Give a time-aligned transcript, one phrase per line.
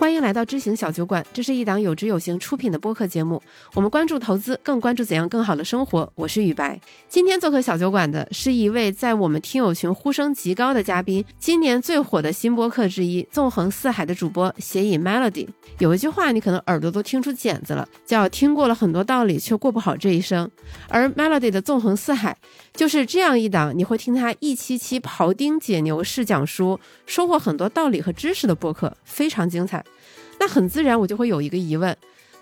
[0.00, 3.42] 欢迎来到知行小酒馆，这是一档有知有行出品的播客节目。
[3.74, 6.10] 我们关注投资，更关注怎样更好的生活。
[6.14, 6.80] 我是雨白。
[7.06, 15.46] 今天做客小酒馆的是一位在我们听友群呼声极高的嘉宾，今年最火的新播客之一——纵横四海的主播写影 Melody。
[15.80, 20.50] 有一句话，你可能耳朵都听出茧子了，叫“听过了很多道理，却过不好这一生”。
[20.88, 22.34] 而 Melody 的纵横四海
[22.72, 29.84] 就是这样一档，你会听他一期期庖丁解牛式讲书，收获很多道理和知识的播客，非常精彩。
[30.40, 31.96] 那很自然，我就会有一个疑问：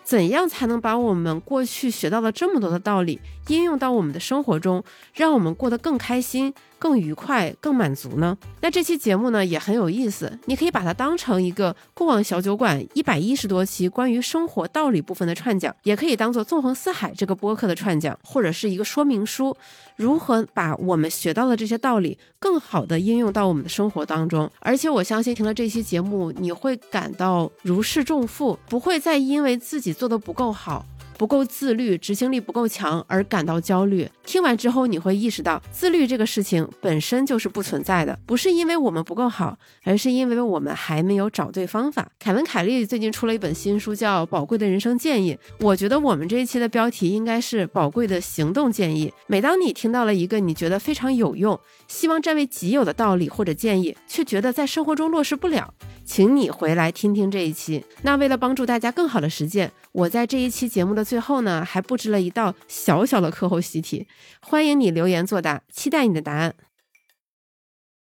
[0.05, 4.83] 怎样才能把我们过去学到了这么多的道理，应用到我们的生活中，
[5.15, 6.55] 让我们过得更开心？
[6.81, 8.39] 更愉快、更满足呢？
[8.61, 19.57] 那这期节目呢也很有意思，你可以把它当成一个过往小酒馆一百一十多期关于生活道理部分的串讲，也可以当做纵横四海这个播客的串讲，或者是一个说明书，
[19.97, 24.49] 如何把我们学到的这些道理更好的应用到我们的生活当中。
[24.61, 30.87] 而且我相信听了这期节目，你会感到如释重负，不会再因为自己做的不够好。
[31.19, 34.09] 不够自律，执行力不够强而感到焦虑。
[34.25, 42.09] 听完之后，你会意识到自律这个事情本身就是不存在的，不是因为我们不够好，而是因为我们还没有找对方法。
[42.21, 45.35] 凯文·凯利最近出了一本新书，叫《宝贵的人生建议》。
[45.59, 49.13] 我觉得我们这一期的标题应该是“宝贵的行动建议”。
[49.27, 57.85] 每当你听到了一个你觉得非常有用、希望占为己有的道理或者建议，却觉得在生活中落实不了，请你回来听听这一期。
[58.03, 64.07] 那为了帮助大家更好的实践，我在这一期节目的最后呢，还布置了一道小小的课后习题，
[64.41, 66.55] 欢迎你留言作答，期待你的答案。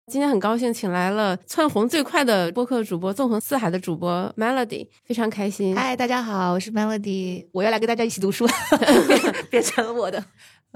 [0.07, 5.75] 今天很高兴请来了窜红最快的播客主播、纵横四海的主播 Melody，非常开心。
[5.75, 8.47] 嗨，大家好，我是 Melody，我要来跟大家一起读书，
[9.51, 10.23] 变成了我的。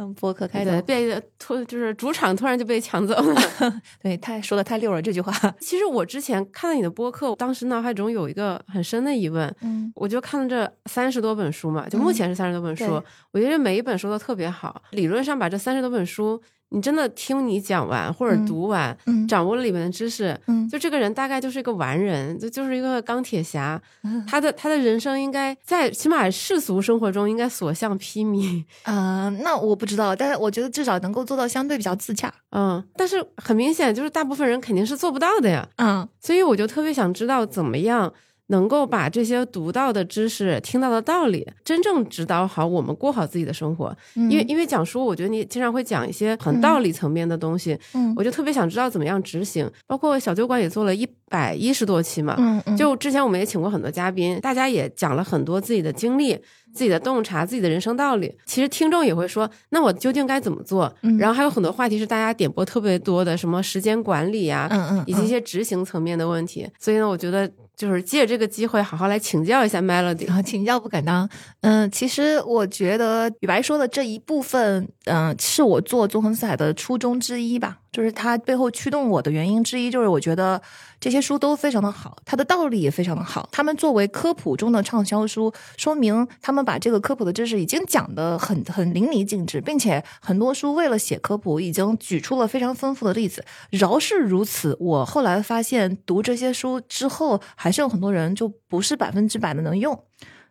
[0.01, 3.43] 嗯，播客开的被突就是主场突然就被抢走了，
[4.01, 5.33] 对，太说的太溜了这句话。
[5.59, 16.41] 其实我之前看到你的播客，当时脑海中有一个很深的疑问，嗯，我就看了这三十多本书嘛，就目前是三十多本书，我觉得每一本书都特别好，理论上把这三十多本书。
[16.71, 18.97] 你真的听你讲完或者读完，
[19.27, 20.39] 掌握了里面的知识，
[20.71, 23.81] 就这个人大概就是一个完人，就就是一个钢铁侠。
[24.29, 28.65] 他的他的人生应该在起码世俗生活中应该所向披靡。
[28.85, 32.33] 嗯， 那我不知道，但是我觉得至少能够做到相对比较自洽。
[32.51, 35.67] 嗯，但是很明显就是大部分人肯定是做不到的呀。
[35.77, 38.13] 嗯，所以我就特别想知道怎么样。
[38.49, 43.97] 能够把这些读到的知识、听到的道理，真正指导好我们过好自己的生活。
[44.15, 49.71] 因为因为讲书，我觉得你经常会讲一些很道理层面的东西，嗯，我就特别想知道怎么样执行。
[49.87, 56.33] 包括小酒馆也做了一百一十多期嘛，嗯嗯，就之前我们也请过很多嘉宾，大家也讲了很多自己的经历、
[56.73, 58.35] 自己的洞察、自己的人生道理。
[58.47, 60.91] 其实听众也会说，那我究竟该怎么做？
[61.19, 66.67] 然后还有很多话题是大家点播特别多的，什么时间管理呀，嗯嗯，以及一些执行层面的问题。
[66.79, 67.51] 所以呢，我觉得。
[67.79, 71.31] 就是借这个机会，好好来请教一下 Melody 啊，请教不敢当。
[71.61, 77.79] 嗯，其实我觉得雨白说的这一部分，嗯，是我做纵横四海的初衷之一吧。
[77.91, 80.61] 就是它背后驱动我的原因之一，就是我觉得
[81.01, 83.49] 这些书都非常的好，它的道理也非常的好。
[83.51, 93.45] 他们作为科普中的畅销书，说明他们把这个科普的知识已经讲得很很淋漓尽致，并且很多书为了写科普，已经举出了非常丰富的例子。
[93.71, 99.99] 饶是如此，我后来发现读这些书之后，还是有很多人就不是百分之百的能用。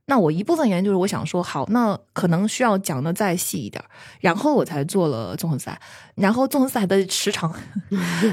[0.10, 3.84] 那我一部分原因就是我想说，好，那可能需要讲的再细一点，
[4.22, 5.78] 然后我才做了纵横赛。
[6.16, 7.54] 然后纵横赛的时长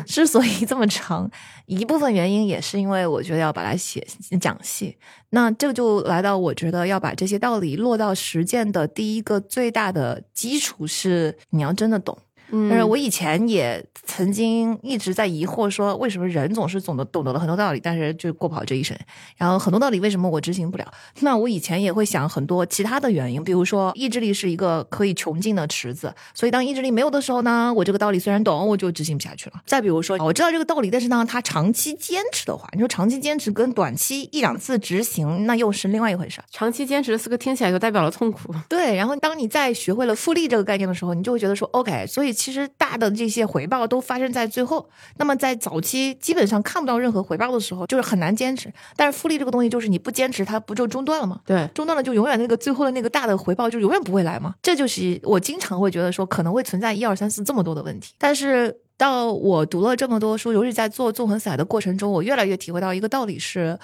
[0.06, 1.28] 之所以这么长，
[1.66, 4.06] 一部分原因也是因为我觉得要把它写
[4.40, 4.96] 讲细。
[5.30, 12.16] 那这就来到我觉得要把这些道理落到实践的第一个最大的基础是你要真的懂。
[12.50, 18.96] 但是我以前也曾经一直在疑惑，说为什么人总是总的懂得了很多道理，但是就过不好这一生。
[19.36, 20.86] 然后很多道理为什么我执行不了？
[21.20, 29.60] 那我以前也会想很多其他的原因，比如说意志力是一个可以穷尽的池子，所以当意志力没有的时候呢，我这个道理虽然懂，我就执行不下去了。
[29.66, 36.40] 再比如说，我知道这个道理，但是呢，他长期坚持的话，你说长期坚持跟短期一两次执行，那又是另外一回事。
[36.50, 38.54] 长期坚持四个听起来就代表了痛苦。
[38.68, 42.34] 对，然后当你在学会了复利这个概念的时候，你就会觉得说，OK，所以。
[42.44, 44.86] 其实大的这些回报都发生在最后，
[45.16, 48.70] 那么在早期基本上看不到任何回报的时候，就是很难坚持。
[48.96, 51.40] 但是复利这个东西，就是你不坚持，它不就中断了吗？
[51.46, 54.54] 对，中断了就永远那个最后的那个大的回报就永远不会来吗？
[54.60, 58.12] 这就是我经常会觉得说可能会存在一二三四这么多的问题。
[58.18, 63.78] 但是到我读了这么多书，尤其在做纵横散的过程中，我越来越体会到一个道理是，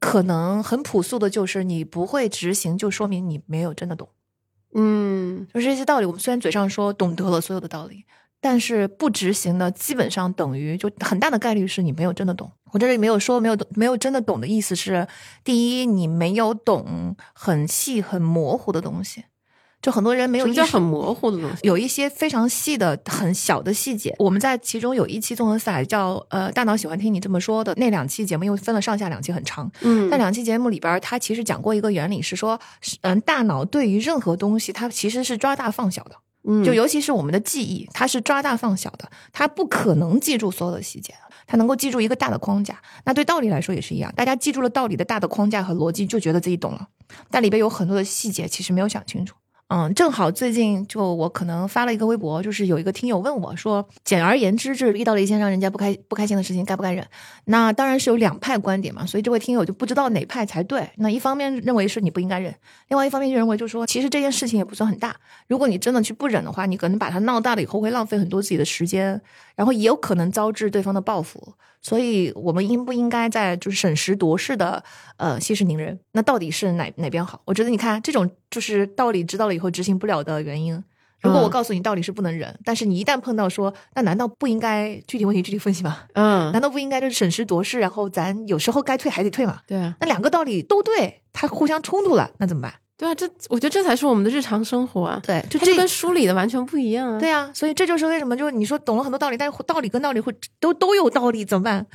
[0.00, 4.08] 可能很朴素的，就是你不会执行，就说明你没有真的懂。
[4.78, 8.04] 嗯，就是这些道理，我们虽然嘴上说懂得了所有的道理，
[8.42, 12.52] 但是不执行呢，基本上等于就很大的概率是你没有真的懂。
[12.72, 15.08] 我这里没有说没有懂，没有真的懂的意思是，
[15.42, 19.24] 第一，你没有懂很细很模糊的东西。
[19.86, 24.12] 就很多人没有意识，很模糊的东西，有一些非常细的、很小的细节。
[24.18, 29.70] 我们在其中有一期综合赛叫呃，大脑喜欢听你这么说的那两期节目，因为分了上下两期，很长。
[29.82, 32.58] 嗯，那两期节目里边，他其实讲过一个原理，是说，
[33.02, 36.16] 嗯，大脑对于任何东西，它其实是抓大放小的。
[36.48, 41.14] 嗯，就尤其是我们的记忆，它是抓大放小的，它不可能记住所有的细节，
[41.46, 42.76] 它能够记住一个大的框架。
[43.04, 46.88] 那对道理来说也是一样，大家记住了道理的大的框架和逻辑，就觉得自己懂了，
[47.30, 49.36] 但里边有很多的细节，其实没有想清楚。
[49.68, 57.04] 嗯，正好最近就我可能发了一个微博，就是有一个听友问我说，简而言之，就是遇到了一件让人家不开不开心的事情，该不该忍？
[57.46, 60.88] 那当然是有两派观点嘛，所以这位听友就不知道哪派才对。
[60.98, 62.54] 那一方面认为是你不应该忍，
[62.86, 65.16] 另外一方面就认为就是说，其实这件事情也不算很大，
[65.48, 69.20] 如果你真的去不忍的话，你可能把它闹大了以后会浪费很多自己的时间，
[69.56, 71.54] 然后也有可能招致对方的报复。
[71.86, 74.82] 所以我们应不应该在就是审时度势的
[75.18, 75.96] 呃息事宁人？
[76.10, 77.40] 那到底是哪哪边好？
[77.44, 80.82] 我觉得你看这种就是道理知道了以后执行不了的原因。
[81.20, 85.98] 如果我告诉你道理是不能忍，但是你一旦碰到说，那难道不应该具体问题具体分析吗？
[86.14, 87.78] 嗯，难道不应该就是审时度势？
[87.78, 89.60] 然后咱有时候该退还得退嘛？
[89.68, 92.74] 对啊，那两个道理都对，它互相冲突了，那怎么办？
[92.98, 95.20] 对啊，这我觉得这才是我们的日常生活啊。
[95.24, 97.20] 对，就这跟书里的完全不一样啊。
[97.20, 101.86] 对啊，所以这就是为什么，就是你说懂了很多道理，但是道理跟道理会都都有道理，怎么办？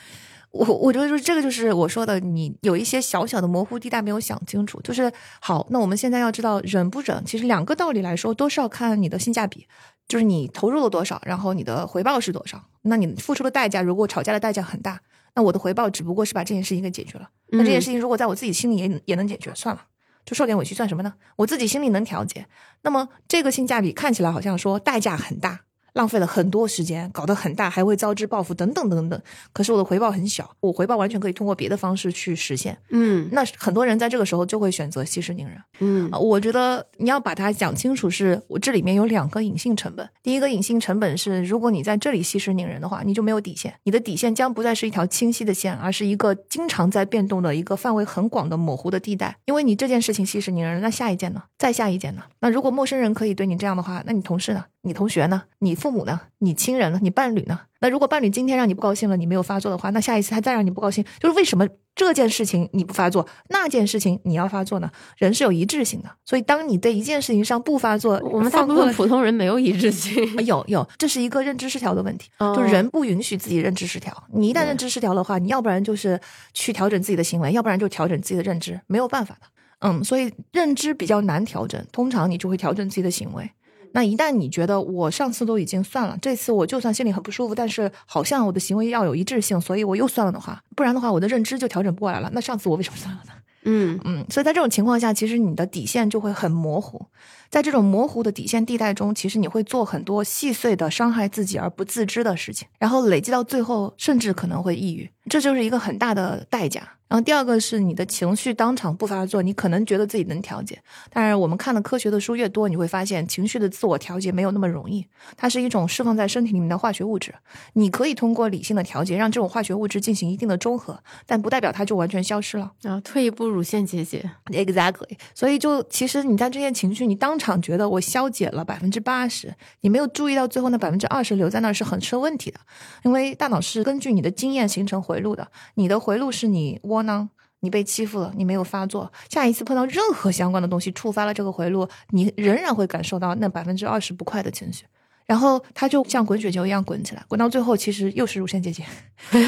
[0.52, 4.82] 我我觉得就是这个，就是我说的，你有一些小小的模糊地带没有想清楚。
[4.82, 9.66] 就是好，那我们现在要知道忍不忍，其实两个道理来说都是要看你的性价比，
[10.08, 12.62] 就是你投入了多少，然后你的回报是多少。
[12.82, 15.00] 那你付出的代价，如果吵架的代价很大，
[15.36, 17.30] 那我的回报只不过是把这件事情给解决了。
[17.48, 19.82] 那这件事情如果在我自己心里也也能解决，算了。
[20.26, 21.16] 就受点委屈算什么呢？
[21.38, 22.48] 我自己心里能调节。
[22.84, 25.62] 那么这个性价比看起来好像说代价很大。
[25.94, 29.22] 浪费了很多时间，搞得很大，还会遭致报复等等等等。
[29.52, 32.78] 可是我的回报很小，我回报完全可以通过别的方式去实现。
[32.90, 35.58] 嗯，那很多人在这个时候就会选择息事宁人。
[35.80, 40.08] 嗯，我觉得你要把它讲清楚，是我这里面有两个隐性成本。
[40.24, 49.36] 第一个隐性成本是，如果你在这里息事宁人的话，你就没有底线，你的底线将不再是一条清晰的线，而是一个经常在变动的一个范围很广的模糊的地带。
[49.46, 51.44] 因为你这件事情息事宁人，那下一件呢？
[51.58, 52.24] 再下一件呢？
[52.40, 54.66] 那如果陌生人可以对你这样的话，那你同事呢？
[54.84, 55.44] 你同学呢？
[55.60, 56.20] 你父母呢？
[56.40, 57.00] 你亲人呢？
[57.02, 57.60] 你伴侣呢？
[57.82, 64.90] 那如果伴侣今天让你不高兴了，你没有发作的话，那下一次他再让你不高兴，就是为什么这件事情你不发作，那件事情你要发作呢？
[65.18, 74.12] 人是有一致性的，所以当你在一件事情上不发作，我们大部分普通人没有一致性， 有有，这是一个认知失调的问题，就是人不允许自己认知失调。
[74.34, 76.20] 你一旦认知失调的话，你要不然就是
[76.54, 79.48] 去调整自己的行为，要不然就调整自己的认知，没有办法的。
[79.84, 83.50] 嗯，所以认知比较难调整，通常你就会调整自己的行为。
[83.94, 92.30] 那一旦你觉得我上次都已经算了，这次我就算心里很不舒服，但是好像我的行为要有一致性，所以我又算了的话，不然的话我的认知就调整不过来了。
[92.34, 93.34] 那上次我为什么算了呢？
[93.64, 97.06] 嗯嗯，所以在这种情况下，其实你的底线就会很模糊。
[97.52, 106.94] 在这种模糊的底线地带中，其实你会做很多细碎的伤害自己而不自知的事情，然后累积到最后，甚至可能会抑郁，这就是一个很大的代价。
[107.12, 115.06] 然后第二个是你的情绪当场不发作，你可能觉得自己能调节，但是我们看的科学的书越多，你会发现情绪的自我调节没有那么容易。
[115.36, 117.36] 它是一种释放在身体里面的化学物质，
[117.74, 122.72] 你可以通过理性的调节让这种化学物质进行一定的中和，但不代表它就完全消失了。
[122.84, 125.18] 啊，退一步乳腺结节，exactly。
[125.36, 132.60] 所以就其实你在这些情绪，你当场觉得我消解了百分之八十，你没有注意到最后那百分之二十留在那儿是很出问题的，
[133.04, 137.28] 因为大脑是根据你的经验形成回路的，你的回路是你窝囊，
[137.62, 144.86] 你被欺负了，你没有发作，下一次碰到任何相关的东西触发了这个回路，你仍然会感受到那百分之二十不快的情绪。
[145.32, 148.84] 然后它就像滚雪球一样滚起来，滚到最后其实又是乳腺结节。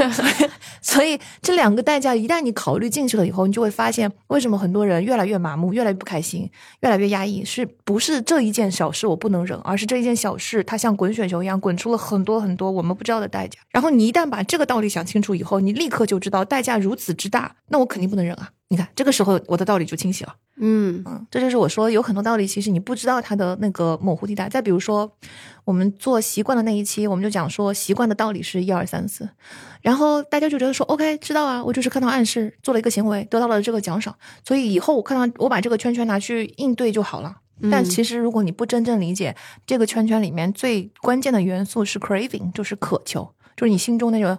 [0.81, 6.49] 所以这两个代价一旦你考虑进去了以后，你就会发现为什么很多人越来越麻木、越来越不开心、
[6.83, 13.59] 越来越压抑，是不是这一件小事我不能忍，而是这一件小事它像滚雪球一样滚出了很多很多我们不知道的代价。
[13.71, 18.51] 然后你一旦把这个道理想清楚以后，你立刻就知道代价如此之大，那我肯定不能忍啊！
[18.73, 20.33] 你看这个时候我的道理就清晰了。
[20.57, 24.49] 嗯嗯，这就是我说有很多道理，其实你不知道它的那个模糊地带。
[24.49, 25.11] 再比如说，
[25.63, 29.29] 我们做习惯的那一期，我们就讲说习惯的道理是一二三四，
[29.83, 37.37] 然后大家就觉得说，OK，知道啊，我就是看到暗示做了一个行为，得到了这个奖赏，所以以后我看到我把这个圈圈拿去应对就好了。
[37.69, 39.35] 但其实如果你不真正理解
[39.67, 44.35] 这个圈圈里面最关键的元素是 craving，就是渴求，就是你心中那种。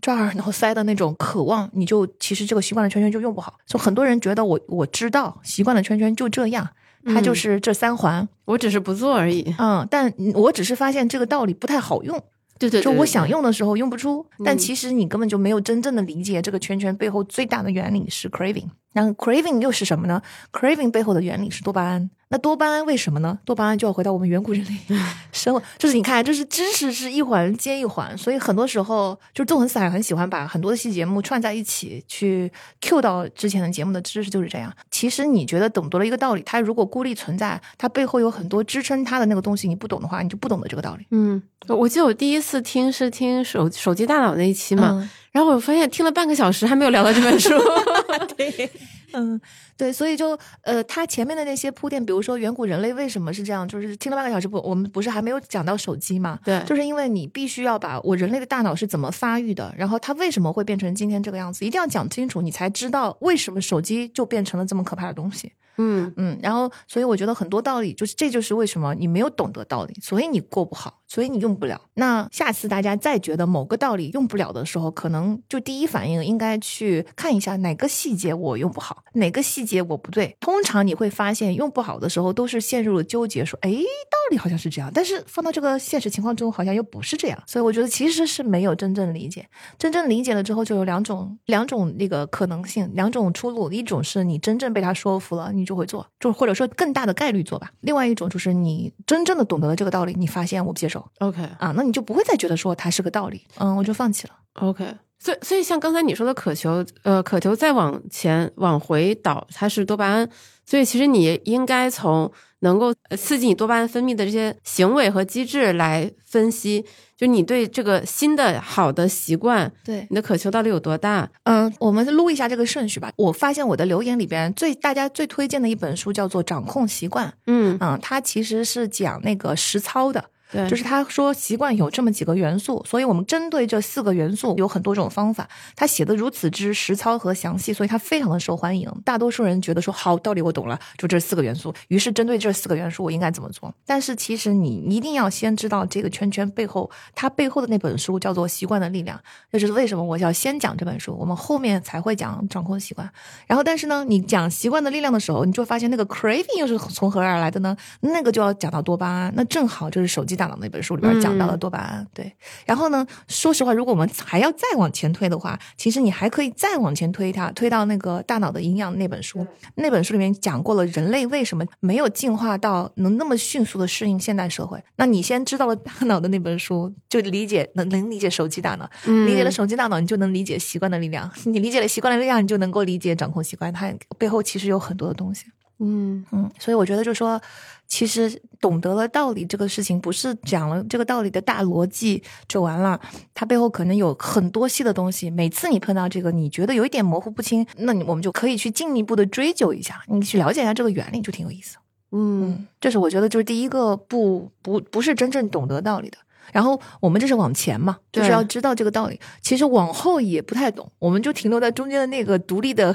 [0.00, 3.54] 抓耳挠腮的那种渴望，你就其实这个习惯的圈圈就用不好。
[3.66, 6.68] 就很多人觉得我我知道习惯的圈圈就这样，
[7.06, 8.28] 它就嗯是这三环。
[8.44, 9.54] 我只是不做而已。
[9.58, 12.16] 嗯，但我只是发现这个道理不太好用，
[12.58, 18.68] 对对对，就我想用的时候用不出，但嗯其实你根本就没有真正的理解这个圈圈背后最大的原理是 craving。
[18.98, 20.20] 然后 craving 又是什么呢
[20.52, 22.10] ？craving 背后的原理是多巴胺。
[22.30, 23.38] 那多巴胺为什么呢？
[23.44, 24.74] 多巴胺就要回到我们远古人类
[25.32, 32.52] 生活，就是你看，就是知识是一环接一环，所以很多时候就是纵横四海很喜欢把很多的细节目串在一起去
[32.82, 34.70] cue 到之前的节目的知识就是这样。
[34.90, 41.06] 其实你觉得懂得了一个道理，它如果孤立存在，它背后有很多支撑它的那个东西，你不懂的话，你就不懂得这个道理。
[41.12, 47.50] 嗯，我记得我第一次听是听手手机大脑那一期嘛，嗯然后我发现听了半个小时还没有聊到这本书。
[48.36, 48.68] 对，
[49.12, 49.40] 嗯，
[49.76, 56.40] 对，所以就呃，他前面的那些铺垫，比如说远古人类为什么是这样，就是听了半个小时不，我们不是还没有讲到手机嘛？
[56.44, 65.52] 对就是因为你必须要把我人类的大脑是怎么发育的，然后它为什么会变成今天这个样子，一定要讲清楚，你才知道为什么手机就变成了这么可怕的东西。
[65.76, 71.80] 嗯嗯，然后所以我觉得很多道理就是这就是为什么你没有懂得道理，所以你过不好，所以你用不了。
[71.94, 80.36] 那下次大家再觉得某个道理用不了的时候，可能就第一反应应该去看一下哪个细节我用不好，哪个细节我不对。
[80.38, 87.42] 通常你会发现用不好的时候都是陷入了纠结，说哎道理好像是这样，但是放到这个现实情况中好像又不是这样。
[87.46, 89.48] 所以我觉得其实是没有真正理解，
[89.78, 97.70] 真正理解了之后就有两种两种那个可能性，两种出路，一种是你真正被他说服了，你就会做，就或者说更大的概率做吧。
[97.80, 104.34] 另外一种就是你真正的懂得了这个道理，你发现我不接受，OK 啊，那你就不会再觉得说它是个道理，嗯，我就放弃了。
[104.54, 104.86] OK。
[105.20, 110.28] 所以，所以像刚才你说的渴求，呃，渴求再往前往回倒，它是多巴胺。
[110.64, 116.84] 所以其实你应该从能够呃刺激你多巴胺分泌的这些行为和机制来分析，
[117.16, 121.28] 就你对这个新的好的习惯，对，你的渴求到底有多大？
[121.42, 123.10] 嗯，我们录一下这个顺序吧。
[123.16, 130.26] 我发现我的留言里边最大家最推荐的一本书叫做《掌控习惯》，嗯，嗯，它其实是讲那个实操的。
[130.50, 135.48] 对，就是他说习惯有这么几个元素，所以我们针对这四个元素有很多种方法。
[135.76, 138.90] 他写的如此之实操和详细，所以他非常的受欢迎。
[139.04, 141.72] 大多数人觉得说好道理我懂了，就这四个元素。
[141.88, 143.72] 于是针对这四个元素，我应该怎么做？
[143.84, 149.16] 但是其实你一定要先知道这个圈圈背后，它背后的那本书叫做《习惯的力量》。
[149.52, 153.10] 这就是为什么我要先讲这本书，我们后面才会讲掌控习惯。
[153.46, 157.76] 然后，但是呢，你讲习惯的力量的时候，你就发现那个 craving 又是从何而来的呢？
[158.00, 162.06] 那个就要讲到多巴胺，那正好就是手机大脑那本书里边讲到了多巴胺。
[162.14, 162.32] 对，
[162.64, 169.46] 然后呢，说实话，如果我们还要再往前推的话，其实你还可以再往前推它，推到那个大脑的营养那本书。
[169.74, 174.82] 那本书里面讲过了人类为什么没有进化到能那么迅速的适应现代社会。
[174.96, 178.88] 那你先知道了大脑的那本书，就理解能能理解手机大脑。
[179.26, 183.72] 理解了手机大脑，你就能理解习惯的力量； 你理解了习惯的力量，你就能够理解掌控习惯。
[183.72, 185.46] 它背后其实有很多的东西。
[185.80, 187.40] 嗯嗯，所以我觉得，就说
[187.88, 193.00] 其实懂得了道理这个事情，不是讲了这个道理的大逻辑就完了，
[193.34, 195.30] 它背后可能有很多细的东西。
[195.30, 201.78] 每次你碰到这个，你觉得有一点模糊不清，那你我们就可以去进一步的追究一下，你去了解一下这个原理，就挺有意思。
[201.78, 206.16] 嗯嗯，这是我觉得就是第一个不不不是真正懂得道理的。
[206.52, 209.18] 然后我们这是往前嘛，就是要知道这个道理。
[209.40, 212.94] 其实往后也不太懂，我们就停留在中间的那个独立的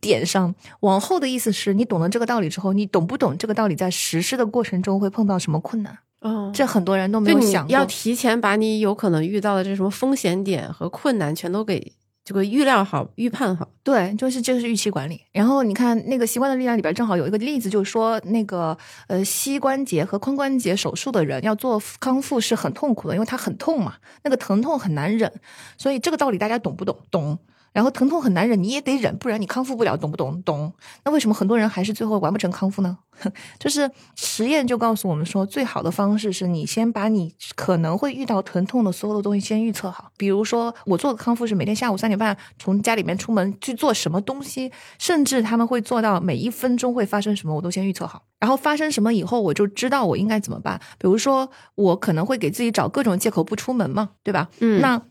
[0.00, 0.54] 点上。
[0.80, 5.98] 往后的意思是你懂了这个道理之后，你懂不懂这个道理在实施的过程中会碰到什么困难？
[6.20, 7.72] 嗯，这很多人都没有想过。
[7.72, 11.92] 要提前把你有可能遇到的这什么风险点和困难全都给
[12.24, 13.68] 这个预料好、预判好。
[13.82, 15.20] 对，就是这个是预期管理。
[15.30, 18.76] 然后你看那个习惯的力量里边正好有一个例子，就是说那个
[19.08, 25.30] 呃膝关节和髋关节手术的人要做康复是很痛苦的，因为他很痛嘛，那个疼痛很难忍。
[25.76, 26.96] 所以这个道理大家懂不懂？
[27.10, 27.38] 懂。
[27.74, 30.40] 然后疼痛很难忍，你也得忍，不然你康复不了，懂不懂？
[30.44, 30.72] 懂。
[31.04, 32.96] 那为什么很多人还是最后完不成康复呢？
[33.58, 40.10] 就是实验就告诉我们说，最好的方式是你先把你可能会遇到疼痛的所有的东西先预测好。
[40.16, 48.22] 比如说，我做的康复是每天下午三点半从家里面出门去做什么东西，甚至他们会做到每一分钟会发生什么，我都先预测好。
[48.38, 50.80] 然后发生什么以后，我就知道我应该怎么办。
[50.98, 54.48] 比如说，我可能会给自己找各种借口不出门嘛，对吧？
[54.60, 55.02] 嗯那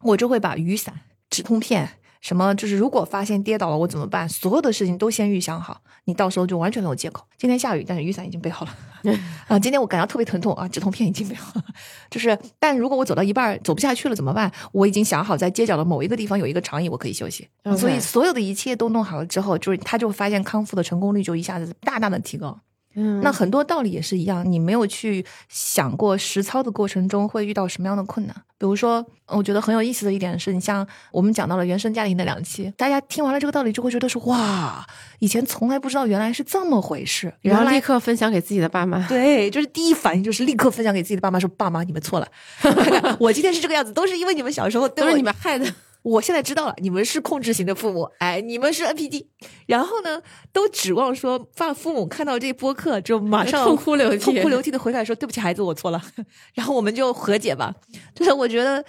[0.00, 1.00] 我就会把雨伞、
[1.30, 1.98] 止痛片。
[2.22, 4.26] 什么就是如果发现跌倒了我怎么办？
[4.28, 7.24] 所有的事情都先预想好，你到时候就完全没有借口。
[7.36, 8.74] 今天下雨，但是雨伞已经备好了。
[9.48, 11.64] 啊，今天我感到特别疼痛啊，止痛片已经备好了。
[12.08, 14.50] 就是，但如果我走到一半走不下去了怎么办？
[14.70, 17.48] 我已经想好在街角的某一个地方有一个长椅，我可以休息。
[17.76, 22.56] 所以所有的一切都弄好了之后，就是他就发现康复的成功率就一下子大大的提高。
[22.94, 28.36] 嗯那很多道理也是一样，你没有去想过实操的过程中会遇到什么样的困难。
[28.62, 34.86] 比如说，我觉得很有意思的一点是，你像我们讲到了原生家庭的两期，大家听完了这个道理就会觉得说，哇，
[35.18, 39.04] 以前从来不知道原来是这么回事，然后立刻分享给自己的爸妈。
[39.10, 42.28] 对，就是第一反应就是立刻分享给自己的爸妈说，爸妈你们错了，
[43.18, 45.66] 我今天是这个样子，都是因为你们小时候对我都是你们害的，
[46.02, 49.26] 我现在知道了，你们是控制型的父母，哎，你们是 NPD，
[49.66, 50.20] 然后呢，
[50.52, 56.02] 都指望说爸父母看到这播客就马上痛哭流涕痛哭流涕的回来说对不起孩子，我错了，
[56.54, 57.74] 然后我们就和解吧。
[58.14, 58.84] 就是我觉得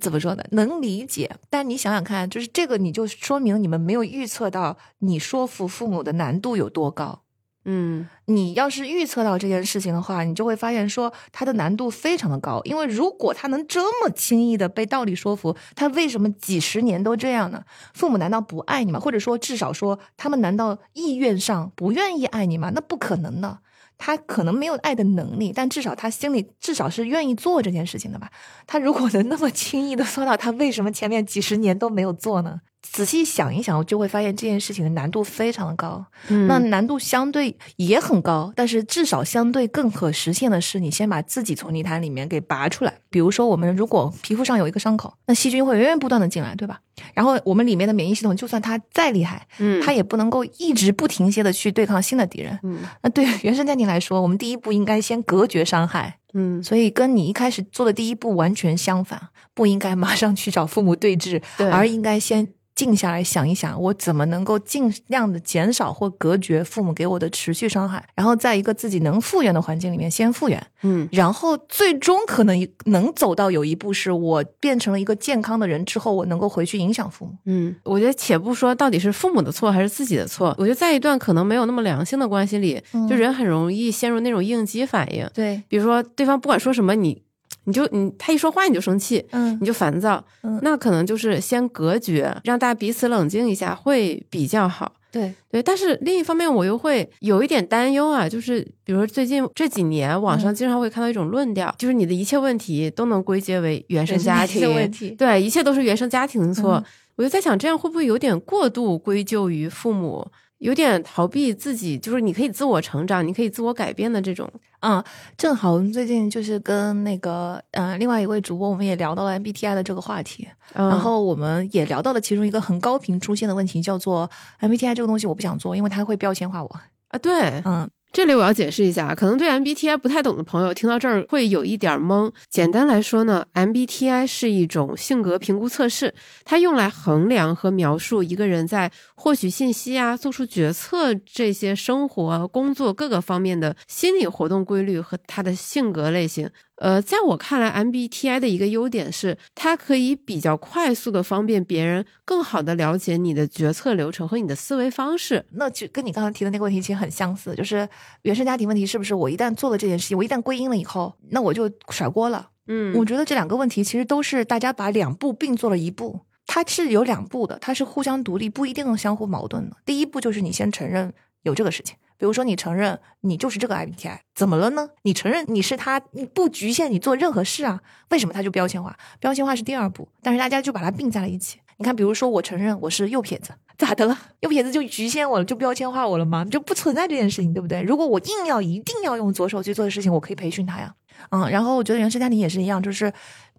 [0.00, 7.22] 怎么说呢，能理解，但你想想看，就是这个你就说明你们没有预测到你说服父母的难度有多高。
[7.70, 17.62] 嗯你要是预测到这件事情的话，你就会发现说它的难度非常的高，因为如果他能这么轻易的被道理说服，他为什么几十年都这样呢？
[17.92, 18.98] 父母难道不爱你吗？
[18.98, 22.70] 或者说至少说他们难道意愿上不愿意爱你吗？
[22.74, 23.58] 那不可能的。
[24.00, 28.30] 他可能没有爱的能力，但至少他心里至少是愿意做这件事情的吧。
[28.64, 32.60] 他如果能那么轻易的做到，他为什么前面几十年都没有做呢？
[32.82, 36.04] 仔细想一想，就会发现这件事情的难度非常的高。
[36.28, 42.94] 嗯，那难度相对也很高，但是至少相对更可实现的是，你先把自己从泥潭里面给拔出来。
[43.10, 46.80] 比如说，我们如果皮肤上有一个伤口，那细菌会源源不断的进来，对吧？
[47.14, 52.58] 然后我们里面的免疫系统，就算它再厉害，嗯它也不能够一直不停歇的去对抗新的敌人。
[52.62, 71.08] 嗯那对原生家庭来说，我们第一步应该先隔绝伤害，嗯所以跟你一开始做的第一步完全相反，不应该马上去找父母对峙，对而应该先静下来想一想，我怎么能够尽量的减少或隔绝父母给我的持续伤害，然后在一个自己能复原的环境里面先复原，嗯。
[71.10, 77.32] 然后最终可能能走到有一步是我变成了一个健康的人之后，我能够回去影响父母。
[77.46, 83.08] 嗯，我觉得且不说到底是父母的错还是自己的错，我觉得在一段可能没有那么良性的关系里，嗯。
[83.08, 85.28] 就人很容易陷入那种应激反应。
[85.34, 87.20] 对，比如说对方不管说什么，你
[87.68, 94.92] 你就你他一说话你就生气，嗯你就烦躁，嗯那可能就是先隔绝，让大家彼此冷静一下会比较好。
[95.12, 106.74] 对，对，但是另一方面，我又会有一点担忧啊，就是比如说最近这几年，网上嗯经常会看到一种论调，就是你的一切问题都能归结为原生家庭问题对，一切都是原生家庭的错。
[106.74, 106.84] 嗯
[107.18, 110.24] 我就在想，这样会不会有点过度归咎于父母，
[110.58, 114.50] 有点逃避自己，就是你可以自我成长，你可以自我改变的这种。
[114.80, 115.02] 嗯，
[115.36, 126.68] 正好我们最近就是跟那个呃另外一位主播，我们也聊到了 MBTI 的这个话题，嗯、然后我们也聊到了其中一个很高频出现的问题，叫做 MBTI 这个东西我不想做，因为它会标签化我。
[127.08, 132.32] 啊，对，嗯这里我要解释一下，可能对 MBTI 不太懂的朋友听到这儿会有一点懵。
[132.48, 136.12] 简单来说呢，MBTI 是一种性格评估测试，
[136.44, 146.50] 它用来衡量和描述一个人在获取信息啊、做出决策这些生活、工作各个方面的心理活动规律和他的性格类型。
[146.80, 155.44] 呃，在我看来，MBTI 的一个优点是，它可以比较快速的方便别人更好的了解你的决策流程和你的思维方式。
[155.52, 157.88] 那就跟你刚才提的那个问题其实很相似，就是
[158.22, 162.50] 原生家庭问题是不是我一旦做了这件事情，我一旦归因了以后，那我就甩锅了？
[162.68, 169.76] 嗯我觉得这两个问题其实都是大家把两步并做了一步，它是有两步的，它是互相独立，不一定相互矛盾的。
[169.84, 171.12] 第一步就是你先承认
[171.42, 174.90] 有这个事情，比如说你承认你就是这个 MBTI，怎么了呢？
[175.02, 178.96] 你承认你是他，你不局限你做任何事啊，为什么它就标签化？
[179.20, 181.60] 标签化是第二步，但是大家就把它并在了一起。
[181.76, 184.18] 你看，比如说我承认我是右撇子，咋的了？
[184.40, 186.44] 右撇子就局限我了，就标签化我了吗？
[186.44, 187.80] 就不存在这件事情，对不对？
[187.82, 190.92] 如果我硬要一定要用左手去做的事情，我可以培训他呀。
[191.30, 193.12] 嗯，然后我觉得原生家庭也是一样，就是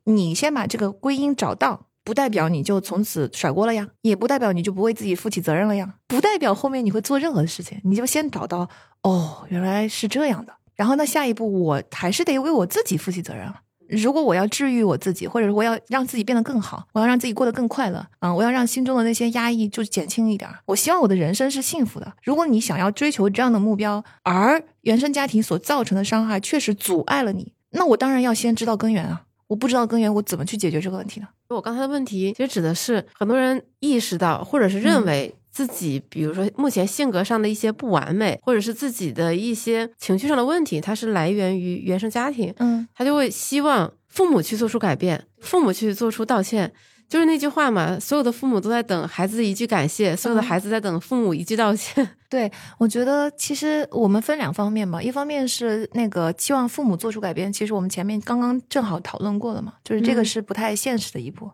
[0.04, 8.68] 你先把这个归因找到，不代表你就从此甩锅了呀，也不代表你就不为自己负起责任了呀，不代表后面你会做任何的事情，你就先找到
[9.04, 10.52] 哦，原来是这样的。
[10.74, 13.54] 然后那，下一步我还是得为我自己负起责任。
[13.88, 20.50] 如果我要治愈我自己，或者我要让自己变得更好，我要让自己过得更快乐，啊、我要让心中的那些压抑就减轻一点。
[20.66, 22.12] 我希望我的人生是幸福的。
[22.24, 29.26] 如果你想要追求这样的目标，而原生家庭所造成的伤害确实阻碍了你，那我当然要先知道根源啊！
[29.50, 31.28] 我不知道根源，我怎么去解决这个问题呢？
[31.50, 46.72] 我刚才的问题其实指的是很多人意识到，或者是认为自己，比如说目前性格上的一些不完美，或者是自己的一些情绪上的问题，它是来源于原生家庭，嗯他就会希望父母去做出改变，父母去做出道歉。
[47.10, 52.08] 就是那句话嘛，所有的父母都在等孩子一句感谢，所有的嗯孩子在等父母一句道歉。
[52.30, 61.50] 对，我觉得其实我们分两方面吧，一方面是那个期望父母做出改变，其实我们前面刚刚正好讨论过了嘛，就是这个嗯是不太现实的一步。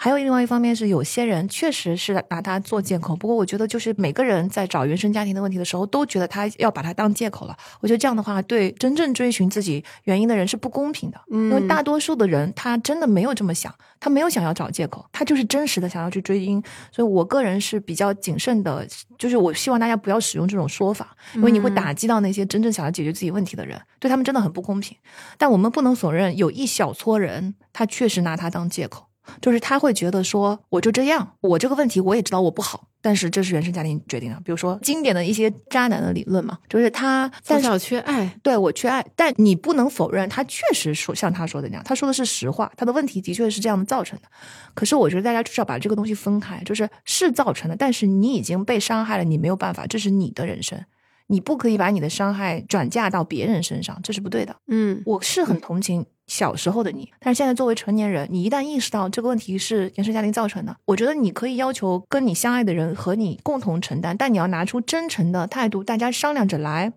[0.00, 7.56] 还有另外一方面是，有些人确实是拿它做借口，不过我觉得就是每个人在找原生家庭的问题的时候，都觉得他要把它当借口了。
[7.80, 16.62] 我觉得这样的话，对真正追寻自己原因的人是不公平的，因为嗯大多数的人他真的没有这么想，他没有想要找借口，他就是真实的想要去追因。
[16.92, 18.86] 所以我个人是比较谨慎的，
[19.18, 24.96] 就是我希望大家不要使用这种说法，因为你会嗯打击到那些真正想要解决自己问题的人，对他们真的很不公平。
[25.36, 29.07] 但我们不能否认，有一小撮人，他确实拿它当借口。
[29.40, 34.36] 就是他会觉得说，我就这样，我这个问题我也知道我不好，但是这是原生家庭决定的。
[34.44, 44.28] 比如说经典的一些渣男的理论嘛，就是他但是从小缺爱，对我缺爱，但你不能否认他确实说像他说的那样，他说的是实话，他的问题的确是这样造成的。
[44.74, 50.82] 可是我觉得大家至少把这个东西分开，就是是造成的，但是你已经被伤害了，你没有办法，这是你的人生，
[51.26, 54.56] 你不可以把你的伤害转嫁到别人身上，这是不对的。
[54.68, 66.92] 嗯我是很同情小时候的你，但是现在作为成年人，你一旦意识到这个问题是原生家庭造成的，我觉得你可以要求跟你相爱的人和你共同承担，但你要拿出真诚的态度，大家商量着来，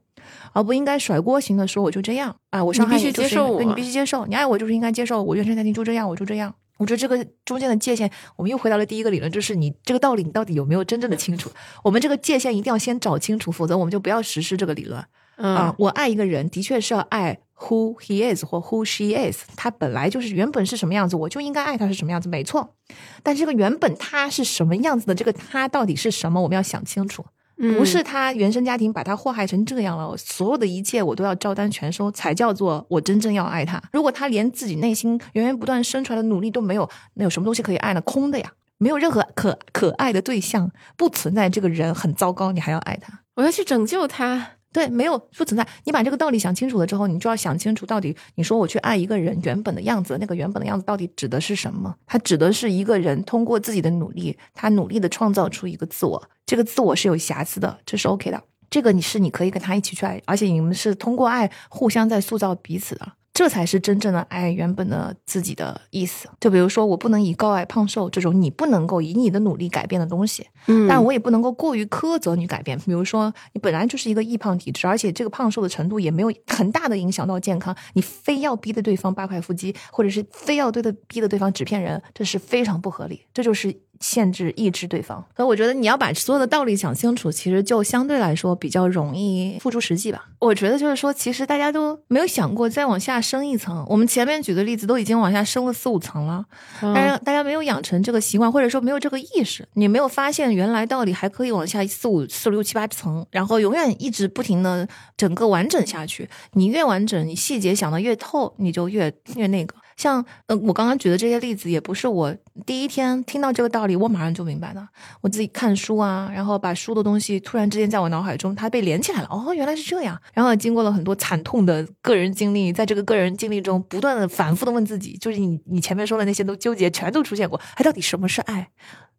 [0.53, 6.53] 而不应该甩锅型的说我就这样啊，我伤害你必须接受我对你必须接受，你爱我就是应该接受，我原生家庭就这样，我就这样。
[6.77, 11.51] 我觉得这个中间的界限，我们又回到了第一个理论，就是你这个道理你到底有没有真正的清楚？
[11.83, 14.99] 我们这个界限一定要先找清楚，否则我们就不要实施这个理论。
[15.37, 22.75] 啊、嗯我爱一个人的确是要爱 who he is 或 who she is，他本来就是原本是什么样子，我就应该爱他是什么样子，没错。
[23.23, 27.25] 但这个原本他是什么样子的，这个他到底是什么，我们要想清楚。
[27.63, 33.79] 嗯不是他原生家庭把他祸害成这样了，所有的一切我都要照单全收，才叫做我真正要爱他。
[33.93, 38.01] 如果他连自己内心源源不断生出来的努力都没有，那有什么东西可以爱呢？
[38.01, 43.19] 空的呀，没有任何可可爱的对象，不存在这个人很糟糕，你还要爱他。
[43.35, 44.53] 我要去拯救他。
[44.73, 45.67] 对，没有不存在。
[45.83, 51.93] 你把这个道理想清楚了之后，你就要想清楚，到底你说我去爱一个人原本的样子，那个原本的样子到底指的是什么？
[52.05, 58.41] 他指的是一个人通过自己的努力，他努力的创造出一个自我，这个自我是有瑕疵的，这是 OK 的。
[58.69, 63.05] 这个你是你可以跟他一起去爱，而且你们是通过爱互相在塑造彼此的。
[63.33, 66.29] 这才是真正的爱原本的自己的意思。
[66.39, 72.77] 就比如说，我不能以高矮胖瘦这种你不能够以你的努力改变的东西，嗯但我也不能够过于苛责你改变。
[72.79, 83.25] 比如说，你本来就是一个易胖体质，而且这个胖瘦的程度也没有很大的影响到健康，你非要逼得对方八块腹肌，或者是非要对的逼得对方纸片人，这是非常不合理。
[83.33, 85.23] 这就是限制抑制对方。
[85.37, 90.25] 所以我觉得你要把所有的道理想清楚，其实就相对来说比较容易付诸实际吧。
[90.39, 93.85] 我觉得就是说，其实大家都没有想过再往下升一层。
[93.87, 96.43] 我们前面举的例子都已经往下升了四五层了，
[96.81, 106.27] 嗯但是大家没有养成这个习惯，或者说没有这个意识，你没有发现原来道理还可以往下四五四六七八层，然后永远一直不停的整个完整下去。
[106.53, 109.75] 你越完整，你细节想的越透，你就越越那个。
[110.01, 112.35] 像呃，我刚刚举的这些例子，也不是我
[112.65, 114.87] 第一天听到这个道理，我马上就明白了。
[115.21, 120.19] 我自己看书啊，然后把书的东西突然之间在我脑海中它被连起来了，哦，原来是这样。
[120.33, 127.61] 然后经过了很多惨痛的个人经历，在这个个人经历中，不断的反复的问自己，就是你你前面说的那些都纠结，全都出现过。
[127.75, 128.69] 哎，到底什么是爱？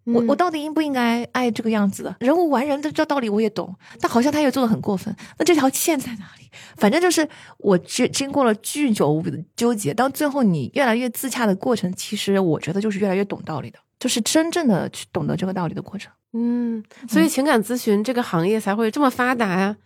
[0.05, 2.17] 我嗯我到底应不应该爱这个样子的？
[2.21, 5.15] 人无完人的这道理我也懂，但好像他也做的很过分。
[5.39, 6.51] 那这条线在哪里？
[6.77, 7.27] 反正就是
[7.59, 16.13] 我经经过了巨久无比的纠结，到最后你越来越自洽的过程，其实我觉得就是越来越懂道理的，就是真正的去懂得这个道理的过程。
[16.35, 19.77] 嗯，所以情感咨询这个行业才会这么发达呀、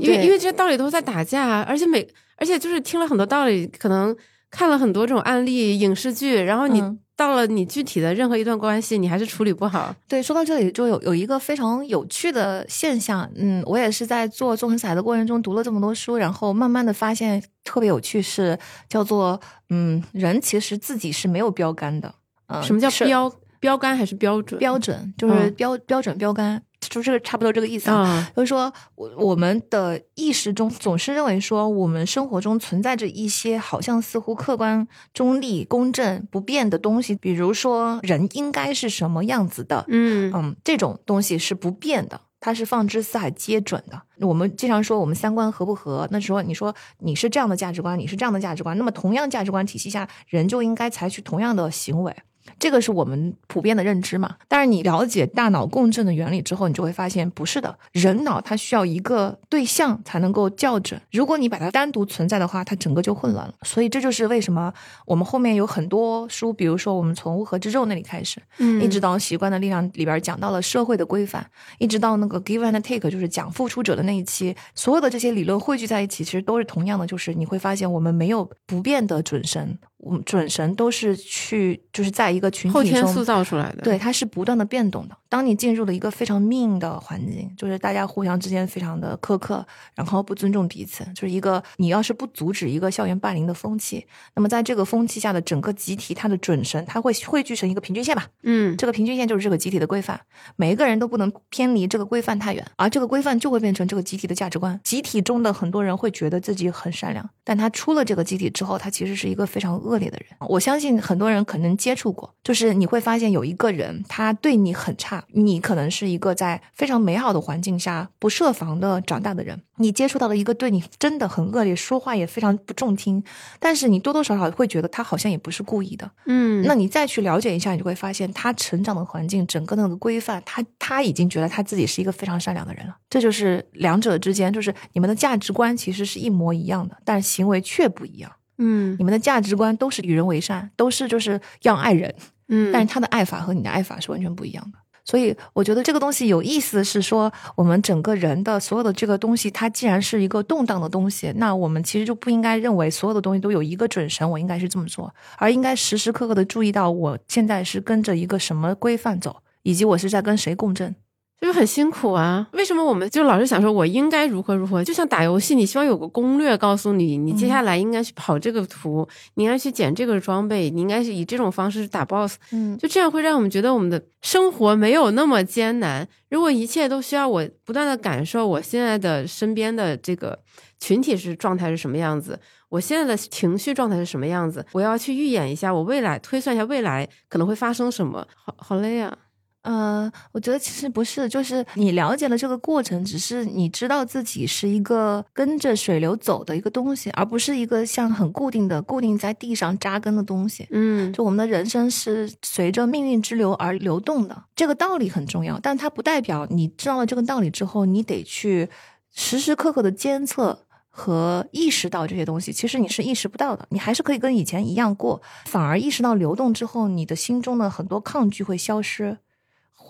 [0.00, 4.16] 因为因为这些道理都在打架啊，而且每而且就是听了很多道理，可能
[4.50, 9.94] 看了很多这种案例影视剧，然后你嗯到了你具体的任何一段关系，你还是处理不好。
[10.08, 22.14] 对，说到这里就有有一个非常有趣的现象，嗯，我也是在做纵横彩的过程中读了这么多书，然后慢慢的发现特别有趣是叫做，嗯，人其实自己是没有标杆的，
[22.46, 24.58] 嗯，什么叫标标杆还是标准？
[24.58, 25.12] 标准？
[25.18, 28.00] 就是嗯标、标准标杆，就这个差不多这个意思啊。
[28.00, 44.02] 啊，就是说，我我们的意识中总是认为说，我们生活中存在着一些好像似乎客观、中立、公正、不变的东西，比如说人应该是什么样子的，嗯嗯，这种东西是不变的，它是放之四海皆准的。
[44.26, 52.14] 我们经常说我们三观合不合，那时候你说你是这样的价值观，你是这样的价值观，那么同样价值观体系下，人就应该采取同样的行为。
[52.58, 54.36] 这个是我们普遍的认知嘛。
[54.48, 61.00] 但是你了解大脑共振的原理之后，你就会发现不是的，人脑它需要一个对象才能够校准。
[61.12, 63.54] 如果你把它单独存在的话，它整个就混乱了。
[63.62, 64.72] 所以这就是为什么
[65.06, 71.44] 我们后面有很多书，比如说我们从乌合之众那里开始，嗯一直到习惯的力量里边讲到了社会的规范，
[71.78, 83.82] 一直到那个 give and take，就是讲付出者的那一期，所有的这些理论汇聚在一起，其实都是同样的，就是你会发现我们没有不变的准神，我们准神都是去就是在一个群体中后天塑造出来的。
[83.82, 85.16] 对，它是不断的变动的。
[85.28, 98.26] 当你进入了一个非常命的环境，就是大家互相之间非常的苛刻，然后不尊重彼此，就是一个你要是不阻止一个校园霸凌的风气，那么在这个风气下的整个集体，它的准神，它会汇聚成一个平均线吧。
[98.42, 100.20] 嗯，这个平均线就是这个集体的规范，
[100.56, 104.80] 每一个人都不能偏离这个规范太远，而这个规范就会变成这个集体的价值观。
[104.82, 110.36] 集体中的很多人会觉得自己很善良，但他出了这个集体之后，他其实是一个非常恶劣的人。
[110.48, 123.22] 我相信很多人可能接触过，就是你会发现有一个人他对你很差，你可能是一个在非常美好的环境下不设防的长大的人，你接触到了一个对你真的很恶劣，说话也非常不中听，
[123.58, 126.10] 但是你多多少少会觉得他好像也不是故意的。
[126.26, 132.96] 嗯，那你再去了解一下，你就会发现他成长的环境，整个那个规范，他他已经觉得他自己是一个非常善良的人了。
[133.08, 138.30] 这就是两者之间，就是你们的价值观其实是一模一样的，但是行为却不一样。
[138.62, 142.14] 嗯你们的价值观都是与人为善，都是就是要爱人，
[142.48, 144.78] 嗯，但是他的爱法和你的爱法是完全不一样的。
[145.02, 160.94] 所以我觉得这个东西有意思，是说我们整个人的所有的这个东西，它既然是一个动荡的东西，那我们其实就不应该认为所有的东西都有一个准绳，我应该是这么做，而应该时时刻刻的注意到我现在是跟着一个什么规范走，以及我是在跟谁共振。
[161.40, 162.46] 就是很辛苦啊。
[162.52, 164.84] 为什么我们就老是想说我应该如何如何？
[164.84, 172.36] 就像打游戏，你希望有个攻略告诉你，你接下来应该去跑这个图，你应该去捡这个装备，你应该是以这种方式打 BOSS。
[172.52, 176.06] 嗯就这样会让我们觉得我们的生活没有那么艰难。
[176.28, 180.38] 如果一切都需要我不断的感受我现在的身边的这个
[180.78, 189.16] 群体是状态是什么样子，我现在的情绪状态是什么样子，我要去预演一下我未来，推算一下未来可能会发生什么，好好累啊。
[189.62, 200.66] 呃，我觉得其实不是，就是你了解了这个过程，只是你知道自己是一个跟着水流走的一个东西，而不是一个像很固定的、固定在地上扎根的东西。
[200.70, 208.68] 嗯就我们的人生是随着命运之流而流动的，这个道理很重要，但它不代表你知道了这个道理之后，你得去
[209.12, 212.50] 时时刻刻的监测和意识到这些东西。
[212.50, 219.18] 其实你是意识不到的，你还是可以跟以前一样过，反而意识到流动之后，你的心中的很多抗拒会消失。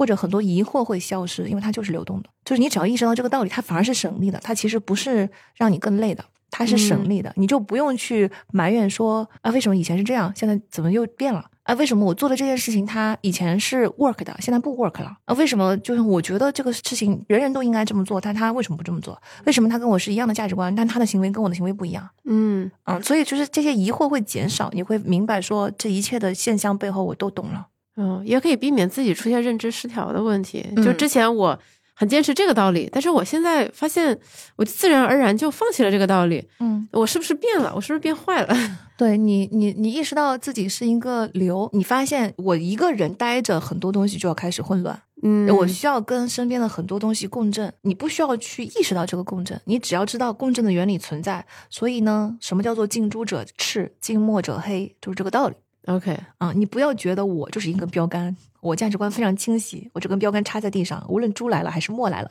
[0.00, 2.30] 或者很多疑惑会消失，因为它就是流动的。
[2.42, 4.40] 就是你只要意识到这个道理，它反而是省力的。
[4.42, 7.30] 它其实不是让你更累的，它是省力的。
[7.36, 11.44] 你就不用去埋怨说啊，为什么以前是这样，现在怎么又变了？
[11.64, 15.14] 啊，为什么我做的这件事情它以前是 work 的，现在不 work 了？
[15.26, 19.20] 啊，为什么就是我觉得这个事情人人都应该这么做，但他为什么不这么做？
[19.44, 22.08] 为什么他跟我是一样的价值观，但他的行为跟我的行为不一样？
[22.24, 27.66] 嗯嗯，所以就是这些疑惑会减少，你会明白说这一切的现象背后我都懂了。
[27.96, 30.64] 嗯，也可以避免自己出现认知失调的问题。
[30.76, 31.58] 嗯就之前我
[31.94, 34.18] 很坚持这个道理，但是我现在发现，
[34.56, 36.48] 我自然而然就放弃了这个道理。
[36.60, 37.72] 嗯，我是不是变了？
[37.74, 38.56] 我是不是变坏了？
[38.96, 45.02] 对你，你你意识到自己是一个流，你发现我一个人待着，很多东西就要开始混乱。
[45.22, 51.44] 嗯，我需要跟身边的很多东西共振，你不需要去意识到这个共振，你只要知道共振的原理存在。
[51.68, 56.52] 所以呢，什么叫做近朱者赤，近墨者黑，就是这个道理 OK，啊！
[56.54, 62.30] 你不要觉得我就是一个标杆，我价值观非常清晰，我这根标杆插在地上，无论猪来了还是墨来了，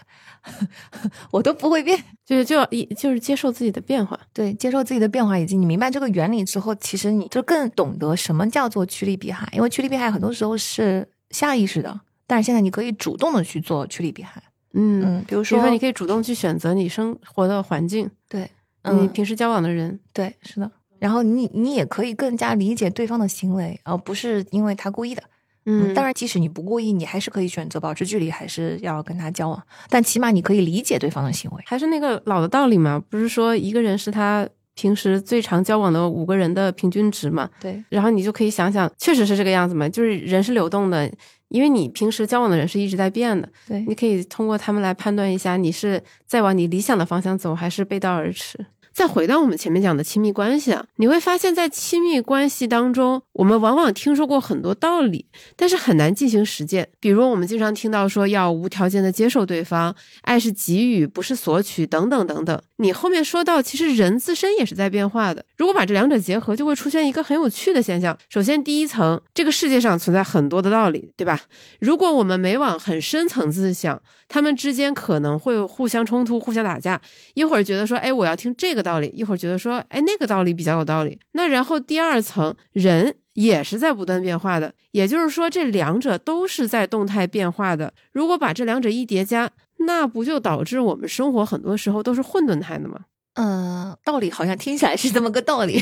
[1.32, 1.98] 我都不会变。
[2.24, 4.18] 就是就要一就是接受自己的变化。
[4.32, 9.50] 对，接受自己的变化，以及你明白这个原理之后，其实你就更懂得什么叫做趋利避害。
[9.52, 14.42] 因为趋利避害很多时候是下意识的，但是现在你可以主动的去做趋利避害。
[14.74, 18.42] 嗯，嗯，比如说比如说，你可以主动去选择你生活的环境，对，
[18.84, 20.00] 你嗯，平时交往的人。
[20.14, 20.72] 对，是的。
[21.00, 25.24] 然后你你也可以更加理解对方的行为，而不是因为他故意的。
[25.66, 29.62] 嗯，当然，即使你不故意，你还是可以选择保持距离，还是要跟他交往。
[29.90, 31.62] 但起码你可以理解对方的行为。
[31.66, 37.48] 还是那个老的道理嘛，不是说一个人是他平时最常交往的五个人的平均值嘛？
[37.60, 41.12] 对，然后你就可以想想，确实是这个样子嘛，就是人是流动的，
[41.50, 48.66] 因为你平时交往的人是一直在变的，对你可以通过他们来判断一下，你是在往你理想的方向走，还是背道而驰。
[48.92, 56.90] 再回到我们前面讲的亲密关系啊，你会发现在亲密关系当中，我们往往听说过很多道理，但是很难进行实践。
[57.00, 62.62] 比如我们经常听到说要无条件的接受对方，爱是给予，不是索取，等等等等。
[62.82, 65.44] 你后面说到，其实人自身也是在变化的。
[65.58, 68.18] 如果把这两者结合，就会出现一个很有趣的现象。
[68.30, 71.42] 首先，第一层，这个世界上存在很多的道理，对吧？
[71.80, 77.02] 如果我们没往很深层次想，他们之间可能会互相冲突、互相打架。
[77.34, 81.20] 一会儿觉得说，哎，我要听这个道理；一会儿觉得说，哎，那个道理比较有道理。
[81.34, 87.94] 那然后第二层，人也是在不断变化的，也就是说，这两者都是在动态变化的。
[88.14, 93.02] 如果把这两者一叠加，那不就导致我们生活很多时候都是混沌态的吗？
[93.36, 95.82] 呃，道理好像听起来是这么个道理，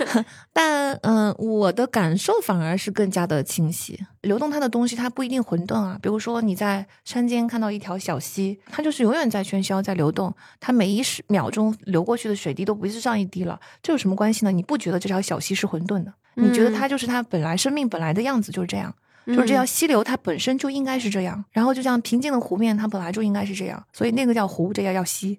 [0.52, 3.98] 但嗯，我的感受反而是更加的清晰。
[4.20, 14.52] 流动它的东西它不一定混沌啊，比如说你在山间看到一条小溪，它就是永远在喧嚣，在流动，它每一时秒钟流过去的水滴都不是上一滴了，这有什么关系呢？
[14.52, 16.12] 你不觉得这条小溪是混沌的？
[16.34, 18.94] 你觉得它就是它本来生命本来的样子就是这样？
[19.28, 21.44] 就是这条溪流，它本身就应该是这样。
[21.52, 23.82] 然后就像平静的湖面，它本来就应该是这样。
[23.92, 25.38] 所以那个叫湖，这个叫溪。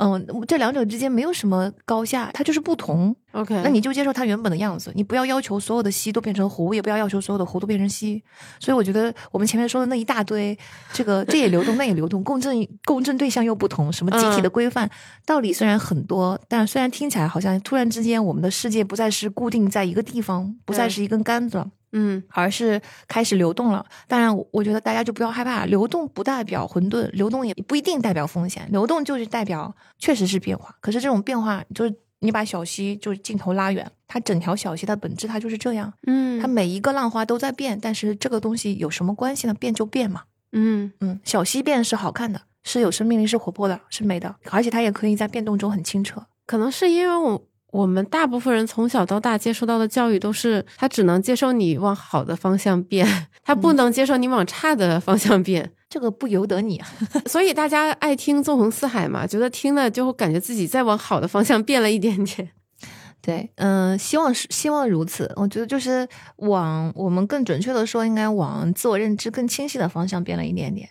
[0.00, 3.14] 嗯，这两者之间没有什么高下，它就是不同。
[3.32, 8.22] OK，那你就接受它原本的样子，你不要要求所有的溪都变成湖，也不要要求所有的湖都变成溪。
[8.60, 10.56] 所以我觉得我们前面说的那一大堆，
[10.92, 14.88] 这个这也流动，那也流动，共振共振对象又不同，什么集体的规范，
[15.26, 21.66] 道理虽然很多，但虽然听起来好像突然之间我们的世界不再是固定在一个地方，不再是一根杆子。
[21.92, 23.84] 嗯，而是开始流动了。
[24.06, 30.74] 当然，我觉得大家就不要害怕，流动不代表混沌，流动也不一定代表风险，流动就是代表确实是变化。
[30.80, 35.92] 可是这种变化，就是你把小溪就是镜头拉远，它整条小溪它本质它就是这样。
[36.06, 39.54] 嗯，它每一个浪花都在变，但是这个东西有什么关系呢？
[39.54, 40.22] 变就变嘛。
[40.52, 46.26] 嗯嗯，小溪变是好看的，是有生命力，是活泼的，是美的，而且它也可以在变动中很清澈。
[46.46, 47.42] 可能是因为我。
[47.70, 55.72] 我们大部分人从小到大接受到的教育都是，他只能接受你往好的方向变，他不能接受你往差的方向变。
[55.90, 56.82] 这个不由得你，
[57.26, 62.50] 所以大家爱听纵横四海嘛，觉得听了就会感觉自己在往好的方向变了一点点。
[63.22, 65.32] 对，嗯，希望是希望如此。
[65.36, 70.88] 我觉得就是往我们更准确的说，应该往自我认知更清晰的方向变了一点点。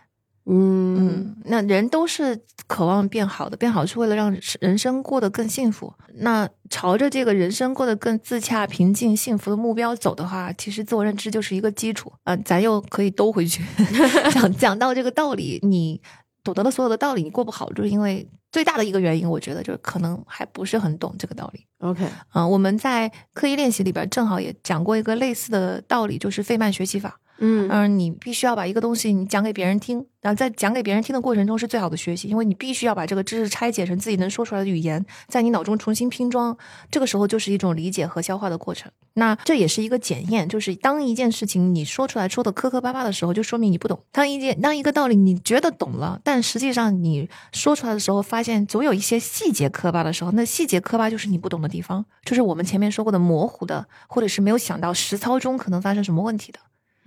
[0.50, 5.94] 嗯，那人都是渴望变好的，变好是为了让人生过得更幸福。
[6.20, 12.34] 那朝着这个人生过得更自洽、平静、幸福的目标走的话，其实自我认知就是一个基础啊。
[12.38, 13.62] 咱又可以兜回去
[14.32, 16.02] 讲讲到这个道理，你
[16.44, 21.66] 懂得了所有的道理，你过不好，就是因为最大的一个原因，我觉得就是可能还不是很懂这个道理。
[21.80, 27.20] OK，啊，我们在刻意练习里边正好也讲过一个类似的道理，就是费曼学习法。
[27.40, 36.58] 嗯嗯，你必须要把一个东西你讲给别人听，然后在讲给别人听的过程中是最好的学习，因为你必须要把这个知识拆解成自己能说出来的语言，在你脑中重新拼装，
[36.90, 38.92] 这个时候就是一种理解和消化的过程。
[39.14, 56.60] 那这也是一个检验，就是当一件事情你说出来说的磕磕巴巴的时候，就说明你不懂；当一件当一个道理你觉得懂了，但实际上你说出来的时候，发现总有一些细节磕巴的时候，那细节磕巴就是你不懂的地方，就是我们前面说过的模糊的，或者是没有想到实操中可能发生什么问题的。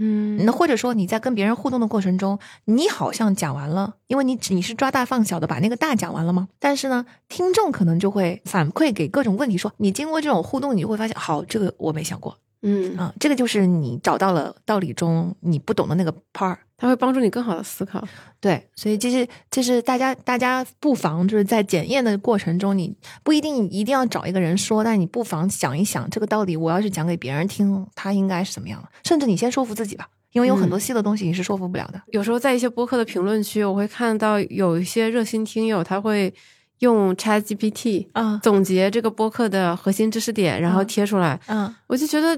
[0.03, 6.49] 嗯，那或者说你在跟别人互动的过程中，你好像讲完了，因为你你是抓大放小的，把那个大讲完了吗？
[6.59, 12.39] 但是呢，听众可能就会反馈给各种问题，说你经过这种互动，你就会发现，好，这个我没想过。
[12.63, 18.07] 嗯啊，这个就是你找到了道理中你不懂的那个 part，它会帮助你更好的思考。
[18.39, 28.83] 对，所以这是这是大家大家不妨就是在检验的过程中，你不一定一定要找一个人说，但你不妨想一想这个道理，我要是讲给别人听，他应该是怎么样？
[29.05, 32.03] 甚至你先说服自己吧，因为有很多细的东西你是说服不了的。
[32.09, 36.33] 有时候在一些播客的评论区，我会看到有一些热心听友，他会
[36.81, 41.41] 用 Chat GPT 啊总结这个播客的核心知识点，然后贴出来。
[41.47, 42.37] 嗯我就觉得，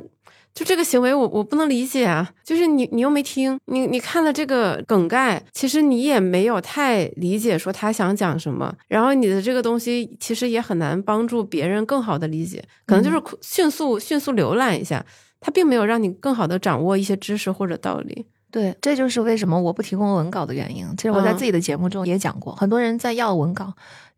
[0.54, 2.30] 就这个行为我，我不能理解啊！
[2.44, 15.04] 就是你，你又没听，你你看了这个梗概，其实你也没有太理解说他想讲什么，然后你的这个东西其实也很难帮助别人更好的理解，可能就是迅速迅速浏览一下，
[15.40, 18.26] 它并没有让你更好的掌握一些知识或者道理。
[18.50, 20.86] 对，这就是为什么我不提供文稿的原因。
[20.98, 23.72] 其实我在嗯自己的节目中也讲过，很多人在要文稿，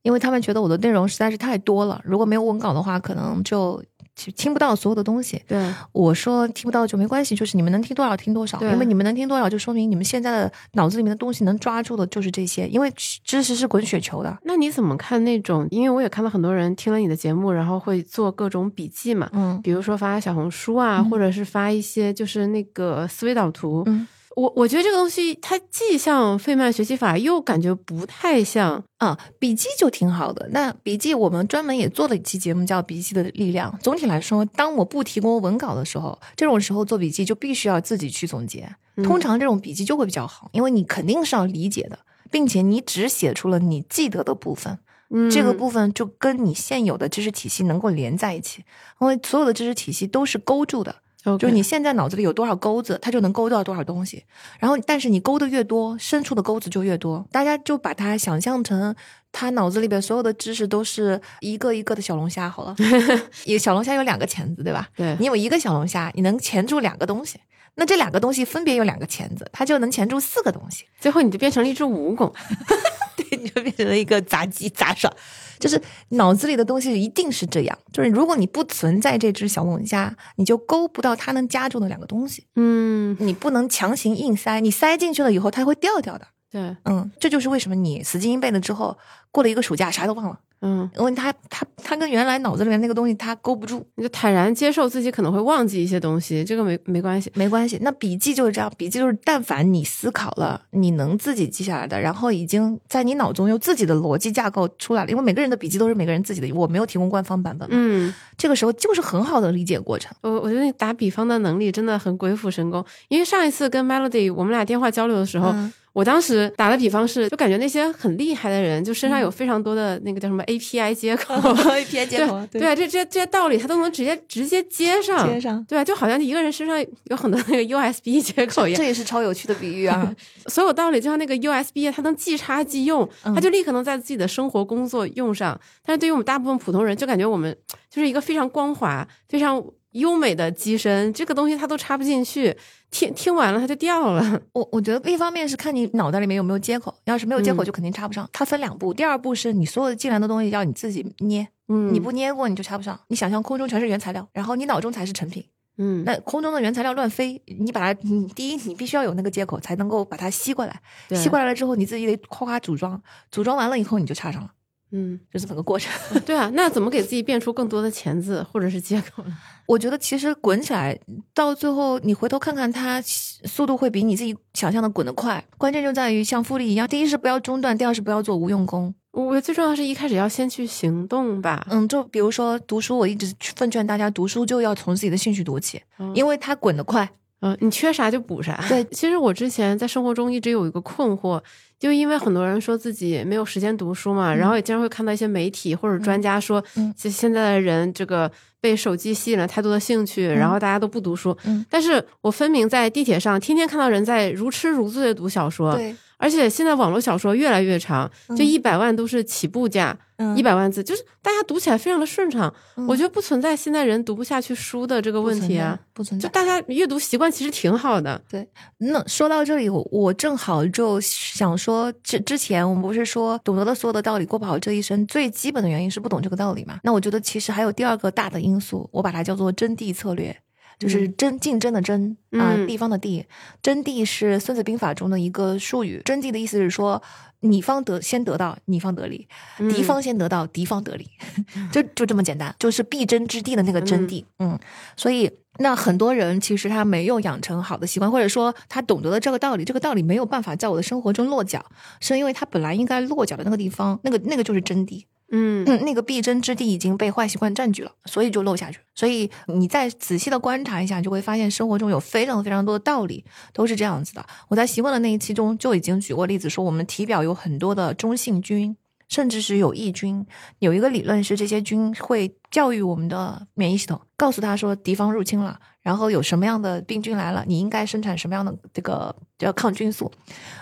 [0.04, 3.82] 因为他们觉得我的内容实在是太多了，如果没有文稿的话，可能就
[4.14, 5.42] 就听不到所有的东西。
[5.48, 12.92] 对，我说听不到就没关系，就是你们能听多少听多少，对因为你们能听多少，就说明你们现在的脑子里面的东西能抓住的就是这些，因为
[13.24, 14.38] 知识是滚雪球的。
[14.44, 15.66] 那你怎么看那种？
[15.70, 23.82] 因为我也看到很多人听了你的节目，然后会做各种笔记嘛，嗯比如说发小红书啊，嗯或者是发一些就是那个思维导图。
[23.86, 28.82] 嗯我我觉得这个东西它既像费曼学习法，又感觉不太像。
[28.98, 30.48] 啊，笔记就挺好的。
[30.50, 33.70] 那笔记我们专门也做了一期节目，叫《笔记的力量》。
[33.82, 38.74] 总体来说，当我不提供文稿的时候，这种时候做笔记就必须要自己去总结。
[38.96, 41.98] 嗯通常这种笔记就会比较好，因为你肯定是要理解的，
[42.30, 44.78] 并且你只写出了你记得的部分，
[45.10, 48.64] 嗯这个部分就跟你现有的知识体系能够连在一起，
[49.00, 50.94] 因为所有的知识体系都是勾住的
[51.24, 54.24] 就是你现在脑子里有多少钩子，它就能勾到多少东西。
[54.58, 57.26] 然后，但是你勾的越多，伸出的钩子就越多。
[57.32, 58.94] 大家就把它想象成
[59.32, 62.76] 他脑子里边所有的知识都是一个一个的小龙虾好了。
[63.44, 64.88] 一个小龙虾有两个钳子，对吧？
[64.94, 67.40] 对你有一个小龙虾，你能钳住两个东西。
[67.76, 70.84] 那这两个东西分别有两个钳子，它就能钳住四个东西。
[71.00, 72.32] 最后你就变成了一只蜈蚣。
[73.16, 75.12] 对，你就变成了一个杂技杂耍，
[75.58, 75.80] 就是
[76.10, 77.78] 脑子里的东西一定是这样。
[77.92, 82.46] 就是如果你不存在这只小龙虾，你就勾不到它能夹住的两个东西。
[82.56, 86.26] 嗯，你不能强行硬塞，你塞进去了以后，它会掉掉的。
[86.50, 88.96] 对，嗯，这就是为什么你死记硬背了之后，
[89.32, 93.86] 过了一个暑假啥都忘了，嗯，因为它它它跟原来脑子里面那个东西他勾不住。
[93.96, 97.30] 你就坦然接受自己可能会忘记一些东西，这个没没关系。
[97.34, 110.10] 没关系，那笔记就是这样，笔记就是但凡你思考了，你能自己记下来的，然后已经在你脑中有自己的逻辑架构出来了，因为每个人的笔记都是每个人自己的，我没有提供官方版本嘛，嗯，这个时候就是很好的理解过程。
[110.22, 112.84] 我我觉得你打比方的能力真的很鬼斧神工。
[113.08, 130.12] 因为上一次跟 Melody 我们俩电话交流的时候，嗯我当时打的比方是，就感觉那些很厉害的人，就身上有非常多的那个叫什么 API 接口 API 接口对对啊，这这这些道理他都能直接直接接上，接上对啊，就好像一个人身上有很多那个 USB 接口一样这，也是超有趣的比喻啊！
[130.48, 135.58] 所有道理就像那个 USB，它能即插即用，嗯它就立刻能在自己的生活工作用上。
[135.86, 137.56] 但是对于我们大部分普通人，就感觉我们
[137.88, 139.62] 就是一个非常光滑、非常
[139.94, 142.56] 优美的机身，这个东西它都插不进去，
[142.90, 144.40] 听听完了它就掉了。
[144.54, 148.28] 我我觉得一方面是看你脑袋里面有没有接口，要是没有接口嗯就肯定插不上。
[148.32, 152.98] 它分两步，第二步是你所有的进来的东西要你自己捏，嗯，你不捏过你就插不上。
[153.08, 155.44] 你想象空中全是原材料，然后你脑中才是成品。
[155.76, 164.50] 嗯，那空中的原材料乱飞，你把它，你第一你必须要有那个接口才能够把它吸过来，对吸过来了之后你自己得夸夸组装，组装完了以后你就插上了，
[164.96, 165.92] 嗯，就这么个过程。
[166.24, 169.36] 对啊，那怎么给自己变出更多的钳子或者是借口呢？
[169.66, 170.96] 我觉得其实滚起来
[171.34, 175.44] 到最后，你回头看看它速度会比你自己想象的滚得快。
[175.58, 178.94] 关键就在于像复利一样，第一是不要中断，第二是不要做无用功。
[179.10, 187.10] 我我最重要是一开始要先去行动吧，嗯，就比如说读书，我一直奉劝大家读书就要从自己的兴趣读起，嗯因为它滚得快。
[187.44, 188.58] 嗯，你缺啥就补啥。
[188.70, 188.82] 对。
[188.84, 191.38] 其实我之前在生活中一直有一个困惑，
[191.78, 196.92] 就因为很多人说自己没有时间读书嘛，然后也经常会看到一些媒体或者专家说，嗯。
[196.96, 198.30] 现现在的人这个
[198.62, 201.36] 被手机吸引了太多的兴趣，然后大家都不读书。
[201.44, 201.64] 嗯。
[201.68, 212.52] 但是我分明在地铁上天天看到人在如痴如醉的读小说，对，而且现在网络小说越来越长，就嗯一百万都是起步价，嗯一百万字，就是大家读起来非常的顺畅。
[212.76, 216.28] 嗯我觉得不存在现在人读不下去书的这个问题啊。，不存在。
[216.28, 218.48] 就大家阅读习惯其实挺好的，对
[218.78, 226.78] 那说到这里，我我正好就想说，之之前我们不是说懂得了所有的道理，过不好这一生，最基本的原因是不懂这个道理嘛？
[226.84, 230.36] 那我觉得其实还有第二个大的因素，我把它叫做真谛策略。
[230.78, 233.24] 就是争竞争的争啊、嗯地方的地，
[233.62, 236.00] 争地是《孙子兵法》中的一个术语。
[236.04, 237.02] 争地的意思是说，
[237.40, 239.26] 你方得先得到，你方得利；
[239.58, 241.08] 嗯敌方先得到，敌方得利，
[241.70, 244.24] 就就这么简单，就是必争之地的那个争地。
[244.38, 244.58] 嗯，
[244.96, 251.64] 所以那很多人其实他没有养成好的习惯，或者说他懂得了这个道理，这个道理没有办法在我的生活中落脚，
[252.00, 255.04] 是因为他本来应该落脚的那个地方，那个那个就是真谛。
[255.36, 258.78] 嗯，那个必争之地已经被坏习惯占据了，所以就漏下去。
[258.94, 264.24] 所以你再仔细的观察一下，就会发现生活中有非常非常多的道理都是这样子的。
[264.46, 268.76] 我在习惯的那一期中就已经举过例子，说我们体表有很多的中性菌，
[269.08, 270.24] 甚至是有益菌。
[270.60, 280.12] 有一个理论是这些菌会教育我们的免疫系统，告诉他说敌方入侵了，然后有什么样的病菌来了，你应该生产什么样的这个叫抗菌素。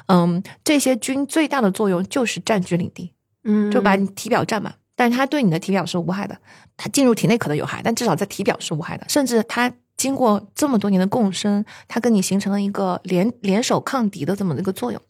[0.06, 3.12] 嗯，这些菌最大的作用就是占据领地。
[3.44, 6.36] 嗯，就把你体表占满，但是它对你的体表是无害的。
[6.76, 9.06] 它进入体内可能有害，但至少在体表是无害的。
[9.08, 15.00] 甚至它经过这么多年的共生，它跟你形成了一个联联手抗敌的这么一个作用。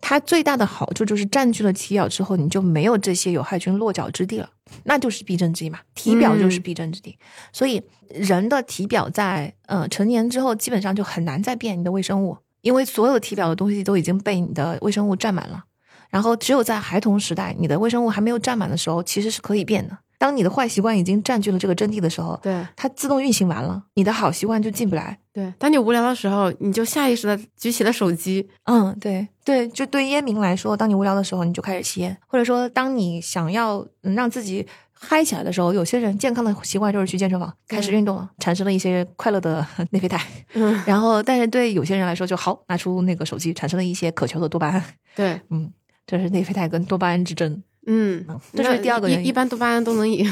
[0.00, 4.48] 它最大的好处就是占据了体表之后，你就没有这些有害菌落脚之地了，
[4.84, 5.80] 那就是避震之地嘛。
[5.94, 7.18] 体表就是避震之地，
[7.52, 15.64] 所以人的体表在呃成年之后，基本上就很难再变你的微生物，因为所有体表的东西都已经被你的微生物占满了。
[16.10, 19.96] 然后只有在孩童时代，你的微生物还没有占满的时候，其实是可以变的。
[20.18, 25.18] 当你的坏习惯已经占据了这个阵地的时候，对它自动运行完了，你的好习惯就进不来。
[25.32, 40.20] 对，当你无聊的时候，你就下意识的举起了手机，嗯，对对，就对烟民来说，当你无聊的时候，你就开始吸烟，或者说当你想要嗯让自己嗨起来的时候，有些人健康的习惯就是去健身房开始运动了，产生了一些快乐的内啡肽。
[40.52, 44.84] 嗯，然后，但是对有些人来说，就好拿出那个手机，产生了一些渴求的多巴胺。
[45.16, 45.72] 对，嗯，
[46.10, 47.62] 这是内啡肽跟多巴胺之争。
[47.86, 50.26] 嗯，这是第二个原因一一般多巴胺都能赢。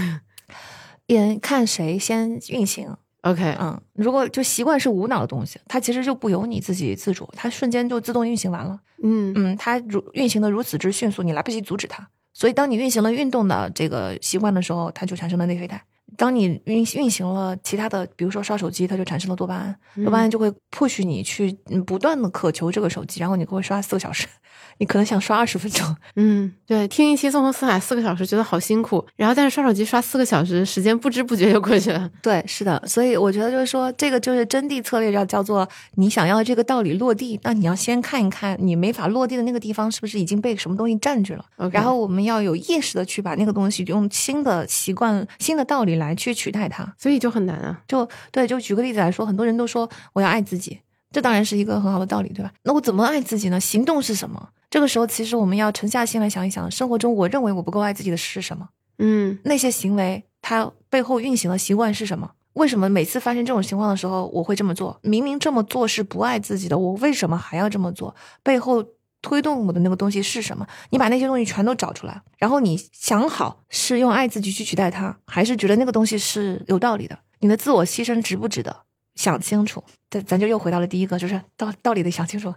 [1.07, 2.97] 也看谁先运行。
[3.21, 8.81] OK，嗯，如果就习惯是无脑的东西，它其实就不由你自己自主，它瞬间就自动运行完了。
[9.05, 12.09] 嗯嗯，它如运行的如此之迅速，你来不及阻止它。
[12.35, 15.81] 所以，当你运行了运动的这个习惯的时候，它就产生了内啡肽。
[16.19, 24.27] 当你运运行了其他的，比如说刷手机，它就产生了多巴胺，多巴胺就会迫使你去嗯不断的渴求这个手机，然后你会刷四个小时，
[24.79, 25.97] 你可能想刷二十分钟。
[26.17, 32.11] 嗯，对，听一期纵横四海四个小时，觉得好辛苦，然后但是刷手机刷四个小时，时间不知不觉就过去了。
[32.21, 41.45] 对，是的，所以我觉得就是说，这个就是真谛策略，要叫做你想要这个道理落地，那你要先看一看你没法落地的那个地方是不是已经被什么东西占据了。
[41.71, 46.95] 然后我们要有意识的去把那个东西用新的习惯、新的道理来去取代它。
[46.99, 47.83] 所以就很难啊。
[47.87, 50.79] 就对，就举个例子来说，很多人都说我要爱自己，
[51.11, 52.53] 这当然是一个很好的道理，对吧？
[52.63, 53.59] 那我怎么爱自己呢？
[53.59, 54.51] 行动是什么？
[54.71, 58.69] 这个时候，其实我们要沉下心来想一想，生活中我认为我不够爱自己的是什么？
[58.99, 62.33] 嗯那些行为它背后运行的习惯是什么？
[62.55, 64.99] 为什么每次发生这种情况的时候，我会这么做？
[65.03, 68.15] 明明这么做是不爱自己的，我为什么还要这么做？
[68.43, 68.85] 背后
[69.21, 70.67] 推动我的那个东西是什么？
[70.91, 77.19] 你把那些东西全都找出来，然后你想好是用爱自己去取代它，还是觉得那个东西是有道理的？
[77.41, 78.85] 你的自我牺牲值不值得？
[79.15, 79.83] 想清楚。
[80.11, 82.55] 咱咱就又回到了第一个，就是道道理得想清楚，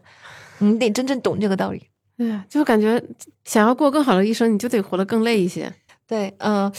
[0.60, 1.88] 你得真正懂这个道理。
[2.16, 3.04] 对啊，就感觉
[3.44, 5.74] 想要过更好的一生，你就得活得更累一些。
[6.08, 6.72] 对，呃，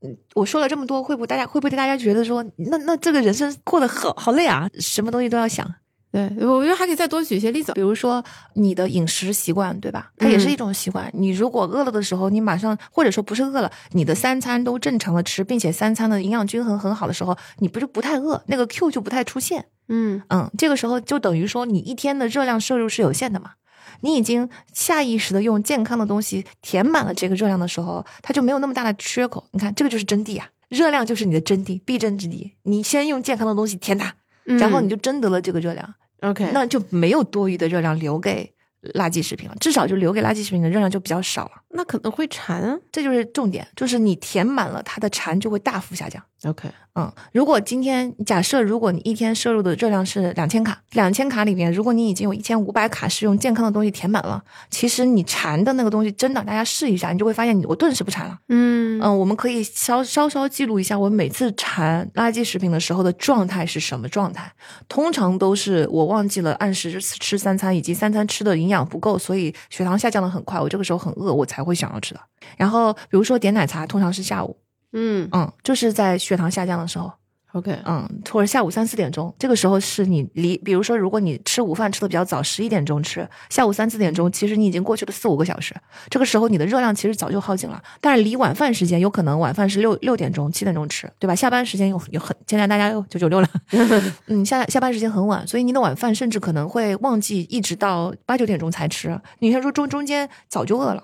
[0.00, 4.68] 嗯我说了这么多，会不会大家会不会大家觉得说，那那这个人生过得好好累啊？
[4.80, 5.72] 什么东西都要想。
[6.10, 7.72] 对，我觉得还可以再多举一些例子。
[7.74, 10.10] 比如说你的饮食习惯，对吧？
[10.16, 11.10] 它也是嗯一种习惯。
[11.14, 19.66] 你如果饿了的时候，你马上或者说不是饿了，你的三餐都正常的吃，并且三餐的营养均衡很好的时候，你不是不太饿，那个 Q 就不太出现。
[19.88, 23.52] 嗯嗯，这个时候就等于说你一天的热量摄入是有限的嘛。
[24.00, 29.44] 你已经下意识的用健康的东西填满了这个热量的时候，它就没有那么大的缺口。
[29.50, 32.54] 你看，这个就是真谛啊，热量就是你的真谛，必争之地。
[32.62, 34.14] 你先用健康的东西填它，
[34.56, 38.50] 然后你就征得了这个热量，OK，那就没有多余的热量留给
[38.94, 41.52] 垃圾食品了，至少就留给垃圾食品的热量就比较少了。
[41.70, 42.76] 那可能会馋啊。
[42.90, 46.22] 这就是重点，就是你填满了，它的馋就会大幅下降。
[46.44, 54.40] OK，嗯，如果今天假设，如果你一天摄入的热量是两千卡，两千卡里面，如果你已经有一千五百卡是用健康的东西填满了，
[54.70, 58.38] 其实你馋的那个东西真的，大家试一下，你就会发现你我顿时不馋了。
[58.48, 64.52] 嗯嗯，我们可以稍稍稍记录一下我每次馋垃圾食品的时候的状态是什么状态。
[64.88, 70.60] 通常都是我忘记了按时吃三餐，以及三餐吃的营养不够，所以血糖下降的很快。
[70.60, 72.20] 我这个时候很饿，我才会想要吃的。
[72.56, 74.56] 然后比如说点奶茶，通常是下午，
[74.92, 77.12] 嗯嗯，就是在血糖下降的时候。
[77.52, 85.74] OK，嗯，或者下午三四点钟，这个时候是你离，比如说，如果你吃午饭吃的比较早，十一点钟吃，下午三四点钟，其实你已经过去了四五个小时，
[86.10, 87.82] 这个时候你的热量其实早就耗尽了。
[88.02, 91.34] 但是离晚饭时间，有可能晚饭是六六点钟、七点钟吃，对吧？
[91.34, 93.48] 下班时间有有很，现在大家又九九六了，
[94.28, 99.18] 嗯，下下班时间很晚，所以你的晚饭甚至可能会忘记，一直到八九点钟才吃。
[99.38, 101.02] 你看说中中间早就饿了。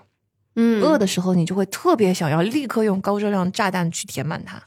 [0.56, 4.62] 嗯饿的时候，你就会特别想要立刻用高热量炸弹去填满它。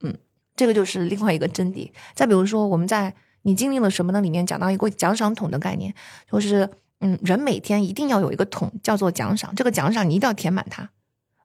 [0.00, 0.16] 嗯，
[0.56, 1.90] 这个就是另外一个真谛。
[2.14, 4.20] 再比如说，我们在你经历了什么呢？
[4.20, 5.94] 里面讲到一个奖赏桶的概念，
[6.30, 6.68] 就是
[7.00, 9.54] 嗯，人每天一定要有一个桶，叫做奖赏。
[9.54, 10.90] 这个奖赏你一定要填满它，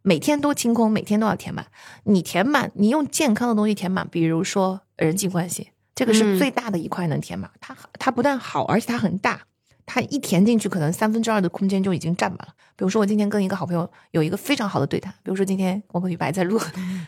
[0.01, 1.67] 每天都清空，每天都要填满。
[2.05, 7.51] 你填满，你用健康的东西填满，比如说人际关系，这个嗯是最大的一块能填满。
[7.59, 9.41] 它它不但好，而且它很大。
[9.91, 12.53] 它一填进去，可能三分之二的空间就已经占满了。
[12.75, 16.59] 比如说，我今天跟一个好朋友有一个非常好的对谈，比如说今天我跟雨白在录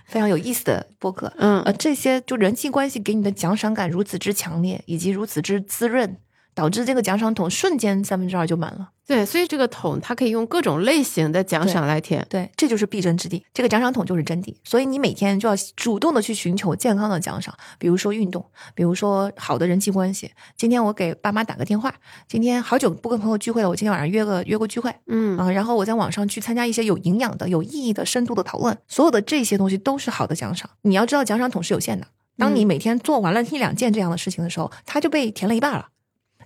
[0.06, 6.18] 非常有意思的播客，嗯呃，这些就人际关系给你的奖赏感如此之强烈，以及如此之滋润，
[6.54, 8.90] 导致这个奖赏桶瞬间三分之二就满了。
[9.08, 12.26] 对，所以这个桶它可以用各种类型的奖赏来填。
[12.30, 13.46] 对，这就是必争之地。
[13.54, 20.32] 这个奖赏桶就是真谛，所以你每天就要主动的去寻求健康的奖赏，比如说运动，比如说好的人际关系。
[20.56, 21.94] 今天我给爸妈打个电话，
[22.30, 30.70] 今天好久不跟朋友聚会了，我今天晚上约个约个聚会，嗯啊、然后我在网上去参加一些有营养的、有意义的、深度的讨论，所有的这些东西都是好的奖赏。
[30.84, 32.08] 你要知道，奖赏桶是有限的。
[32.38, 35.90] 当你嗯每天做完了一两件这样的事情的时候，它就被填了一半了。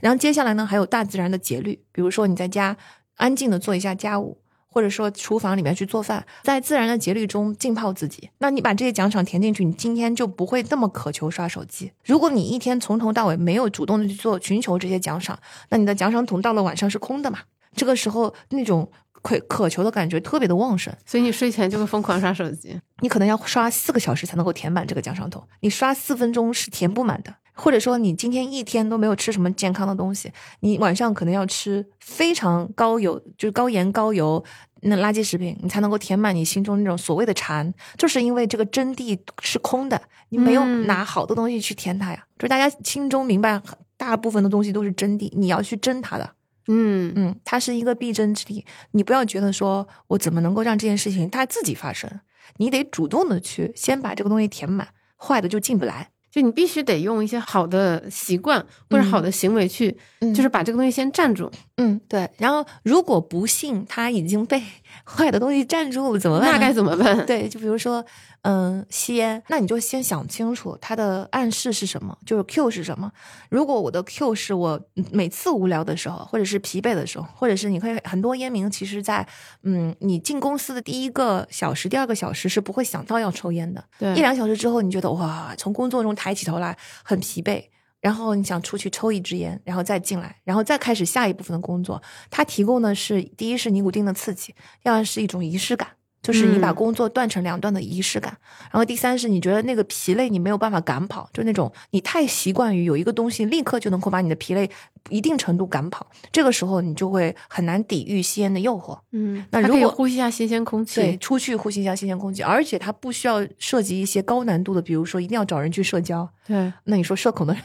[0.02, 2.76] 然后接下来呢，还有大自然的节律，比如说你在家
[3.16, 4.38] 安静的做一下家务，
[4.68, 8.30] 或者说厨房里面去做饭，在自然的节律中浸泡自己。
[8.40, 11.92] 那你把这些奖赏填进去，你今天就不会那么渴求刷手机。
[12.04, 15.40] 如果你一天从头到尾没有主动的去做寻求这些奖赏，
[15.70, 17.40] 那你的奖赏桶到了晚上是空的嘛？
[17.76, 18.90] 这个时候那种
[19.22, 22.80] 渴渴求的感觉特别的旺盛，所以你睡前就会疯狂刷手机。
[23.00, 27.34] 你可能要刷四个小时才能够填满这个奖赏桶，你刷四分钟是填不满的。
[27.56, 34.44] 或者说你今天一天都没有吃什么健康的东西，你晚上可能要吃非常高油，就是高盐高油，
[34.82, 40.00] 那垃圾食品，你才能够填满你心中那种所谓的馋，就是因为这个真谛是空的，
[40.30, 42.26] 你没有嗯拿好的东西去填它呀。
[42.38, 43.62] 就是大家心中明白，
[43.98, 46.36] 大部分的东西都是真谛，你要去争它的。
[46.68, 52.10] 嗯嗯，它是一个必争之地，你不要觉得说我怎么能够让这件事情它自己发生，
[52.58, 56.10] 你得主动的去先把这个东西填满，坏的就进不来。
[56.36, 58.60] 就你必须得用一些好的习惯
[58.90, 61.50] 或者好的行为去，嗯就是把这个东西先占住。
[61.78, 62.30] 嗯，对。
[62.38, 64.62] 然后如果不幸它已经被
[65.08, 66.52] 坏的东西占住了，怎么办？
[66.52, 67.26] 那该怎么办？
[67.26, 68.06] 对，就比如说，
[68.48, 73.12] 嗯，吸烟，那你就先想清楚它的暗示是什么，就是 Q 是什么。
[73.50, 74.80] 如果我的 Q 是我
[75.12, 79.28] 每次无聊的时候，或者是疲惫的时候，或者是你可以很多烟民其实在，
[79.64, 87.64] 嗯，你进公司的第一个小时、第二个小时是不会想到要抽烟的，对一两小时之后，你觉得哇，从工作中抬起头来很疲惫。
[88.00, 92.00] 然后你想出去抽一支烟，然后再进来，然后再开始下一部分的工作。
[92.30, 95.90] 它提供的是第一是尼古丁的刺激，第二是一种仪式感，
[96.26, 98.36] 就是你把嗯工作断成两段的仪式感。
[98.72, 104.70] 然后第三是你觉得那个疲累你没有办法赶跑，就那种你太习惯于有一个东西立刻就能够把你的疲累
[105.10, 108.98] 一定程度赶跑，这个时候你就会很难抵御吸烟的诱惑。
[109.12, 116.28] 嗯，那如果呼吸一下新鲜空气，对，出去呼吸一下新鲜空气，而且它不需要涉及一些高难度的，比如说一定要找人去社交。
[116.48, 117.64] 对那你说社恐的人，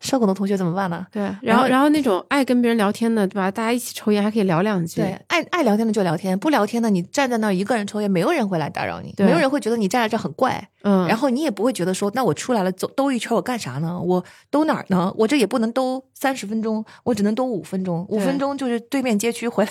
[0.00, 1.06] 社恐的同学怎么办呢？
[1.10, 3.50] 对，然然后后然后那种爱跟别人聊天的，对吧？
[3.50, 13.98] 大家一起抽烟还可以聊两句，对，爱爱聊天的就聊天，不聊天的你站在那儿一个人抽烟，没有人会来打扰你，对没有人会觉得你站在这很怪，嗯，然后你也不会觉得说，那我出来了走兜一圈我干啥呢？
[13.98, 15.12] 我兜哪儿呢？
[15.16, 19.70] 我这也不能兜三十分钟，我只能兜五分钟，五分钟就是对面街区回来。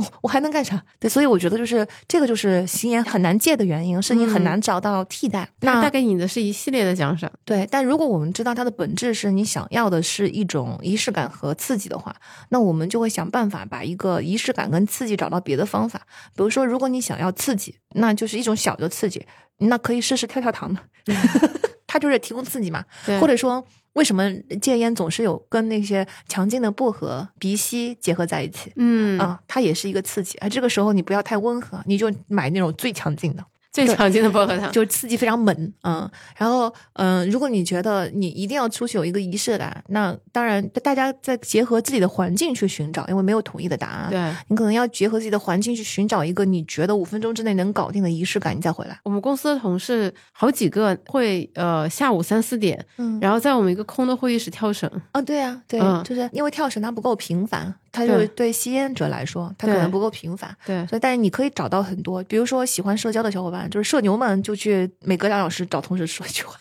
[0.00, 0.82] 我我还能干啥？
[0.98, 5.48] 对，所以我觉得就是这个就是吸烟很难戒的原因，是你很嗯难找到替代。
[5.60, 12.14] 它那带给你的是一系列的奖赏，对，但如果我们知道它的本质是你想要的是一种仪式感和刺激的话，
[12.48, 16.00] 那我们就会想办法把一个仪式感跟刺激找到别的方法。
[16.34, 19.24] 比如说，如果你想要刺激，那就是一种小的刺激，
[19.58, 20.80] 那可以试试跳跳糖的，
[21.86, 22.84] 它就是提供刺激嘛。
[23.20, 23.64] 或者说，
[23.94, 28.72] 为什么戒烟总是有跟那些强劲的薄荷、鼻息结合在一起？
[28.76, 30.48] 嗯啊，它也是一个刺激啊。
[30.48, 33.44] 这个时候你不要太温和，你就买那种最强劲的。
[33.72, 44.34] 最常见的薄荷糖，就是刺激非常猛，嗯，然后嗯，如果你觉得你一定要出去有一个仪式感，那当然大家在结合自己的环境去寻找，因为没有统一的答案，对。
[44.48, 48.98] 你可能要结合自己的环境去寻找一个你觉得五分钟之内能搞定的仪式感，你再回来。
[49.04, 60.54] 我们公司的同事好几个会呃下午三四点，嗯，然后在我们一个空的会议室跳绳，哦，对啊，对，嗯就是因为跳绳它不够频繁，它就是对吸烟者来说，它可能不够频繁。
[60.64, 66.56] 对所以，但是你可以找到很多，比如说喜欢社交的小伙伴，就是社牛们，就去每隔两小时找同事说一句话，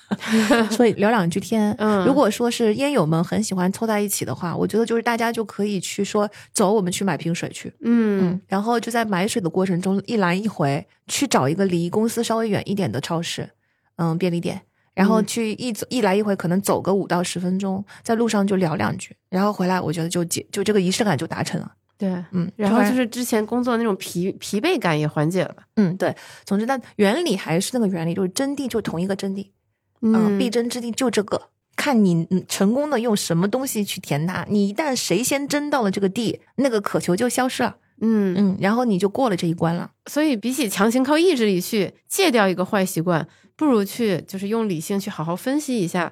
[0.71, 1.75] 所以聊两句天。
[1.77, 7.71] 嗯如果说是烟友们很喜欢凑在一起的话，我觉得就是大家就可以去说，走，我们去买瓶水去。
[7.81, 13.49] 嗯嗯，然后就在买水的过程中一来一回去找一个离公司稍微远一点的超市，
[13.97, 14.61] 嗯，便利店。
[14.99, 21.71] 然后嗯去一走一来一回，可能走个五到十分钟，在路上就聊两句，然后回来，我觉得就解就这个仪式感就达成了。
[21.97, 29.47] 对，嗯，然后就是之前工作那种疲疲惫感也缓解了，嗯，对，总之，它原理还是那个原理，就是真谛就同一个真谛，
[30.01, 31.41] 嗯，必争之地就这个，
[31.77, 34.45] 看你嗯成功的用什么东西去填它。
[34.49, 39.91] 你一旦谁先争到了这个地，那个渴求就消失了，嗯，嗯，然后你就过了这一关了。
[40.07, 46.11] 所以比起强行靠意志力去戒掉一个坏习惯，不如去就是用理性去好好分析一下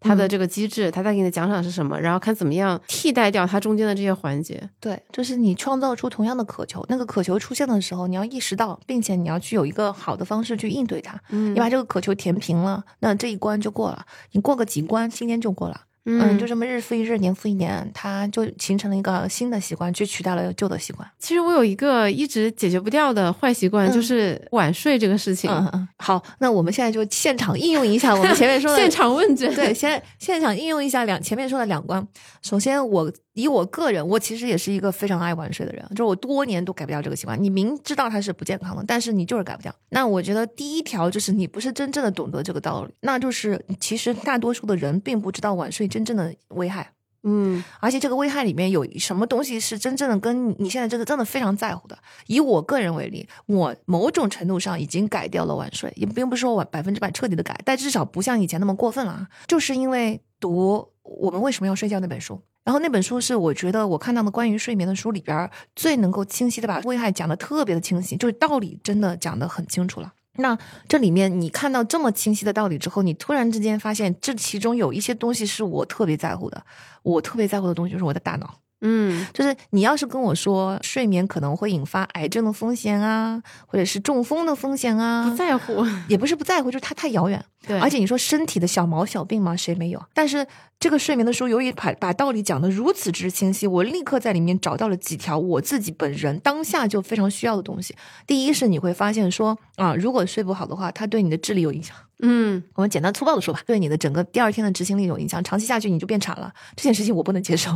[0.00, 4.68] 他的嗯这个机制，他带给你的奖赏是什么，然后看怎么样替代掉它中间的这些环节。
[4.80, 11.18] 对，就是你创造出同样的渴求，那个渴求出现的时候，你要意识到，并且你要去有一个好的方式去应对它。
[11.30, 14.04] 嗯你把这个渴求填平了，那这一关就过了。
[14.32, 15.82] 你过个几关，今天就过了。
[16.04, 21.08] 嗯，就这么日复一日，年复一年，它就形成了一个新的习惯，去取代了旧的习惯。
[21.18, 25.50] 其实我有一个一直解决不掉的坏习惯，嗯就是晚睡这个事情。
[25.50, 32.06] 嗯嗯，好，那我们现在就现场应用一下我们前面说的 现场问卷，对，现现场应用一下两前面说的两关。
[32.42, 37.42] 首先，我以我个人，我其实也是一个非常爱晚睡的人，就是我多年都改不掉这个习惯。
[37.42, 39.74] 你明知道它是不健康的，但是你就是改不掉。
[39.90, 46.92] 那我觉得第一条就是你不是真正的懂得这个道理，那就是其实大多数的人并不知道晚睡真正的危害。
[47.24, 51.96] 嗯而且这个危害里面有什么东西是真正的跟你现在这个真的非常在乎的。
[52.26, 59.28] 以我个人为例，我某种程度上已经改掉了晚睡，也并不是说我百分之百彻底的改，但至少不像以前那么过分了啊。
[59.46, 62.42] 就是因为读《我们为什么要睡觉》那本书。
[62.64, 70.12] 然后那本书是我觉得我看到的关于睡眠的书里边最能够清晰的把危害讲的特别的清晰，就是道理真的讲得很清楚了。
[70.36, 70.56] 那
[70.88, 76.64] 这里面你看到这么清晰的道理之后，你突然之间发现这其中有一些东西是我特别在乎的，
[77.02, 78.61] 我特别在乎的东西就是我的大脑。
[78.82, 87.42] 嗯就是你要是跟我说睡眠可能会引发癌症的风险啊，或者是中风的风险啊，不在乎，也不是不在乎，就是它太遥远。
[87.66, 89.56] 对，而且你说身体的小毛小病吗？
[89.56, 90.02] 谁没有？
[90.12, 90.44] 但是
[90.80, 97.94] 这个睡眠的书，由于把把道理讲得如此之清晰，我立刻在里面找到了几条我自己本人当下就非常需要的东西。
[98.26, 101.94] 第一是你会发现说啊，如果睡不好的话，它对你的智力有影响。
[102.20, 106.52] 嗯我们简单粗暴的说吧，对你的整个第二天的执行力有影响，长期下去你就变傻了。
[106.76, 107.70] 这件事情我不能接受。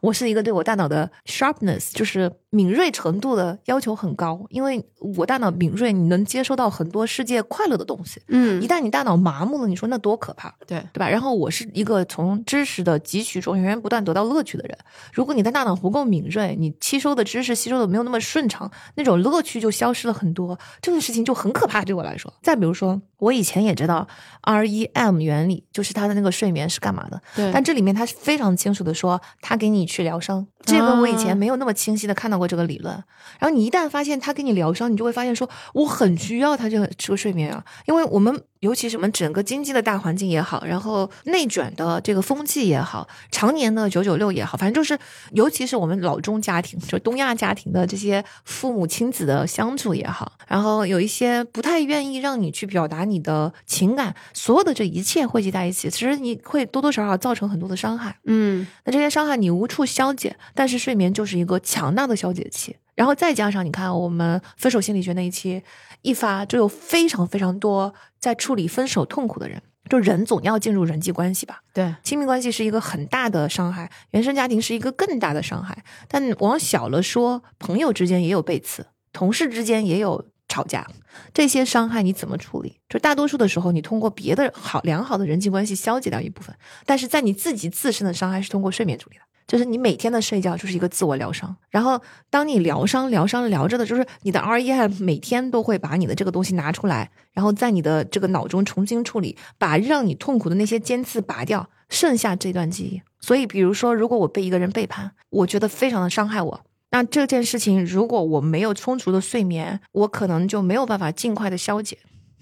[0.00, 4.84] 我是一个对我大脑的 sharpness，就是敏锐程度的要求很高，因为
[5.16, 8.20] 我大脑敏锐，你能接收到很多世界快乐的东西。
[8.28, 11.08] 嗯一，旦你大脑麻木了，你说那多可怕，对，对吧？
[11.08, 14.78] 然后我是一个从知识的汲取中源源不断得到乐趣的人。
[15.12, 20.58] 如果你的大脑不够敏锐，你吸收的知识吸收的没有那么顺畅，那种乐趣就消失了很多。
[20.80, 22.32] 这件事情就很可怕，对我来说。
[22.42, 24.06] 再比如说，我以前也知道
[24.42, 30.46] REM 原理，就是他的那个睡眠是干嘛的，对，但这里面他是非常清楚的说，他给你去疗伤。
[30.62, 32.92] 这个我以前没有那么清晰的看到过这个理论。
[33.38, 44.98] 然后你一旦发现他给你疗伤，你就会发现说，我很需要他这个这个睡眠啊，因为我们尤其是我们整个经济的大环境也好，然后内卷的这个风气也好，常年的九九六也好，反正就是，
[45.32, 58.16] 尤其是我们老中家庭，就东亚家庭的这些父母亲子的相处也好，然后有一些不太愿意让你去表达你的情感，所有的这一切汇集在一起，其实你会多多少少造成很多的伤害。
[58.24, 62.76] 嗯那这些伤害你无处消解，但是睡眠就是一个强大的消解器。
[62.98, 65.62] 然后再加上你看我们分手心理学那一期
[66.02, 69.62] 一发，就有非常非常多在处理分手痛苦的人。
[69.88, 75.82] 就人总要进入人际关系吧，对，亲密关系是一个很大的伤害，原生家庭是一个更大的伤害。
[76.08, 78.84] 但往小了说，朋友之间也有背刺，
[79.14, 80.86] 同事之间也有吵架，
[81.32, 82.80] 这些伤害你怎么处理？
[82.90, 89.22] 就大多数的时候，你通过别的好良好的人际关系消解掉一部分，但是在你自己自身的伤害是通过睡眠处理的。
[89.48, 103.02] 就是你每天的睡觉就是一个自我疗伤，然后当你疗伤、疗伤疗着的，就是你的 REM 每天都会把你的这个东西拿出来，然后在你的这个脑中重新处理，把让你痛苦的那些尖刺拔掉，剩下这段记忆。
[103.20, 111.98] 所以，比如说，如果我被一个人背叛，我觉得非常的伤害我，那这件事情如果我没有充足的睡眠，我可能就没有办法尽快的消解。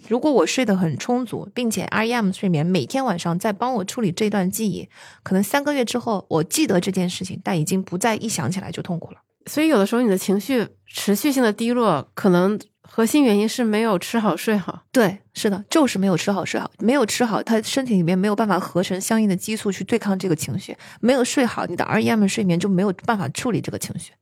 [0.09, 4.89] 如果我睡得很充足，并且 REM 睡眠每天晚上在帮我处理这段记忆，
[5.23, 9.19] 可能三个月之后我记得这件事情，但已经不再一想起来就痛苦了。
[9.47, 14.83] 所以有的时候你的情绪持续性的低落，可能核心原因是没有吃好睡好。
[14.91, 24.13] 对，是的，就是没有吃好睡好，没有吃好，他身体里面没有办法合成相应的激素去对抗这个情绪，没有睡好，你的 REM 睡眠就没有办法处理这个情绪。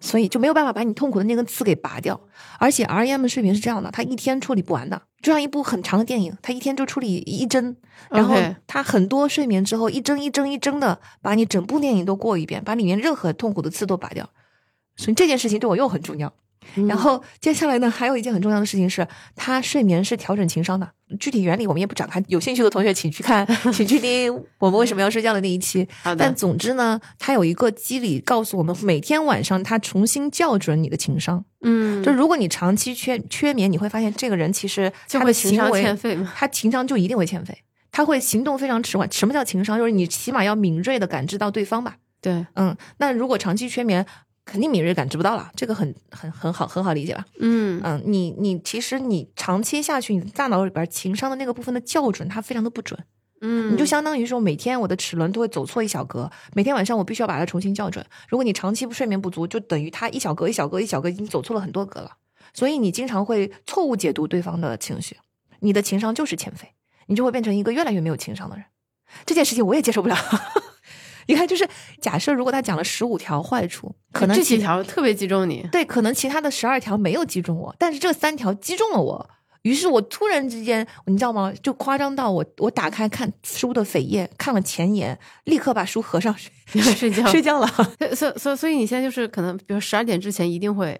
[0.00, 2.20] 所以就没有办法把你痛苦的那根刺给拔掉，
[2.58, 7.76] 而且 REM 睡眠是这样的，它一天处理不完的，就像一部很长的电影，它一天就处理一帧，
[8.10, 14.28] 然后它很多睡眠之后一帧一帧一帧的把你整部电影都过一遍，把里面任何痛苦的刺都拔掉，
[14.96, 16.32] 所以这件事情对我又很重要。
[16.88, 20.88] 然后接下来呢，还有一件很重要的事情是，它睡眠是调整情商的。
[21.18, 25.88] 具体原理我们也不展开，有兴趣的同学请去看， 请去听我们为什么要睡觉的那一期。
[26.18, 31.42] 但，总之呢，它有一个机理告诉我们，每天晚上它重新校准你的情商。
[31.62, 36.30] 嗯，就如果你长期缺缺眠，你会发现这个人其实他的会情商行为欠费嘛。
[36.36, 37.56] 他情商就一定会欠费，
[37.90, 39.10] 他会行动非常迟缓。
[39.10, 39.78] 什么叫情商？
[39.78, 41.96] 就是你起码要敏锐的感知到对方吧。
[42.20, 44.04] 对，嗯，那如果长期缺眠，
[44.50, 47.24] 肯定敏锐感知不到了，这个很很很好很好理解吧？
[47.38, 52.98] 嗯嗯，你你其实你长期下去，你的大脑里边情商的那个部分的校准，它非常的不准。
[53.42, 58.04] 嗯，你就相当于说，每天我的齿轮都会走错一小格，每天晚上我必须要把它重新校准。
[58.28, 62.12] 如果你长期不睡眠不足，就等于它一小格一小格一小格已经走错了很多格了。
[62.54, 65.16] 所以你经常会错误解读对方的情绪，
[65.60, 66.72] 你的情商就是欠费，
[67.06, 68.64] 你就会变成一个越来越没有情商的人。
[69.24, 70.16] 这件事情我也接受不了。
[71.28, 71.68] 你看，就是
[72.00, 75.64] 假设如果他讲了十五条坏处，可能这几条特别击中你。
[75.70, 79.30] 对，可能其他的十二条没有击中我，但是这三条击中了我。
[79.62, 81.52] 于是我突然之间，你知道吗？
[81.62, 87.68] 就夸张到我，我打开看书的扉页，看了前言，立刻把书合上睡 睡觉 睡觉了。
[88.16, 90.98] 所所所以你现在就是可能，比如十二点之前一定会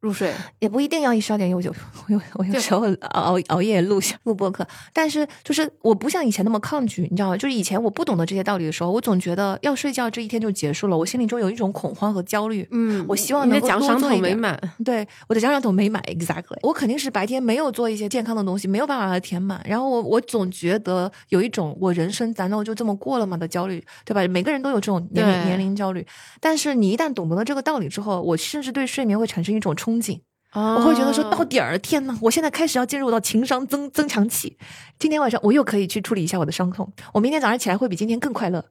[0.00, 0.32] 入睡。
[0.58, 1.74] 也不一定要一十二点，我有
[2.06, 7.36] 我有我有时候熬熬夜录录播课，但是就是我不像以前那么抗拒，你知道吗？
[7.36, 12.66] 就是以前我不懂得这些道理的时候，我总觉得要睡觉这一天就结束了，我心里中有一种恐慌和焦虑。
[12.70, 14.58] 嗯，我希望你的能够奖赏桶没满。
[14.84, 16.58] 对，我的奖赏桶没满，exactly。
[16.62, 19.60] 我肯定是白天没有做一些健康的东西，没有办法把它填满。
[19.66, 24.26] 然后我我总觉得有一种我人生难道就这么过了吗的焦虑，对吧？
[24.28, 26.06] 每个人都有这种年龄年龄焦虑。
[26.40, 30.20] 但是你一旦懂得了这个道理之后，我甚至对睡眠会产生一种憧憬。
[30.52, 34.56] 我会觉得说到点儿，天呐，我现在开始要进入到情商增增强期。
[34.98, 38.64] 今天晚上我又可以去处理一下我的伤痛，我明天早上起来会比今天更快乐。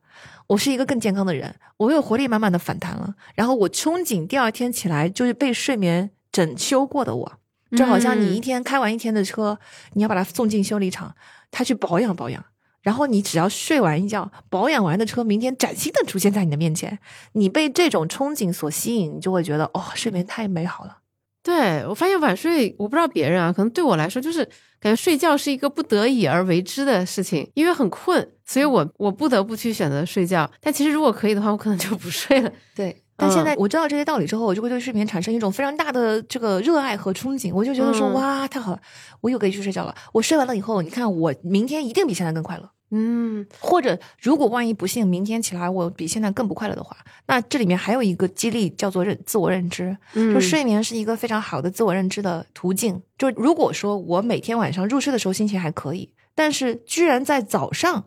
[0.47, 3.13] 我是一个更健康的人，我又活力满满的反弹了。
[3.36, 7.34] 然后我憧憬第二天起来就是被睡眠整修过的我，
[7.78, 9.59] 就好像你一天开完一天的车，
[9.93, 11.16] 你要把它送进修理厂，
[11.51, 12.43] 他去保养保养。
[12.82, 16.97] 然后你只要睡完一觉，保养完的车明天崭新的出现在你的面前，
[17.34, 20.97] 你被这种憧憬所吸引，你就会觉得哦，睡眠太美好了。
[21.45, 24.43] 对我发现晚睡，我不知道别人啊，可能对我来说就是
[24.79, 30.49] 感觉睡觉是一个不得已而为之的事情，因为很困，所以我我不得不去选择睡觉。
[30.59, 32.51] 但其实如果可以的话，我可能就不睡了。
[32.75, 37.53] 对，但现在我知道这些道理之后，我就会对睡眠产生一种非常大的这个热爱和憧憬。
[37.53, 38.79] 我就觉得说，哇，太好了，
[39.21, 39.93] 我又可以去睡觉了。
[40.13, 42.71] 我睡完了以后，你看我明天一定比现在更快乐。
[42.91, 53.01] 嗯，或者如果万一不幸明天起来我比现在更不快乐的话，那这里面还有一个激励叫做认自我认知，就睡眠是一个非常好的自我认知的途径。
[53.17, 58.05] 就如果说我每天晚上入睡的时候心情还可以，但是居然在早上，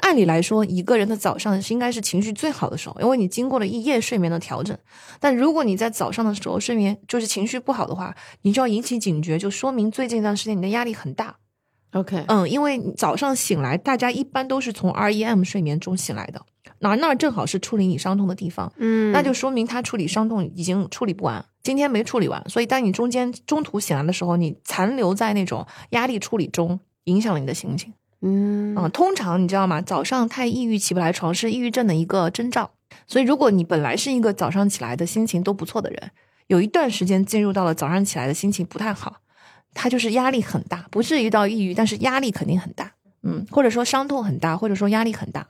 [0.00, 4.76] 按理来说一个人的早上是应该是情绪最好的时候，因为你经过了一夜睡眠的调整。
[5.18, 11.36] 但如果你在早上的时候睡眠就是情绪不好的话，你就要引起警觉，就说明最近一段时间你的压力很大。
[11.92, 16.40] OK，嗯，因为早上醒来，大家一般都是从 REM 睡眠中醒来的，
[16.80, 29.80] 那那正好是处理你伤痛的地方，嗯，那就说明他处理伤痛已经处理不完，今天没处理完，所以当你中间中途醒来的时候，你残留在那种压力处理中，影响了你的心情，嗯，啊，通常你知道吗？
[29.80, 32.72] 早上太抑郁起不来床是抑郁症的一个征兆，
[33.06, 36.10] 所以如果你本来是一个早上起来的心情都不错的人，
[36.48, 39.22] 有一段时间进入到了早上起来的心情不太好。
[39.76, 45.46] 他就是压力很大，不至于到抑郁，但是压力肯定很大，嗯，或者说伤痛很大，或者说压力很大，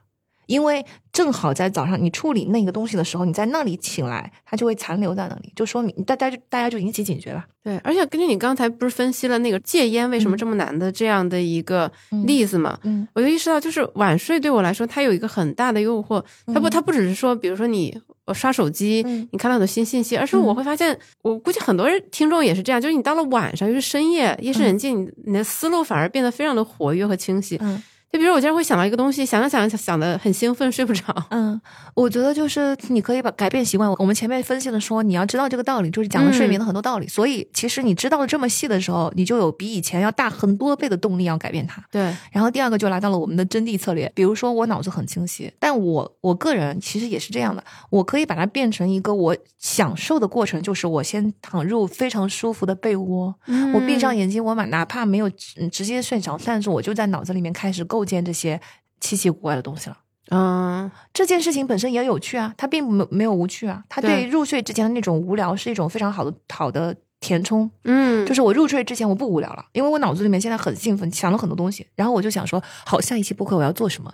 [0.46, 7.44] 因为正好在早上你处理那个东西的时候，你在那里醒来，它就会残留在那里，就说明大家就大家就引起警觉了。
[7.62, 11.90] 对，而且根据你刚才不是分析了那个戒烟为什么这么难的这样的一个
[12.24, 18.00] 例子嘛，嗯，我就意识到，就是晚睡对我来说，它有一个很大的诱惑，它不，它不只是说，比如说你。
[18.26, 27.56] 我刷手机，你看到很多新信息，而是我会发现，我估计很多人听众也是这样，就是你到了晚上，就是深夜，夜深人静，你的思路反而变得非常的活跃和清晰。
[28.12, 31.02] 就比如我经常会想到一个东西，想着想着想的很兴奋，睡不着。
[31.30, 31.60] 嗯，
[31.94, 33.92] 我觉得就是你可以把改变习惯。
[33.98, 37.06] 我们前面分析的说，你要知道这个道理，就是讲了睡眠的很多道理。
[37.08, 41.82] 所以其实你知道了这么细的时候，你就有比以前要大很多倍的动力要改变它。
[41.90, 42.14] 对。
[42.30, 44.10] 然后第二个就来到了我们的真谛策略。
[44.14, 53.34] 比如说我脑子很清晰，但我我个人其实也是这样的，我可以把它变成一个我享受的过程，就是我先躺入非常舒服的被窝，
[53.74, 55.28] 我闭上眼睛，我哪哪怕没有
[55.70, 57.95] 直接睡着，但是我就在脑子里面开始构。
[58.04, 58.60] 建这些
[59.00, 59.98] 稀奇古怪的东西了，
[60.30, 66.96] 嗯，这件事情本身也有趣啊，它并没没有无趣啊，它对入睡之前的那种无聊是一种非常好的好的。
[67.18, 74.12] 填充，嗯，就是我入睡之前我不无聊了，因为我脑子里面现在很兴奋，想了很多东西，然后我就想说，好，下一期播客我要做什么？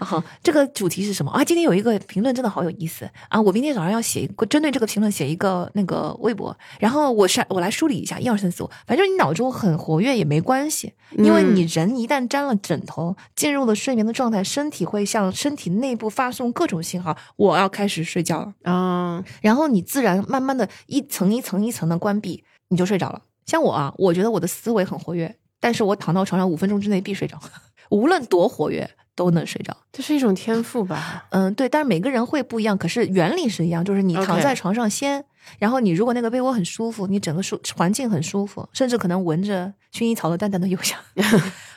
[0.00, 1.42] 好， 这个主题是什么啊？
[1.42, 3.40] 今天有一个评论真的好有意思啊！
[3.40, 22.44] 我明天早上要写一个针对这个评论写一个那个微博，然后我删我来梳理一下一二三四五，反正你脑中很活跃也没关系，因为你人一旦沾了枕头，进入了睡眠的状态，身体会向身体内部发送各种信号，我要开始睡觉了啊，然后你自然慢慢的一层一层一层的关闭。
[22.72, 23.22] 你就睡着了。
[23.44, 27.38] 像我啊，我觉得我的思维很活跃，但是我躺到床上五分钟之内必睡着，
[27.90, 29.76] 无论多活跃都能睡着。
[29.92, 31.26] 这是一种天赋吧？
[31.30, 31.68] 嗯，对。
[31.68, 35.24] 但是每个人会不一样，可是原理是一样，就是你躺在床上先，
[35.58, 40.98] 然后你如果那个被窝很舒服，你整个舒环境很舒服，甚至可能闻着薰衣草的淡淡的幽香，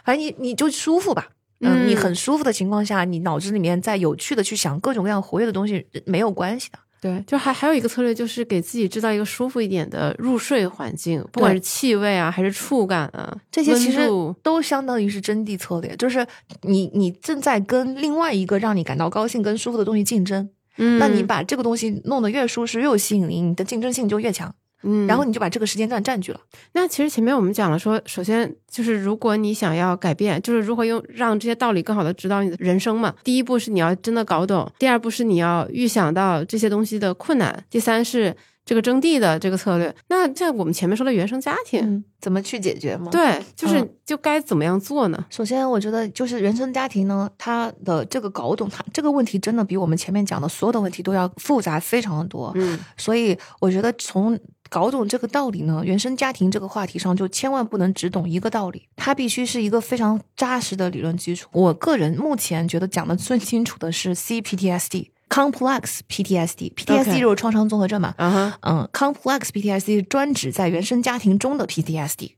[0.06, 1.30] 反正你你就舒服吧。
[1.62, 6.78] 嗯，你很舒服的情况下，你脑子里面在有趣的去想各种各样活跃的东西，没有关系的。
[7.06, 14.10] 对，就还还有一个策略，就是给自己制造一个舒服一点的入睡环境，不管是气味啊，还是触感啊，这些其实
[14.42, 15.96] 都相当于是真谛策略。
[15.98, 16.26] 就是
[16.62, 24.56] 你你正在跟另外一个让你感到高兴跟舒服的东西竞争，嗯，那你把这个东西弄得越舒适越有吸引力，你的竞争性就越强。
[24.86, 26.40] 嗯，然后你就把这个时间段占据了。
[26.74, 33.14] 那其实前面我们讲了，说首先就是如果你想要改变，就是如何用让这些道理更好的指导你的人生嘛。
[33.24, 39.94] 第一步是你要真的搞懂，第二步是你要预想到这些东西的困难，第三是这个征地的这个策略。
[40.08, 43.10] 那在我们前面说的原生家庭，怎么去解决吗？
[43.12, 45.26] 对，就是就该怎么样做呢？
[45.30, 52.52] 首先，我觉得就是原生家庭呢，它的这个搞懂它这个问题，真的比我们前面讲的所有的问题都要复杂非常的多。
[52.56, 54.38] 嗯，所以我觉得从
[54.70, 61.48] 搞懂这个道理呢，原生家庭这个话题上就千万不能只懂一个道理，它必须是一个非常扎实的理论基础。
[61.52, 68.14] 我个人目前觉得讲的最清楚的是 CPTSD，complex PTSD，PTSD 就是创伤综合症嘛。
[68.18, 72.32] 嗯哼，嗯，complex PTSD 专指在原生家庭中的 PTSD。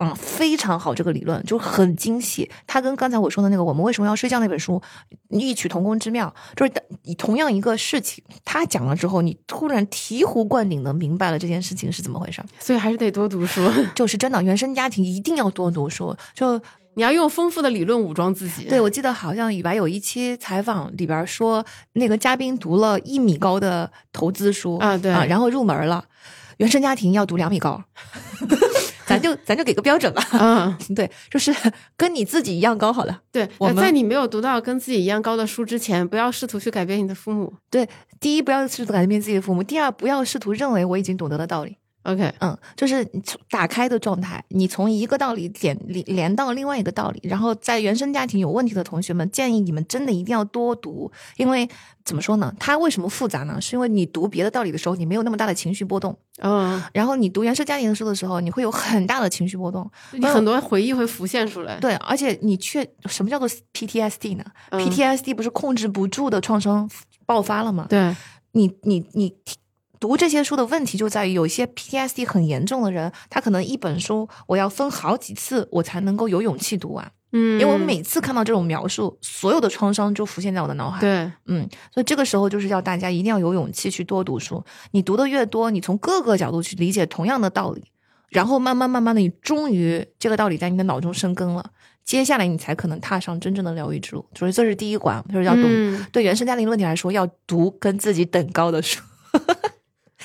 [0.00, 2.50] 嗯，非常好，这个理论就很精细。
[2.66, 4.80] 它跟刚才我说的那个《我们为什么要睡觉》那本书
[5.28, 6.72] 异曲同工之妙，就是
[7.02, 12.42] 你同样一个事情，他讲了之后，你突然醍醐灌顶的明白了这件事情是怎么回事。
[12.58, 13.60] 所以还是得多读书。
[13.94, 16.16] 就是真的，原生家庭一定要多读书。
[16.34, 16.58] 就
[16.96, 18.64] 你要用丰富的理论武装自己。
[18.64, 26.04] 对，我记得好像以白有一期采访里边说，那个嘉宾读了一米高的投资书啊，对啊，然后入门了，
[26.56, 27.84] 原生家庭要读两米高。
[29.10, 31.54] 咱就 咱就给个标准吧，嗯， 对，就是
[31.96, 33.20] 跟你自己一样高好了。
[33.32, 37.52] 对，我们在你没有读到跟自己一样高的书之前，不要试图去改变你的父母。
[37.68, 37.88] 对，
[38.20, 41.76] 第一不要试图改变自己的父母，第二不要试图认为我已经懂得了道理。
[42.04, 43.06] OK，嗯，就是
[43.50, 51.68] 打开的状态，你从一个道理点连连到另外一个道理，然后在原生家庭有问题的同学们，建议你们真的一定要多读，因为
[52.02, 52.54] 怎么说呢？
[52.58, 53.60] 它为什么复杂呢？
[53.60, 59.88] 是因为你读别的道理的时候，你没有那么大的情绪波动，嗯，然后你读原生家庭的书的时候，你会有很大的情绪波动。
[60.12, 61.78] 你很多回忆会浮现出来。
[61.80, 66.90] 对，而且你却什么叫做 PTSD 呢、嗯 p t s d 不是控制不住的创伤
[67.26, 67.86] 爆发了吗？
[67.90, 68.16] 对，
[68.52, 69.34] 你你你
[70.00, 84.64] 读这些书的问题就在于，有一些 PTSD 很严重的人，他可能一本书我要分好几次，我才能够有勇气读完，嗯，因为我每次看到这种描述，所有的创伤就浮现在我的脑海。，对，嗯，所以这个时候就是要大家一定要有勇气去多读书。
[84.92, 87.84] 你读的越多，你从各个角度去理解同样的道理，
[88.30, 91.70] 然后慢慢慢慢的，你终于这个道理在你的脑中生根了。
[92.02, 99.00] 接下来你才可能踏上真正的疗愈之路，所以这是第一关，就是要懂、嗯对原生家庭问题来说，要读跟自己等高的书，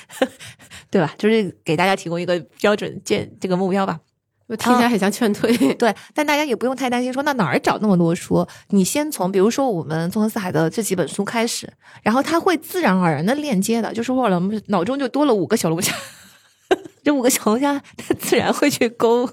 [0.90, 1.14] 对吧？
[1.18, 4.00] 就是给大家提供一个标准建这个目标吧。
[4.48, 5.52] 我听起来很像劝退。
[5.74, 8.48] 对，但大家也不用太担心说，那哪儿找那么多书？
[8.70, 11.68] 你先从比如说我们纵横四海的这几本书开始，
[12.04, 15.92] 然后它会自然而然的链接的，就是我们脑中就多了五个小龙虾。
[17.04, 19.28] 这五个小龙虾，它自然会去勾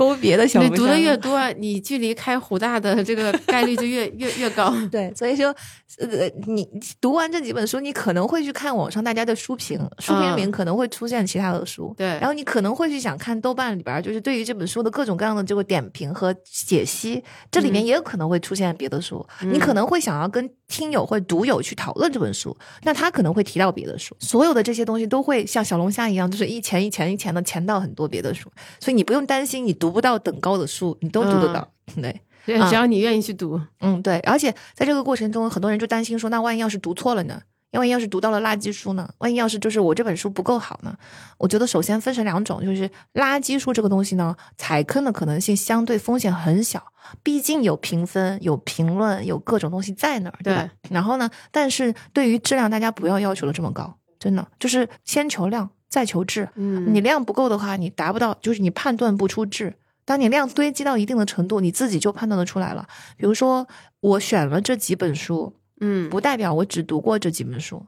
[0.00, 0.72] 勾别的小龙虾。
[0.72, 4.74] 你读的越多，你距离开湖大的这个概率就越 越越高。
[4.90, 5.54] 对，所以说，
[5.98, 6.66] 呃，你
[7.02, 12.06] 读完这几本书，你可能会去看网上大家的书评，书评里面可能会出现其他的书，对。
[12.06, 17.86] 然后你可能会去想看豆瓣里边，就是对于这本书的各种各样的这个点评和解析，这里面嗯。
[17.90, 28.48] 也有可能会出现别的书，你可能会想要跟听友或读友去讨论这本书，那他可能会提到别的书，所有的这些东西都会像小龙虾一样，就是一钱一钱一钱的钱到很多别的书，
[28.78, 32.20] 所以你不用担心你读不到等高的书，你都读得到，对。
[32.46, 33.60] 只要你愿意去读。
[33.80, 37.40] 嗯，对，而且在这个过程中，很多人就担心说，那万一要是读错了呢？
[37.72, 39.08] 万一要是读到了垃圾书呢？
[39.18, 40.96] 万一要是就是我这本书不够好呢？
[41.38, 46.82] 我觉得首先分成两种，就是垃圾书这个东西呢，踩坑的可能性相对风险很小，
[47.22, 50.68] 毕竟有评分、有评论、有各种东西在那儿，对吧？
[50.90, 56.48] 然后呢，但是对于质量，大家不要要求的这么高，真的就是先求量再求质。
[56.54, 59.74] 嗯，你量不够的话，你达不到，就是你判断不出质。
[60.06, 62.88] 当你量堆积到一定的程度，你自己就判断的出来了。
[63.16, 63.66] 比如说，
[64.00, 67.84] 我选了这几本书，嗯，不代表我只读过这几本书。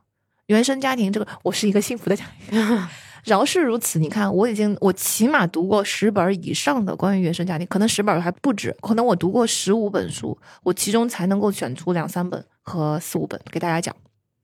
[0.47, 2.59] 原生家庭这个，我是一个幸福的家庭，
[3.25, 3.99] 饶是如此。
[3.99, 13.95] 你看，我已经我起码读过十本以上的关于原生家庭，可能十本还不止，可能我读过十五本书，我其中才能够选出两三本和四五本给大家讲。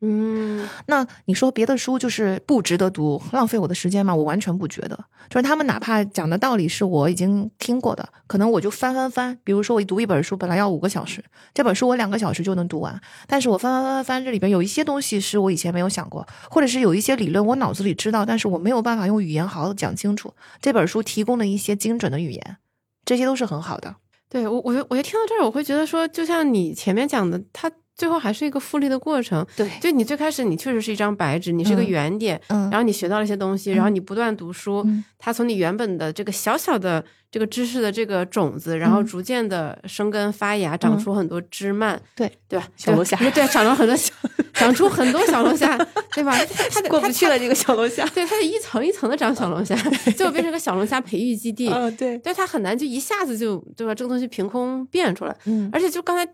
[0.01, 4.15] 嗯，那你说别的书就是不值得读，浪费我的时间吗？
[4.15, 4.97] 我完全不觉得。
[5.29, 9.37] 就是他们哪怕讲的道理是我已经听过的，可能我就翻翻翻。
[9.43, 20.33] 比如说我读一本书本来要五个小时，这本书我两个小时就能读完，但是我翻翻翻翻翻，这里边有一些东西是我以前没有想过，或者是有一些理论我脑子里知道，但是我没有办法用语言好好讲清楚。
[20.63, 22.57] 这本书提供了一些精准的语言，
[23.05, 23.97] 这些都是很好的。
[24.31, 29.47] 对我，我就我就听到这儿，我会觉得说，就像你前面讲的，它最后还是一个复利的过程。
[29.55, 31.87] 对，就你最开始你确实是一张白纸，你是个嗯。
[31.89, 32.71] 原点，嗯。
[32.71, 35.05] 然后你学到了一些东西，然后你不断读书，嗯。
[35.19, 42.31] 它从你原本的这个小小的这个知识的这个种子，然后嗯逐渐的生根发芽，长出很多枝蔓，对。
[42.49, 42.67] 对吧？
[42.77, 43.17] 小龙虾。
[43.19, 44.15] 对，长了很多小，
[44.55, 45.77] 长出很多小龙虾，
[46.15, 46.35] 对吧？
[46.71, 48.07] 它过不去了这个小龙虾。
[48.15, 49.75] 对，它得一层一层的长小龙虾，
[50.17, 51.69] 最后变成个小龙虾培育基地。
[51.69, 53.95] 嗯，对，对，它很难就一下子就对吧？
[53.95, 55.69] 这个东西凭空变出来，嗯。
[55.73, 56.27] 而且就刚才，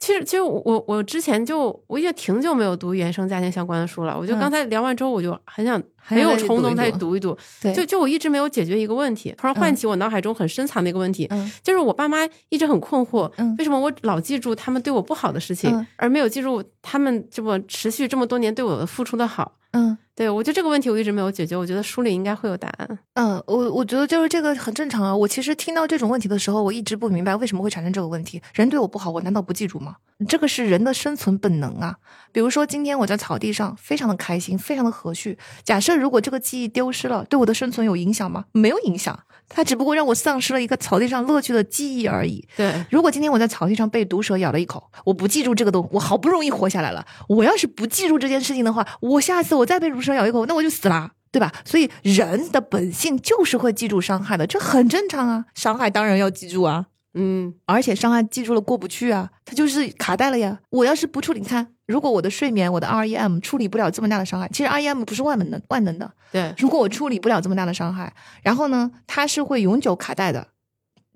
[0.00, 4.40] 其实其实我我我之前就我已经挺久没有读原生家庭相关的书了，我就嗯。
[4.40, 9.76] 刚才聊完之后，我就很想很有冲动再读一读，对，就就我一直没有解决一个问题，突然唤嗯。
[9.76, 11.52] 起我脑海中很深藏的一个问题，嗯。
[11.62, 13.54] 就是我爸妈一直很困惑，嗯。
[13.58, 15.86] 为什么我老记住他们对我不好的事情，嗯。
[15.96, 19.52] 而没有记住他们这么持续这么多年对我的付出的好。
[19.72, 22.98] 嗯对我觉得这个问题我一直没有解决，我觉得书里应该会有答案。
[23.14, 25.16] 嗯，我我觉得就是这个很正常啊。
[25.16, 28.42] 我其实听到这种问题的时候，我一直不明白为什么会产生这个问题。
[28.52, 29.96] 人对我不好，我难道不记住吗？
[30.28, 31.96] 这个是人的生存本能啊。
[32.32, 35.38] 比如说今天我在草地上非常的开心，非常的和煦。
[35.64, 38.44] 假设如果这个记忆丢失了，对我的生存有影响吗？
[38.52, 39.18] 没有影响，
[39.52, 42.46] 它只不过让我丧失了一个草地上乐趣的记忆而已。
[42.56, 47.04] 对，如果今天我在草地上被毒蛇咬了一口，我不记住这个东，我好不容易活下来了。
[47.28, 51.52] 我要是不记住这件事情的话，我下次我再被毒蛇咬一口，那我就死啦，对吧？
[51.64, 55.44] 所以人的本性就是会记住伤害的，这很正常啊。
[55.54, 60.60] 伤害当然要记住啊，嗯而且伤害记住了过不去啊，它就是卡带了呀。
[60.70, 66.08] 我要是不处理，你看，如果我的睡眠，我的 REM 处理不了这么大的伤害，其实 REM 不是万能的，万能的。
[66.30, 68.12] 对，如果我处理不了这么大的伤害，
[68.42, 70.46] 然后呢，它是会永久卡带的，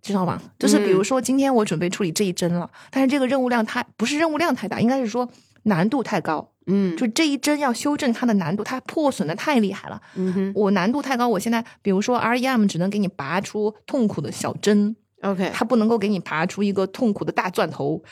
[0.02, 0.42] 知道吗？
[0.58, 5.28] 就是比如说，今天我准备处理这一针了，但是这个任务量太不是任务量太大，应该是说
[5.62, 10.02] 难度太高，嗯就这一针要修正它的难度，它破损的太厉害了。
[10.16, 15.52] 嗯哼我难度太高，我现在比如说 REM 只能给你拔出痛苦的小针，，OK。
[15.54, 18.02] 它不能够给你拔出一个痛苦的大钻头，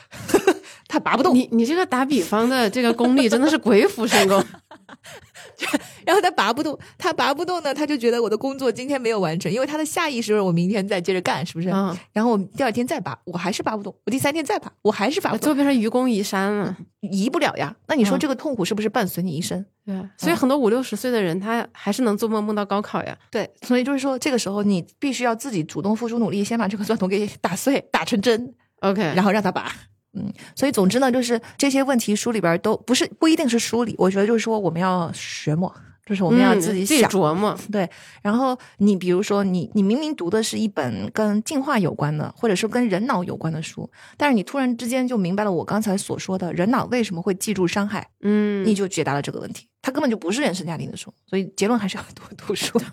[0.93, 1.33] 它拔不动。
[1.33, 4.43] 你你这个打比方的这个功力真的是鬼斧神工。
[6.05, 11.69] 然后他拔不动，他拔不动呢，他就觉得我的工作今天没有完成，因为他的下意识是我明天再接着干，是不是？
[11.69, 16.77] 嗯，然后我第二天再拔，我还是拔不动，我第三天再拔，我还是拔不动，最后变成愚公移山了。
[17.01, 17.75] 移不了呀。
[17.87, 19.65] 那你说嗯这个痛苦是不是伴随你一生？
[19.85, 23.17] 对，所以很多五六十岁的人，他还是能做梦梦到高考呀。
[23.31, 29.71] 对，所以就是说，这个时候你必须要自己主动付出努力，先把这个钻头给打碎，打成针，OK，然后让他拔。
[30.13, 35.73] 嗯，所以总之呢，就是这些问题书里边都不是不一定是书里，我觉得就是说我们要学摸，
[36.05, 37.09] 就是我们要嗯自己想。
[37.09, 37.57] 琢磨。
[37.71, 37.89] 对，
[38.21, 49.67] 然后你比如说你你明明读的是一本跟进化有关的，或者说跟人脑有关的书，但是你突然之间就明白了我刚才所说的人脑为什么会记住伤害，嗯，你就解答了这个问题。
[49.81, 52.79] 它根本就不是原生家庭的书，所以结论还是要多读书。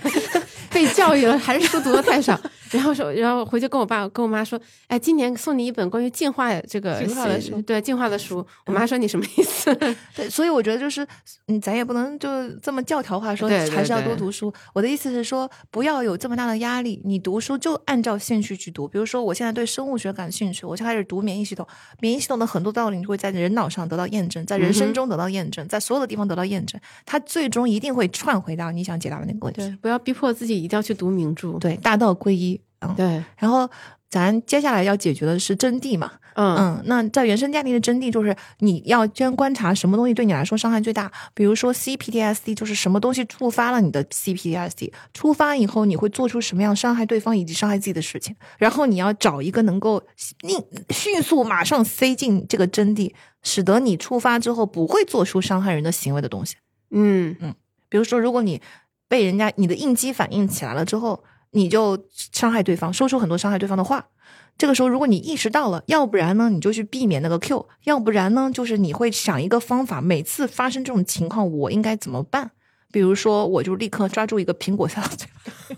[0.72, 2.38] 被教育了，还是书读的太少。
[2.70, 6.98] 然后说，然后回去跟我爸跟我妈说，哎，今年送你一本关于进化这个
[7.66, 8.46] 对进化的书。
[8.66, 9.74] 我妈说你什么意思？
[10.14, 11.06] 对，所以我觉得就是，
[11.48, 12.28] 嗯，咱也不能就
[12.60, 14.52] 这么教条化说，还是要多对读书。
[14.72, 18.86] 我的意思是说，不要有这么大的压力，你读书就按照兴趣去读。
[18.86, 21.66] 比如说，我现在对生物学感兴趣，我就开始读免疫系统。
[22.00, 29.60] 免疫系统的很多道理你会在人脑上得到验证，在人生中得到验证，在所有的地方得到验证，它最终一定会串回到你想解答的那个问题。
[29.60, 31.58] 对，不要逼迫自己一定要去读名著。
[31.58, 32.59] 对，大道归一。
[32.80, 33.68] 嗯，对，然后
[34.08, 36.12] 咱接下来要解决的是真谛嘛。
[36.34, 36.56] 嗯。
[36.56, 41.10] 嗯，那在原生家庭的真谛就是你要先观察什么东西对你来说伤害最大。
[41.34, 53.12] 比如说 CPTSD 就是什么东西触发了你的 CPTSD，触发以后你会做出什么样伤害对方以及伤害自己的事情，然后你要找一个能够迅迅速马上塞进这个真谛，
[53.42, 56.56] 使得你触发之后不会做出伤害人的行为的东西。
[56.90, 57.36] 嗯。
[57.90, 58.62] 比如说，如果你
[59.08, 64.08] 被人家你的应激反应起来了之后，你就伤害对方，说出很多伤害对方的话。
[64.58, 72.50] 这个时候，如果你意识到了，要不然呢，你就去避免那个 Q；要不然呢，就是你会想一个方法，每次发生这种情况，我应该怎么办？
[72.92, 75.76] 比如说，我就立刻抓住一个苹果塞到嘴巴里。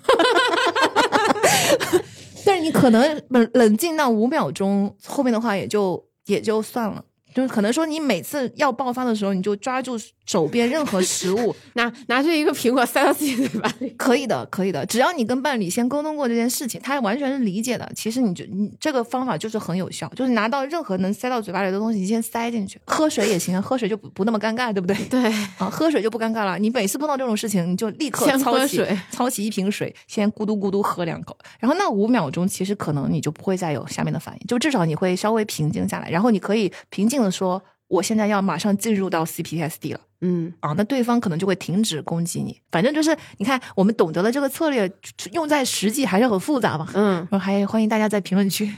[2.45, 7.05] 但是你可能冷冷静到五秒钟，后面的话也就也就算了。
[7.35, 13.89] 就是可能说，你每次要爆发的时候，你就抓住手边任何食物， 拿拿着一个苹果塞到自己嘴巴里。
[13.97, 17.91] 可以的，可以的，只要你跟伴侣先沟通过这件事情，他完全是理解的。
[17.95, 24.97] 其实你就你这个方法就是很有效，就是拿到任何能塞到嘴巴里的东西，你先塞进去，喝水也行，喝水就不不那么尴尬，对不对？
[25.07, 26.59] 对，啊，喝水就不尴尬了。
[26.59, 40.01] 你每次碰到这种事情，你就立刻先操起喝水操起一瓶水，先咕嘟咕嘟喝两口，然后那五秒钟，其实可能你就不会再有下面的反应，就至少你会稍微平静下来，然后你可以平静的说，我现在要马上进入到 CPTSD 了。
[40.25, 42.57] 嗯啊，那对方可能就会停止攻击你。
[42.71, 44.89] 反正就是，你看，我们懂得了这个策略，
[45.33, 46.87] 用在实际还是很复杂嘛。
[46.95, 48.73] 嗯，还欢迎大家在评论区，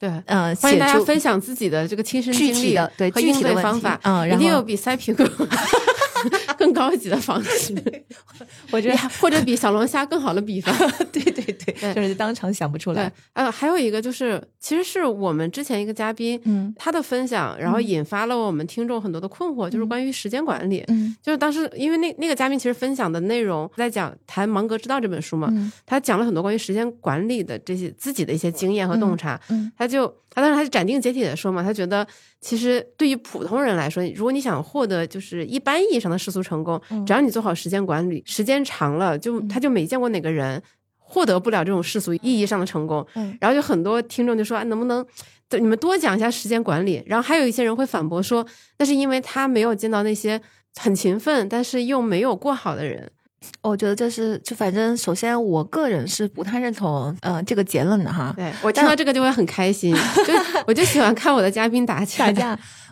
[0.00, 0.10] 对。
[0.26, 5.24] 呃，欢迎大家分享自己的这个亲身经历的对具体的方法，嗯然后一定有比塞苹果
[6.56, 7.74] 更高级的方式，
[8.70, 10.74] 我觉得或者比小龙虾更好的比方。
[11.12, 20.84] 对对对，对就是当场想不出来。，呃，还有一个就是，其实是我们之前一个嘉宾，嗯他的分享，然后引发了我们听众很多的困惑，就是关于时间管理。
[20.88, 29.40] 嗯就是当时，因为那那个嘉宾其实分享的内容在讲谈《芒格之道》这本书嘛，嗯他讲了很多关于时间管理的这些自己的一些经验和洞察。
[29.50, 32.06] 嗯他就他当时他就斩钉截铁的说嘛，他觉得
[32.40, 40.62] 其实对于普通人来说，如果你想获得就是一般意义上的世俗成功，嗯只要你做好时间管理，时间长了，就他就没见过哪个人
[40.98, 43.06] 获得不了这种世俗意义上的成功。
[43.14, 45.04] 嗯然后就很多听众就说，啊、能不能
[45.48, 47.02] 对你们多讲一下时间管理？
[47.06, 48.46] 然后还有一些人会反驳说，
[48.78, 50.40] 那是因为他没有见到那些
[50.76, 53.10] 很勤奋，但是又没有过好的人。
[53.62, 58.34] 我觉得这是，就反正首先我个人是不太认同呃这个结论的哈。
[58.36, 59.94] 对我听到这个就会很开心，
[60.26, 60.32] 就
[60.66, 62.04] 我就喜欢看我的嘉宾打。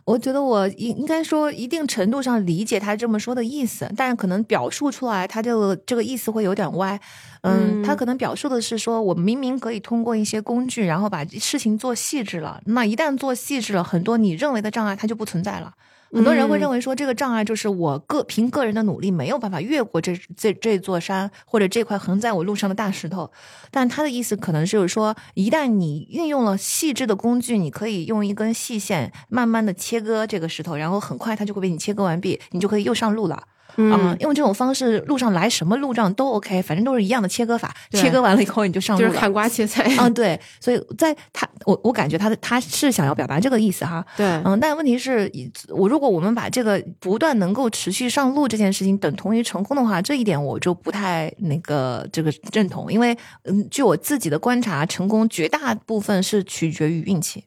[0.06, 6.98] 我觉得我应应该说一定程度上理解他这么说的意思，但是可能表述出来他这个这个意思会有点歪。
[7.42, 12.60] 嗯，他可能表述的是说，我明明可以通过一些工具，然后把事情做细致了。
[12.66, 15.72] 那一旦做细致了，很多你认为的障碍它就不存在了。
[16.12, 23.30] 很多人会认为说，这个障碍就是我个凭个人的努力没有办法越过这这这座山或者这块横在我路上的大石头。
[23.70, 33.42] 但他的意思可能是说，一旦你运用了细致的工具，你可以用一根细线慢慢的切割这个石头，然后很快它就会被你切割完毕，你就可以又上路了。
[33.76, 37.74] 嗯，用这种方式，路上来什么路障都 OK，反正都是一样的切割法。
[37.90, 39.08] 切割完了以后，你就上路了。
[39.08, 39.84] 就是砍瓜切菜。
[39.98, 40.38] 嗯，对。
[40.60, 44.04] 所以在他，我我感觉他的他是想要表达这个意思哈。
[44.16, 44.26] 对。
[44.44, 45.30] 嗯，但问题是，
[45.68, 57.44] 我如果我们把这个不断能够持续上路这件事情等同于成功的话，这一点我就不太那个这个认同，因为嗯，据我自己的观察，成功绝大部分是取决于运气。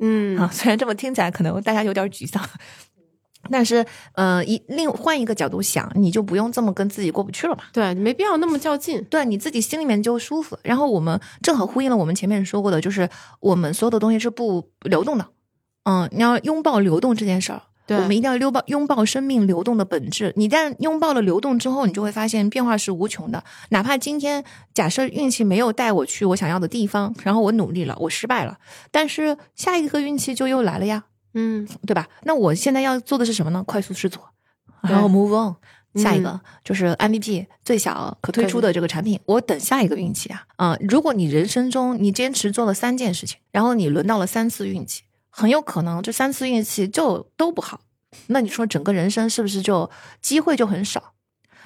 [0.00, 0.38] 嗯。
[0.38, 2.42] 啊，虽然这么听起来可能大家有点沮丧。
[3.50, 7.64] 但是，呃，一另换一个角度想，你就不用这么跟自己过不去了嘛？
[7.72, 9.02] 对，没必要那么较劲。
[9.10, 10.58] 对，你自己心里面就舒服。
[10.62, 13.08] 然后我们正好呼应了我们前面说过的，就是
[13.40, 15.26] 我们所有的东西是不流动的。
[15.84, 20.32] 嗯，你要拥抱流动这件事儿，我们一定要拥抱拥抱生命流动的本质。
[20.36, 23.42] 你一旦拥抱了流动之后，你就会发现变化是无穷的。
[23.70, 28.58] 哪怕今天假设运气没有带我去我想要的地方，然后我努力了，我失败了，
[28.92, 31.04] 但是下一个运气就又来了呀。
[31.34, 32.08] 嗯，对吧？
[32.24, 33.62] 那我现在要做的是什么呢？
[33.66, 34.30] 快速试错，
[34.82, 35.56] 然后 move on，
[36.00, 39.18] 下一个就是 MVP 最小可推出的这个产品。
[39.26, 40.76] 我等下一个运气啊啊！
[40.80, 47.80] 如果你人生中你坚持做了三件事情，然后你轮到了三次运气，很有可能这三次运气就都不好。
[48.26, 49.90] 那你说整个人生是不是就
[50.20, 51.14] 机会就很少？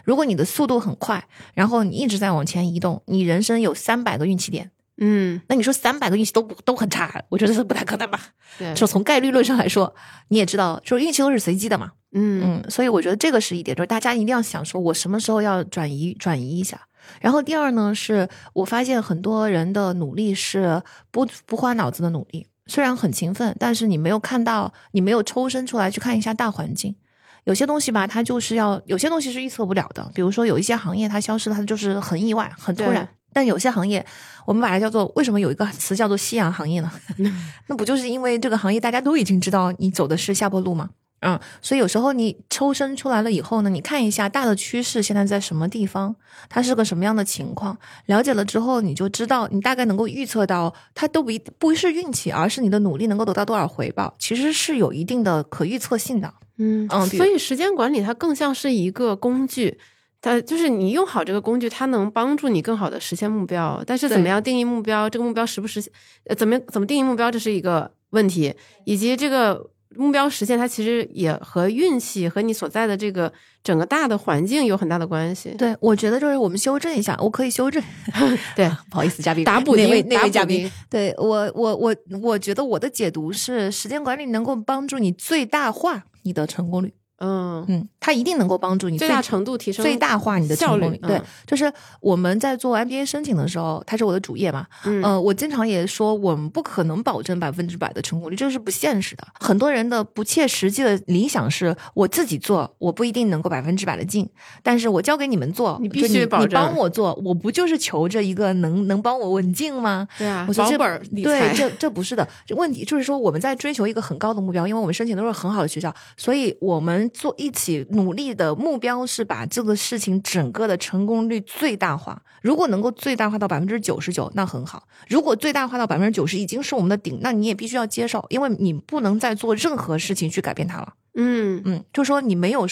[0.05, 4.71] 如果你的速度很快，然后你一直在往前移动，你人生有三百个运气点。
[4.99, 8.19] 嗯，那你说三百个运气都不都很差，我觉得是不太可能吧？
[8.59, 9.95] 对，就从概率论上来说，
[10.29, 11.93] 你也知道，就是运气都是随机的嘛。
[12.13, 16.81] 嗯嗯，所以我觉得这个是一点，就是大家一定要想说，我什么时候要转移转移一下。
[17.21, 26.97] 然后第二呢，是我发现很多人的努力是不不花脑子的努力，虽然很勤奋，但是你没有看到，你没有抽身出来去看一下大环境。
[27.45, 33.07] 有些东西吧，它就是要有些东西是预测不了的，比如说有一些行业它消失了，它就是很意外、很突然。
[33.37, 34.03] 但有些行业，
[34.47, 36.91] 我们把它叫做为什么有一个词叫做夕阳行业呢？
[37.69, 40.89] 那不就是因为这个行业大家都已经知道你走的是下坡路吗？
[41.21, 46.17] 嗯，所以有时候你抽身出来了以后呢，你看一下大的趋势现在在什么地方，
[46.49, 47.77] 它是个什么样的情况，
[48.07, 56.33] 了解了之后你就知道，你大概能够预测到，它都不不是运气，而是你的努力能够得到多少回报，其实是有一定的可预测性的。
[56.57, 59.79] 嗯嗯，所以时间管理它更像是一个工具。
[60.27, 63.81] 它就是你用好这个工具，它能帮助你更好的实现目标。
[63.87, 65.93] 但是怎么样定义目标，这个目标实不实现？
[66.25, 68.53] 呃，怎么怎么定义目标，这是一个问题。
[68.85, 73.33] 以及这个目标实现，它其实也和运气和你所在的这个
[73.63, 75.51] 整个大的环境有很大的关系。
[75.57, 77.81] 对，我觉得就是我们修正一下，我可以修正。
[78.57, 80.69] 对，不好意思，嘉宾打补那位那位嘉宾。
[80.91, 86.93] 对我，我我我觉得我的解读是，时间管理能够帮助你最大化你的成功率。
[87.19, 90.97] 嗯嗯，它一定能够帮助你最大程度提升、最大化你的成功率。
[90.99, 94.67] 对，就是我们在做 MBA 申请的时候，它是我的主业嘛。
[94.85, 99.27] 嗯，我经常也说，我们不可能保证百分之百的成功率，这是不现实的。
[99.41, 104.29] 很多人的不切实际的理想是，我自己做，我不一定能够百分之百的进，
[104.63, 106.49] 但是我交给你们做，你必须保证。
[106.51, 110.07] 你帮我做，我不就是求着一个能能帮我稳进吗？
[110.19, 111.55] 对啊，保本理财。
[111.55, 112.27] 对，这这不是的。
[112.51, 117.87] 问题就是说，我们在追求一个很高的目标，因为我们申请都是很好的学校，所以我们做一起。
[117.91, 122.23] 努力的目标是把这个事情整个的成功率最大化。
[122.43, 130.95] 如果能够最大化到百分之九十九，那很好；如果最大化到百分之九十已经是我们的顶，那你也必须要接受，因为你不能再做任何事情去改变它了。
[131.15, 132.67] 嗯嗯，就说你没有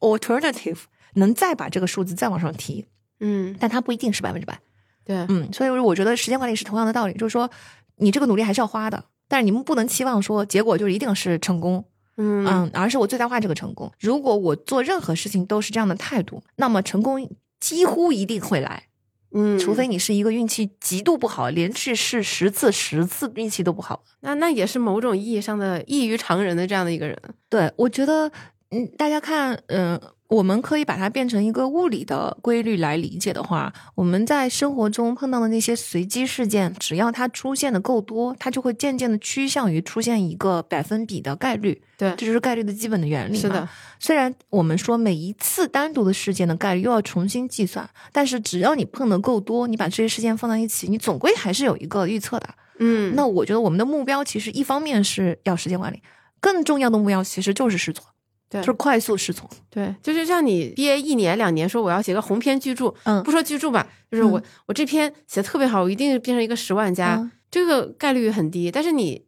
[0.00, 0.78] alternative
[1.14, 2.86] 能再把这个数字再往上提。
[3.20, 4.58] 嗯，但它不一定是百分之百。
[5.04, 7.50] 对，嗯，所以我觉得时间管理是同样的道理，就是说
[7.96, 11.84] 你这个努力还是要花的，但是你们不能期望说结果就一定是成功。
[12.16, 13.90] 嗯嗯，而是我最大化这个成功。
[13.98, 17.28] 如果我做任何事情都是这样的态度，那么成功
[17.60, 18.84] 几乎一定会来。
[19.34, 27.18] 嗯，除非你是一个运气极度不好，连续试十次十次运气都不好，那那也是某种意义上的异于常人的这样的一个人。
[27.48, 28.30] 对，我觉得，
[28.70, 30.00] 嗯，大家看，嗯。
[30.32, 41.82] 我们可以把它变成一个物理的规律来理解的话，我们在生活中碰到的那些随机事件，只要它出现的够多，它就会渐渐的趋向于出现一个百分比的概率。
[41.98, 43.36] 对这就是概率的基本的原理。
[43.36, 43.68] 是的，，
[44.00, 52.48] 虽然我们说每一次单独的事件的概率又要重新计算，但是只要你碰的够多，你把这些事件放在一起，你总归还是有一个预测的。
[52.78, 56.02] 嗯，那我觉得我们的目标其实一方面是要时间管理，
[56.40, 58.06] 更重要的目标其实就是试错，
[58.52, 59.48] 对就是快速试从。
[59.70, 68.70] 对，就是像你憋一年两年，说我要写个鸿篇巨著，嗯不说巨著吧，就是我、我这篇写的特别好，我一定变成一个十万加，嗯这个概率很低。
[68.70, 69.24] 但是你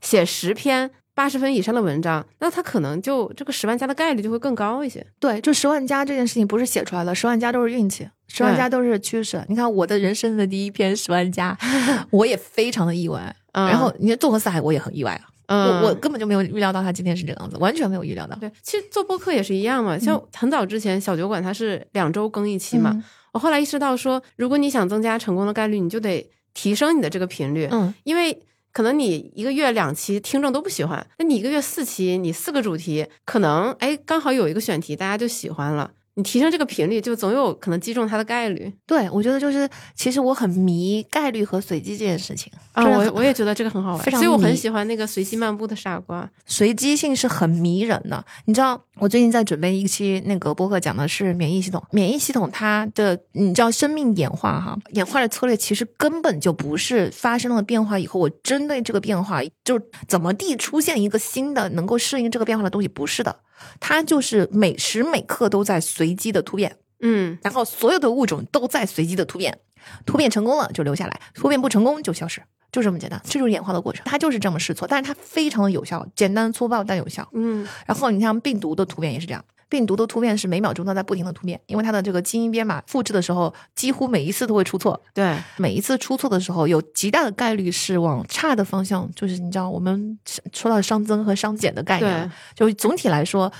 [0.00, 5.06] 写十篇八十分以上的文章，那它可能就这个十万加的概率就会更高一些。
[5.18, 9.42] 对，就十万加这件事情不是写出来的，十万加都是运气，十万加都是趋势。
[9.48, 11.56] 你看我的人生的第一篇十万加，
[12.10, 13.34] 我也非常的意外。
[13.52, 18.36] 嗯然后你看纵横四海，我也很意外啊，嗯，我我根本就没有预料到他今天是这个样子，完全没有预料到。
[18.36, 19.98] 对，其实做播客也是一样嘛。
[19.98, 28.42] 像很早之前小酒馆它是两周更一期嘛，嗯我后来意识到说，如果你想增加成功的概率，你就得提升你的这个频率，嗯，因为
[28.72, 42.82] 可能你一个月两期听众都不喜欢，那你一个月四期，你四个主题，可能哎刚好有一个选题大家就喜欢了，你提升这个频率，就总有可能击中它的概率对，我觉得就是其实我很迷概率和随机这件事情啊。
[42.84, 46.26] 我我也觉得这个很好玩，非常所以我很喜欢那个随机漫步的傻瓜。
[46.46, 48.24] 随机性是很迷人的。
[48.46, 51.82] 你知道，我最近在准备一期那个播客，讲的是免疫系统。
[51.90, 59.78] 免疫系统它的，你知道生命演化哈，演化的策略其实根本就不是发生了变化以后，我针对这个变化就
[60.08, 63.40] 怎么地出现一个新的能够适应这个变化的东西，不是的。
[63.80, 67.38] 它就是每时每刻都在随机的突变，嗯。
[67.42, 69.58] 然后所有的物种都在随机的突变，
[70.04, 72.42] 突变成功了就留下来，突变不成功就消失，
[72.72, 77.28] 就这么简单，这就是演化的过程，它就是这么试错，但是它非常的有效，简单粗暴但有效。
[77.32, 77.66] 嗯。
[77.86, 90.18] 然后你像病毒的突变也是这样，病毒的突变是每秒钟都在不停的突变，因为它的这个基因编码复制的时候，几乎每一次都会出错，对，每一次出错的时候，有极大的概率是往差的方向，就是你知道我们
[90.52, 93.52] 说到熵增和熵减的概念，就总体来说，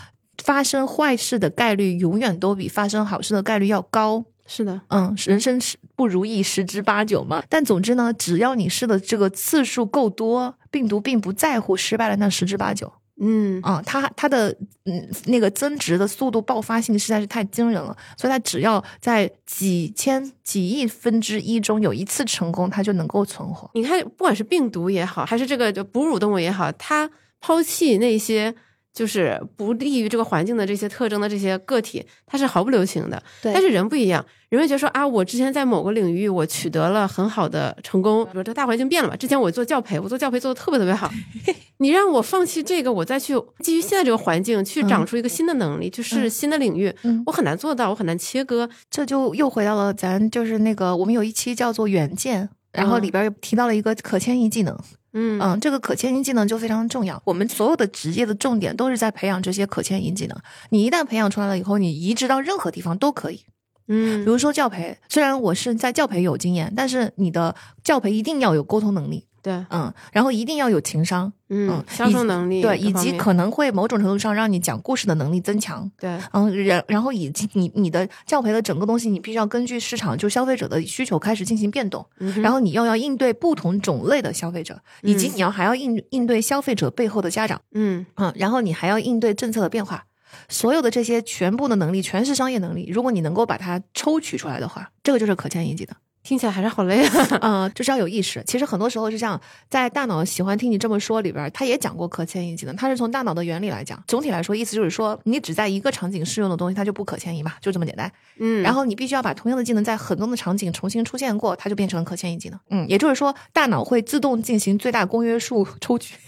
[0.45, 4.25] 发生坏事的概率永远都比发生好事的概率要高。
[4.49, 7.43] 是的，嗯，人生是不如意十之八九嘛。
[7.49, 12.93] 但总之呢，只要你试的这个次数够多，病毒并不在乎失败的那十之八九。
[13.19, 23.71] 嗯啊、它它的嗯那个增值的速度爆发性实在是太惊人了，所以它只要在几千几亿分之一中有一次成功，它就能够存活。
[23.75, 27.11] 你看，不管是病毒也好，还是这个就哺乳动物也好，它
[27.41, 28.55] 抛弃那些
[28.97, 33.23] 就是不利于这个环境的这些特征的这些个体，它是毫不留情的。
[33.43, 41.11] 对但是人不一样，人会觉得说啊，我之前在某个领域我取得了很好的成功，比如这个大环境变了嘛，之前我做教培，我做教培做的特别特别好，
[41.77, 48.67] 你让我放弃这个，我再去基于现在这个环境去长出一个新的能力，就是新的领域，嗯我很难做到，我很难切割。
[48.91, 54.79] 这就又回到了咱就是那个我们有一期叫做远见，然后嗯里边又提到了一个可迁移技能。
[55.19, 57.21] 嗯嗯，这个可迁移技能就非常重要。
[57.25, 60.37] 我们所有的职业的重点都是在培养这些可迁移技能。
[60.69, 63.41] 你一旦培养出来了以后，你移植到任何地方都可以。
[63.89, 75.89] 嗯比如说教培，虽然我是在教培有经验，但是你的教培一定要有沟通能力，对，嗯，然后一定要有情商，嗯嗯，销售能力对，以及可能会某种程度上让你讲故事的能力增强。
[76.01, 88.05] 对，嗯，然然后以及你你的教培的整个东西，你必须要根据市场就消费者的需求开始进行变动，嗯然后你又要应对不同种类的消费者，以及嗯你要还要应应对消费者背后的家长，嗯。
[88.17, 90.07] 嗯，然后你还要应对政策的变化，
[90.49, 92.91] 所有的这些全部的能力全是商业能力。
[92.93, 95.95] 如果你能够把它抽取出来的话，这个就是可迁移技能。
[96.27, 97.29] 听起来还是好累啊。
[97.41, 98.43] 嗯，就是要有意识。
[98.45, 99.41] 其实很多时候是这样，
[99.71, 104.03] 在大脑喜欢听你这么说里边儿，他也讲过可迁移技能，他是从大脑的原理来讲。
[104.09, 108.11] 总体来说，意思就是说，你只在一个场景适用的东西，它就不可迁移嘛，就这么简单。
[108.39, 112.59] 嗯，然后你必须要把同样的技能在很多的场景重新出现过，它就变成了可迁移技能。
[112.71, 116.17] 嗯，也就是说，大脑会自动进行最大公约数抽取。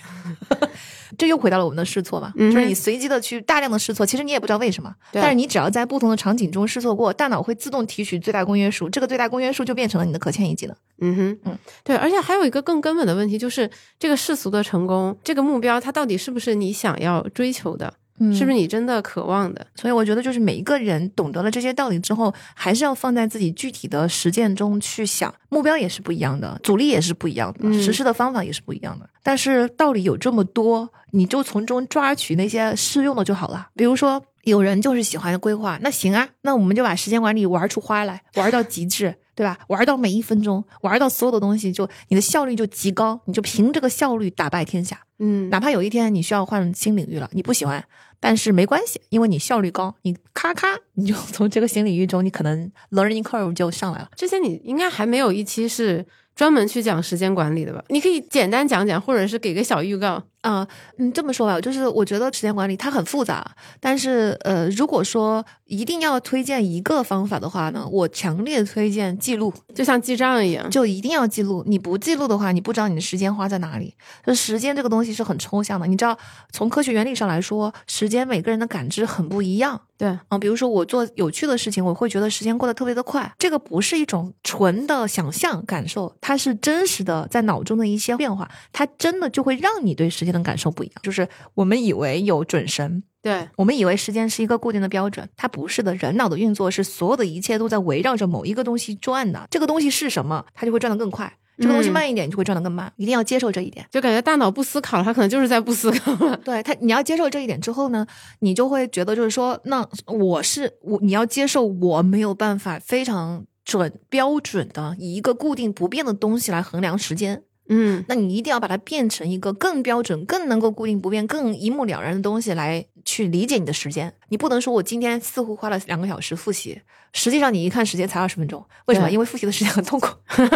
[1.17, 10.77] 这又回到了我们的试错嘛，嗯就是你随机的去大量的试错，其实你也不知道为什么，对但是你只要在不同的场景中试错过，大脑会自动提取最大公约数，这个最大公约数就变成了你的可迁移技能。
[11.01, 17.95] 嗯哼，嗯，对，而且还有一个更根本的问题，就是这个世俗的成功，这个目标，它到底是不是你想要追求的？
[18.21, 19.67] 嗯是不是你真的渴望的？
[19.75, 29.09] 所以我觉得，就是每一个人懂得了这些道理之后，还是要放在自己具体的实践中去想，目标也是不一样的，阻力也是不一样的，嗯实施的方法也是不一样的。
[29.23, 33.69] 但是道理有这么多，你就从中抓取那些适用的就好了。
[33.75, 39.15] 比如说，有人就是喜欢规划，那行啊，那我们就把时间管理玩出花来，玩到极致。
[39.39, 39.57] 对吧？
[39.69, 44.99] 玩到每一分钟，玩到所有的东西，就你的效率就极高，你就凭这个效率打败天下。
[45.21, 47.85] 嗯，哪怕有一天你需要换新领域了，你不喜欢，
[48.21, 54.09] 但是没关系，因为你效率高，你咔咔你就 从这个新领域中，你可能 learning curve 就上来了。
[54.17, 56.05] 之前你应该还没有一期是
[56.35, 57.85] 专门去讲时间管理的吧？
[57.89, 60.23] 你可以简单讲讲，或者是给个小预告。
[60.41, 60.67] 啊、
[60.99, 63.45] 嗯，这么说吧，就是我觉得时间管理它很复杂，
[63.81, 70.71] 但是呃，如果说一定要推荐一个方法的话呢，我强烈推荐记录，就像记账一样。
[70.71, 71.65] 就一定要记录。
[71.67, 73.93] 你不记录的话，你不知道你的时间花在哪里。
[74.25, 76.17] 就时间这个东西是很抽象的，你知道，
[76.53, 79.81] 从科学原理上来说，时间每个人的感知很不一样。
[79.97, 83.33] 对，啊，比如说我做有趣的事情，我会觉得时间过得特别的快。
[83.39, 90.95] 这个不是一种纯的想象感受，它是真实的在脑中的一些变化，它真的就会让你对时间的感受不一样。
[91.03, 95.95] 就是我们以为有准神，对，我们以为时间是一个固定的标准，它不是的。
[95.97, 101.27] 人脑的运作是所有的一切都在围绕着某一个东西转的，这个东西是什么，它就会转得更快；
[101.59, 102.93] 这个东西嗯慢一点，就会转得更慢。
[102.97, 103.85] 一定要接受这一点。
[103.91, 106.37] 就感觉大脑不思考了，它可能就是在不思考了。
[106.45, 108.07] 对他，你要接受这一点之后呢，
[108.41, 117.43] 你就会觉得就是说，那我是我，你要接受我没有办法非常准标准的以一个固定不变的东西来衡量时间。
[117.69, 124.13] 嗯，那你一定要把它变成一个更标准、更能够固定不变、更一目了然的东西来去理解你的时间。
[124.29, 126.81] 你不能说我今天似乎花了两个小时复习，
[127.13, 128.65] 实际上你一看时间才二十分钟。
[128.87, 129.11] 为什么？
[129.11, 130.09] 因为复习的时间很痛苦。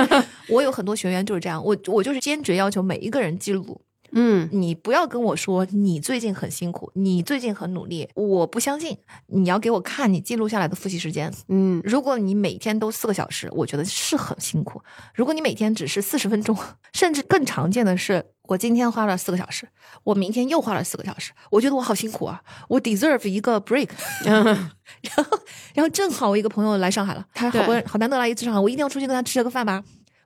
[0.49, 3.81] 我有很多学员就是这样，我我就是坚决要求每一个人记录。
[4.15, 8.97] 嗯，你不要跟我说你最近很辛苦，你最近很努力，我不相信。
[9.27, 11.33] 你要给我看你记录下来的复习时间。
[11.49, 14.83] 嗯，如果你每天都四个小时，我觉得是很辛苦。
[15.15, 16.57] 如果你每天只是四十分钟，
[16.93, 19.67] 甚至更常见的是，我今天花了四个小时，
[20.05, 23.89] 我明天又花了四个小时，我觉得我好辛苦啊，我 deserve 一个 break。
[24.25, 25.39] 然后，
[25.75, 29.83] 然后正好我一个朋友来上海了，他好不好难得来一次上海，我一定要出去跟他吃个饭吧。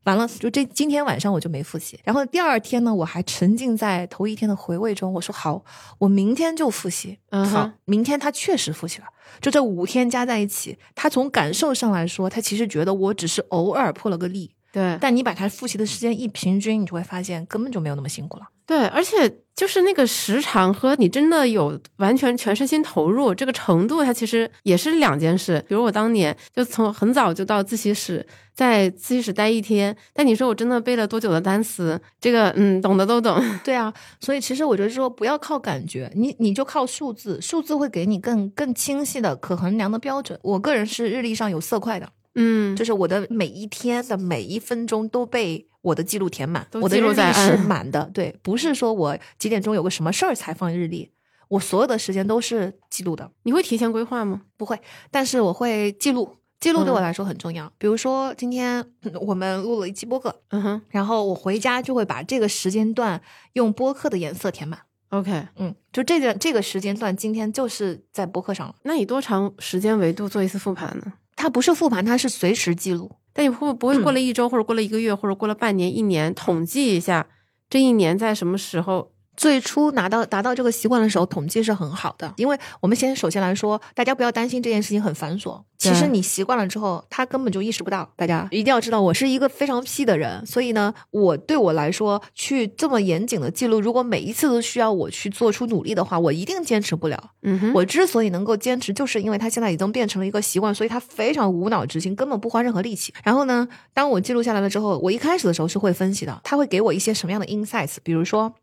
[0.07, 5.13] 完了，就这今天晚上我就没复习，然后第二天呢，我还沉浸在头一天的回味中。
[5.13, 5.65] 我说好，
[5.99, 7.19] 我明天就复习。
[7.31, 9.07] 嗯哼好，明天他确实复习了。
[9.41, 18.45] 就这五天加在一起，他从感受上来说，他其实觉得我只是偶尔破了个例，对，但你把它复习的时间一平均，你就会发现根本就没有那么辛苦了。
[18.67, 25.65] 对，而且就是那个时长和你真的有完全全身心投入这个程度，它其实也是两件事。
[25.67, 31.99] 比如我当年就从很早就到自习室，在自习室待一天，但你说我真的背了多久的单词？
[32.21, 33.43] 这个嗯，懂的都懂。
[33.65, 33.91] 对啊，
[34.21, 40.39] 所以其实我觉得说不要靠感觉，你你就靠数字，数字会给你更更清晰的可衡量的标准。
[40.43, 48.09] 我个人是日历上有色块的，嗯，就是我的每一天的每一分钟都被我的记录填满，我的日历是满的。
[48.15, 51.11] 对，不是说我几点钟有个什么事儿才放日历，
[51.49, 54.43] 我所有的时间都是记录的，你会提前规划吗？
[54.57, 54.81] 不会，
[55.11, 56.37] 但是我会记录。
[56.59, 57.71] 记录对我嗯来说很重要。
[57.77, 63.21] 比如说，今天嗯我们录了一期播客，嗯哼然后我回家就会把这个时间段
[63.53, 64.81] 用播客的颜色填满。
[65.11, 65.49] ，OK。
[65.57, 68.75] 嗯，就这个这个时间段，今天就是在播客上了。
[68.85, 71.13] 那以多长时间维度做一次复盘呢？
[71.37, 73.13] 它不是复盘，它是随时记录。
[73.33, 77.29] 但你会不会过了一周，或者过了一个月，或者过了半年、一年，统计一下
[77.69, 79.13] 这一年在什么时候？
[79.37, 85.63] 最初拿到达到这个习惯的时候，统计是很好的，因为我们先首先来说，大家不要担心这件事情很繁琐。
[85.79, 88.09] 其实你习惯了之后，他根本就意识不到。
[88.17, 97.33] 大家一定要知道，我是一个非常 P 的人，所以呢，我对我来说，去这么严谨的记录，如果每一次都需要我去做出努力的话，我一定坚持不了。
[97.43, 103.13] 嗯哼，我之所以能够坚持，就是因为他现在已经变成了一个习惯，所以他非常无脑执行，根本不花任何力气。
[103.23, 108.55] 然后呢，当我记录下来了之后，我一开始的时候是会分析的，他会给我一些什么样的 insights，比如说，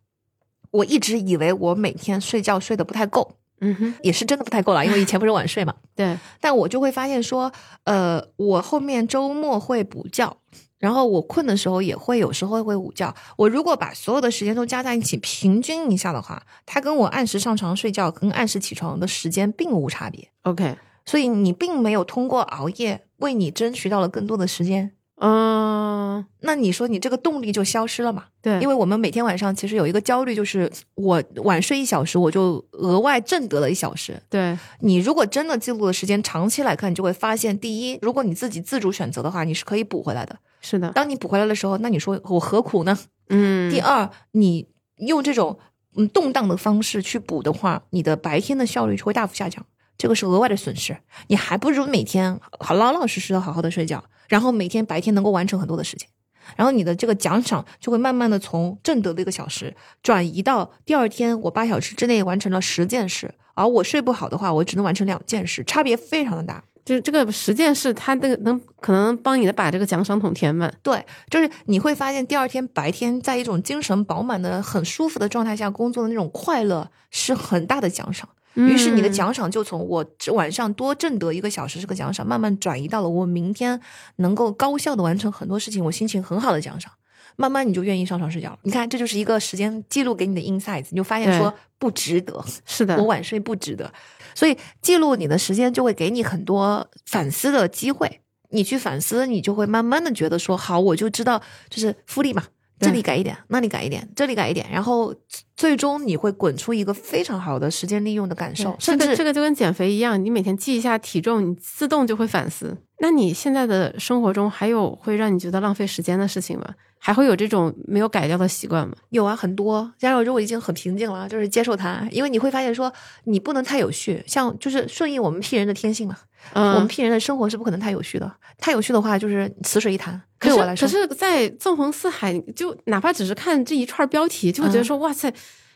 [0.74, 5.74] 我一直以为我每天睡觉睡得不太够，嗯哼，也是真的不太够了，因为以前不是晚睡嘛。
[5.96, 7.52] 对，但我就会发现说，
[7.84, 10.36] 呃，我后面周末会补觉，
[10.80, 13.14] 然后我困的时候也会有时候会午觉。
[13.38, 20.28] 我如果把所有的时间都加在一起平均一下的话，它跟我按时上床睡觉跟按时起床的时间并无差别。
[20.42, 20.76] OK，
[21.06, 24.94] 所以你并没有通过熬夜为你争取到了更多的时间。
[25.26, 28.26] 嗯，那你说你这个动力就消失了嘛？
[28.42, 34.22] 对，因为我们每天晚上其实有一个焦虑，就是我晚睡一小时，我就额外挣得了一小时。
[34.30, 40.38] 对，你如果真的记录的时间长期来看，你就会发现，第一，如果你自己自主选择的话，你是可以补回来的。
[40.60, 43.00] 是的，当你补回来的时候，那你说我何苦呢？
[43.30, 44.68] 嗯，第二，你
[44.98, 45.58] 用这种
[45.96, 49.66] 嗯动荡的方式去补的话，你的白天的效率就会大幅下降，
[49.98, 50.98] 这个是额外的损失。
[51.28, 56.10] 你还不如每天好老老实实的好好的睡觉，然后每天白天能够完成很多的事情。
[56.56, 66.64] 然后你的这个奖赏就会慢慢的从挣得的一个小时转移到第二天我八小时之内完成了十件事，而我睡不好的话，我只能完成两件事，差别非常的大。
[66.84, 70.74] 就是这个十件事，它那个能可能帮你的把这个奖赏桶填满。
[70.82, 78.28] 对，就是你会发现第二天白天在一种精神饱满的、很舒服的状态下工作的那种快乐是很大的奖赏。
[78.56, 83.80] 于是你的嗯奖赏就从我这晚上多挣得一个小时这个奖赏，慢慢转移到了我明天
[84.18, 86.92] 能够高效的完成很多事情，我心情很好的奖赏。
[87.36, 88.60] 慢慢你就愿意上床睡觉了。
[88.62, 93.92] 你看，这就是一个时间记录给你的 insights，你就发现说不值得，是的我，晚睡不值得。
[94.36, 98.20] 所以记录你的时间就会给你很多反思的机会。
[98.50, 102.44] 你去反思，你就会慢慢的觉得说，好，我就知道，就是复利嘛，
[102.84, 105.16] 这里改一点，那里改一点，这里改一点，然后
[105.56, 112.78] 最终你会滚出一个非常好的时间利用的感受，甚至这个就跟减肥一样，你每天记一下体重，你自动就会反思。
[113.04, 116.74] 那你现在的生活中还有会让你觉得浪费时间的事情吗？
[116.98, 118.96] 还会有这种没有改掉的习惯吗？
[119.10, 119.92] 有啊，很多。
[119.98, 122.90] 加上我已经很平静了，就是接受它，因为你会发现说
[123.26, 126.16] 你不能太有序，像就是顺应我们 P 人的天性嘛。
[126.54, 130.14] 嗯，我们 P 人的生活是不可能太有序的，太有序的话就是死水一潭。
[130.40, 135.30] 可是对我来说，可是，在纵横四海，就哪怕只是看这一串标题，就会觉得嗯说，哇塞，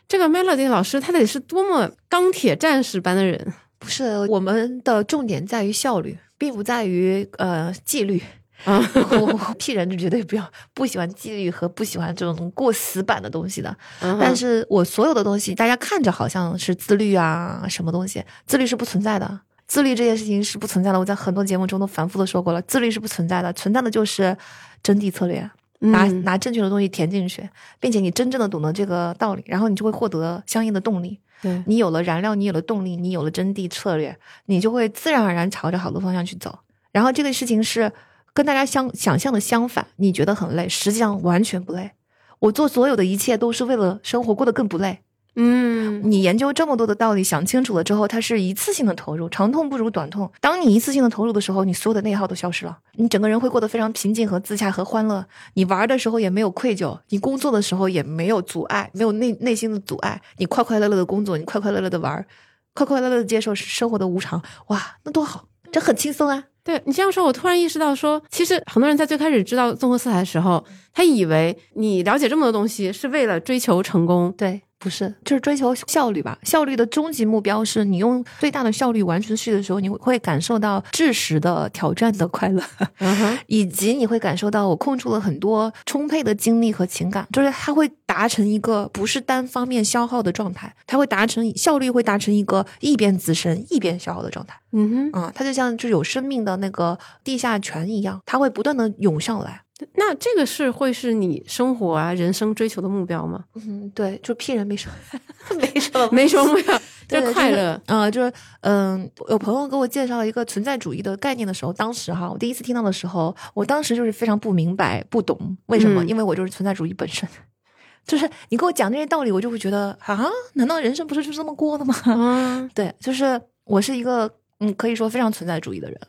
[0.08, 3.52] 这个 Melody 老师他得是多么钢铁战士般的人。
[3.78, 8.22] 不是我们的重点在于效率，并不在于呃纪律。
[8.64, 8.82] 啊，
[9.12, 10.44] 我我 P 人就绝对不要
[10.74, 13.72] 不喜欢纪律和不喜欢这种过死板的东西的。
[14.00, 19.40] 嗯但是我所有的东西，大家看着好像是自律啊，什么东西，自律是不存在的。
[19.68, 24.36] 自律这件事情是不存在的，我在很多节目中都反复的说过了，自律是不存在的，存在的就是
[24.82, 25.48] 真谛策略，
[25.78, 27.48] 拿、嗯拿正确的东西填进去，
[27.78, 31.20] 并且你真正的懂得这个道理，然后你就会获得相应的动力。
[31.42, 36.58] 对，你有了燃料，你有了动力，你有了真谛策略，你就会自然而然朝着好的方向去走。
[36.92, 37.92] 然后这个事情是
[38.32, 41.92] 跟大家相想象的相反，你觉得很累，实际上完全不累。
[42.40, 45.00] 我做所有的一切都是为了生活过得更不累。
[45.40, 50.28] 嗯，你研究这么多的道理，想清楚了之后，它是一次性的投入，长痛不如短痛。
[50.40, 55.24] 当你一次性的投入的时候，你所有的内耗都消失了，你整个人会过得非常平静和自洽和欢乐。
[55.54, 60.20] 你玩的时候也没有愧疚，你工作的时候也没有阻碍，没有内内心的阻碍。
[60.38, 62.26] 你快快乐乐的工作，你快快乐乐的玩，
[62.74, 64.42] 快快乐乐的接受生活的无常。
[64.66, 66.42] 哇，那多好，这很轻松啊。
[66.64, 74.34] 对你这样说，我突然意识到说，其实很多人在最开始知道综合色彩的时候，他以为你了解这么多东西是为了追求成功。
[74.36, 76.38] 对，不是，就是追求效率吧。
[76.42, 82.62] 效率的终极目标是你用最大的效率完成事的时候，你会感受到知识的挑战的快乐。
[83.46, 94.58] 以及你会感受到我空出了很多充沛的精力和情感，就是它会达成一个不是单方面消耗的状态，它会达成效率会达成一个一边滋生一边消耗的状态。
[94.72, 99.62] 嗯哼，啊、它就像就有生命的那个地下泉一样，它会不断的涌上来。
[99.94, 103.44] 那这个是会是你生活啊、人生追求的目标吗？
[103.54, 107.80] 嗯，对，就骗人没什么，没什么没什么目标， 就是快乐。
[107.86, 108.32] 啊、就是
[108.62, 117.28] 嗯，有朋友给我介绍一个存在主义的概念的时候，当时哈，我第一次听到的时候，我当时就是非常不明白、不懂为什么，嗯因为我就是存在主义本身。
[118.04, 121.94] 就是你给我讲这些道理，我就会觉得啊，难道人生不是就这么过的吗？
[122.06, 124.28] 嗯 对，就是我是一个
[124.60, 126.00] 嗯，可以说非常存在主义的人。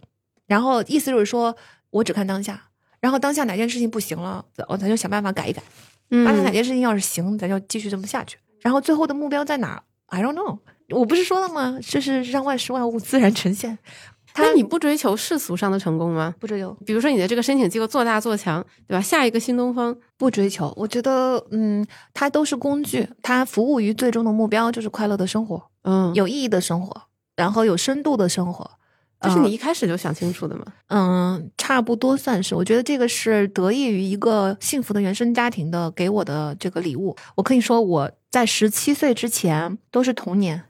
[0.48, 1.56] 然后意思就是说
[1.92, 2.69] 我只看当下，
[3.00, 5.62] 然后当下哪件事情不行了，咱咱就想办法改一改。
[6.10, 8.38] 当下哪嗯，件事情要是行，咱就继续这么下去。
[8.62, 10.60] 然后最后的目标在哪？I don't know。
[10.90, 11.78] 我不是说了吗？
[11.82, 13.78] 就是让万事万物自然呈现。
[14.34, 16.34] 他那你不追求世俗上的成功吗？
[16.40, 19.02] 不追求，比如说你的这个申请机构做大做强，对吧？
[19.02, 20.74] 下一个新东方，不追求。
[20.76, 27.04] 我觉得，嗯，它都是工具，它服务于最终的目标，就是快乐的生活，嗯，有意义的生活，
[27.36, 28.79] 然后有深度的生活。
[29.22, 30.64] 这是嗯你一开始就想清楚的吗？
[30.88, 32.56] 嗯，差不多算是。
[32.56, 37.16] 我觉得这个是得益于一个幸福的原生家庭的给我的这个礼物。
[37.36, 40.64] 我可以说我在十七岁之前都是童年，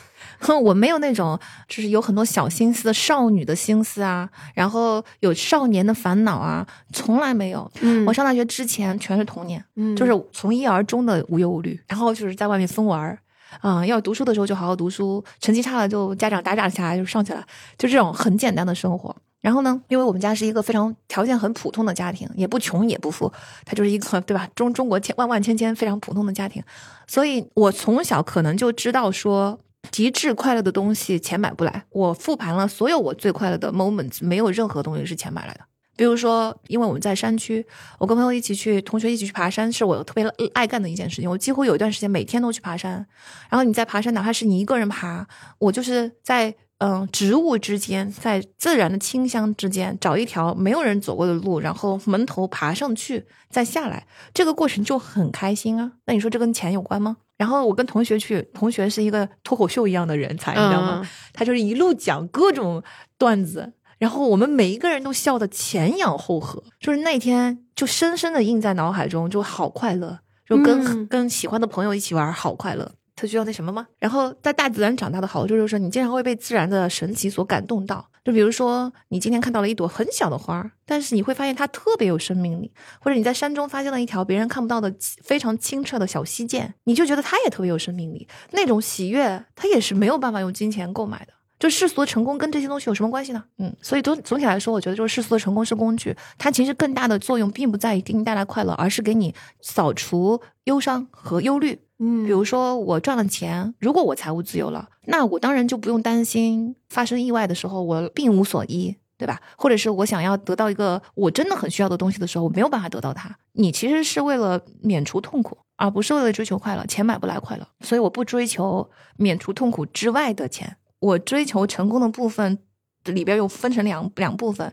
[0.64, 1.38] 我没有那种
[1.68, 7.70] 就是有很多小心思的少女的心思啊，然后有少年的烦恼啊，从来没有。
[7.80, 13.16] 嗯我上大学之前全是童年，嗯就是从一而终的无忧无虑，然后就是在外面疯玩
[13.60, 13.68] 儿。
[13.68, 17.44] 啊、要读书的时候就好好读书，成绩差了就家长打打下来就上去了，
[17.78, 19.14] 就这种很简单的生活。
[19.40, 23.32] 然后呢，因为我们家是一个非常条件很普通的家庭，也不穷也不富，
[23.64, 24.48] 它就是一个对吧？
[24.54, 26.62] 中中国千万万千千非常普通的家庭，
[27.08, 29.58] 所以我从小可能就知道说，
[29.90, 31.84] 极致快乐的东西钱买不来。
[31.90, 35.60] 我复盘了所有我最快乐的 moments，没有任何东西是钱买来的。
[36.02, 37.64] 比如说，因为我们在山区，
[37.96, 41.30] 我跟朋友一起去，同学一起去爬山，是我特别爱干的一件事情。
[41.30, 43.06] 我几乎有一段时间每天都去爬山。
[43.48, 45.24] 然后你在爬山，哪怕是你一个人爬，
[45.60, 54.04] 我就是在嗯植物之间，在自然的清香之间找一条没有人走过的路，然后门头爬上去，再下来，
[54.34, 55.92] 这个过程就很开心啊。
[56.06, 57.16] 那你说这跟钱有关吗？
[57.36, 61.08] 然后我跟同学去，同学是一个脱口秀一样的人才，你知道吗？
[61.32, 62.82] 他就是一路讲各种
[63.16, 63.72] 段子，
[64.02, 72.90] 然后我们每一个人都笑得前仰后合，就是那天就深深的印在脑海中，就好快乐，就跟、嗯跟喜欢的朋友一起玩，好快乐。
[73.14, 73.86] 他需要那什么吗？
[74.00, 78.04] 然后在大自然长大的好处就是说，你经常会被自然的神奇所感动到。
[78.24, 84.92] 就比如说，你今天看到了一朵很小的花，但是你会发现它特别有生命力；或者你在山中发现了一条别人看不到的
[85.22, 88.26] 非常清澈的小溪涧，你就觉得它也特别有生命力。
[88.50, 91.32] 那种喜悦，它也是没有办法用金钱购买的。
[91.62, 93.44] 就世俗的成功跟这些东西有什么关系呢？
[93.58, 101.78] 嗯，所以总总体来说，我觉得就是世俗的成功是工具，它其实更大的作用并不在于给你带来快乐，而是给你扫除忧伤和忧虑。
[102.00, 109.40] 嗯比如说我赚了钱，如果我财务自由了，那我当然就不用担心发生意外的时候我并无所依，对吧？
[109.56, 113.36] 或者是我想要得到一个我真的很需要的东西的时候，我没有办法得到它。
[113.52, 116.84] 你其实是为了免除痛苦，而不是为了追求快乐。
[116.86, 120.76] 钱买不来快乐，所以我不追求免除痛苦之外的钱。
[121.02, 122.56] 我追求成功的部分
[123.04, 124.72] 里边又分成两两部分。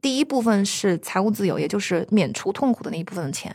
[0.00, 3.50] 第一部分是财务自由，也就是免除痛苦的那一部分的钱；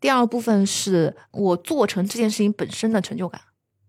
[0.00, 3.40] 第二部分是我做成这件事情本身的成就感。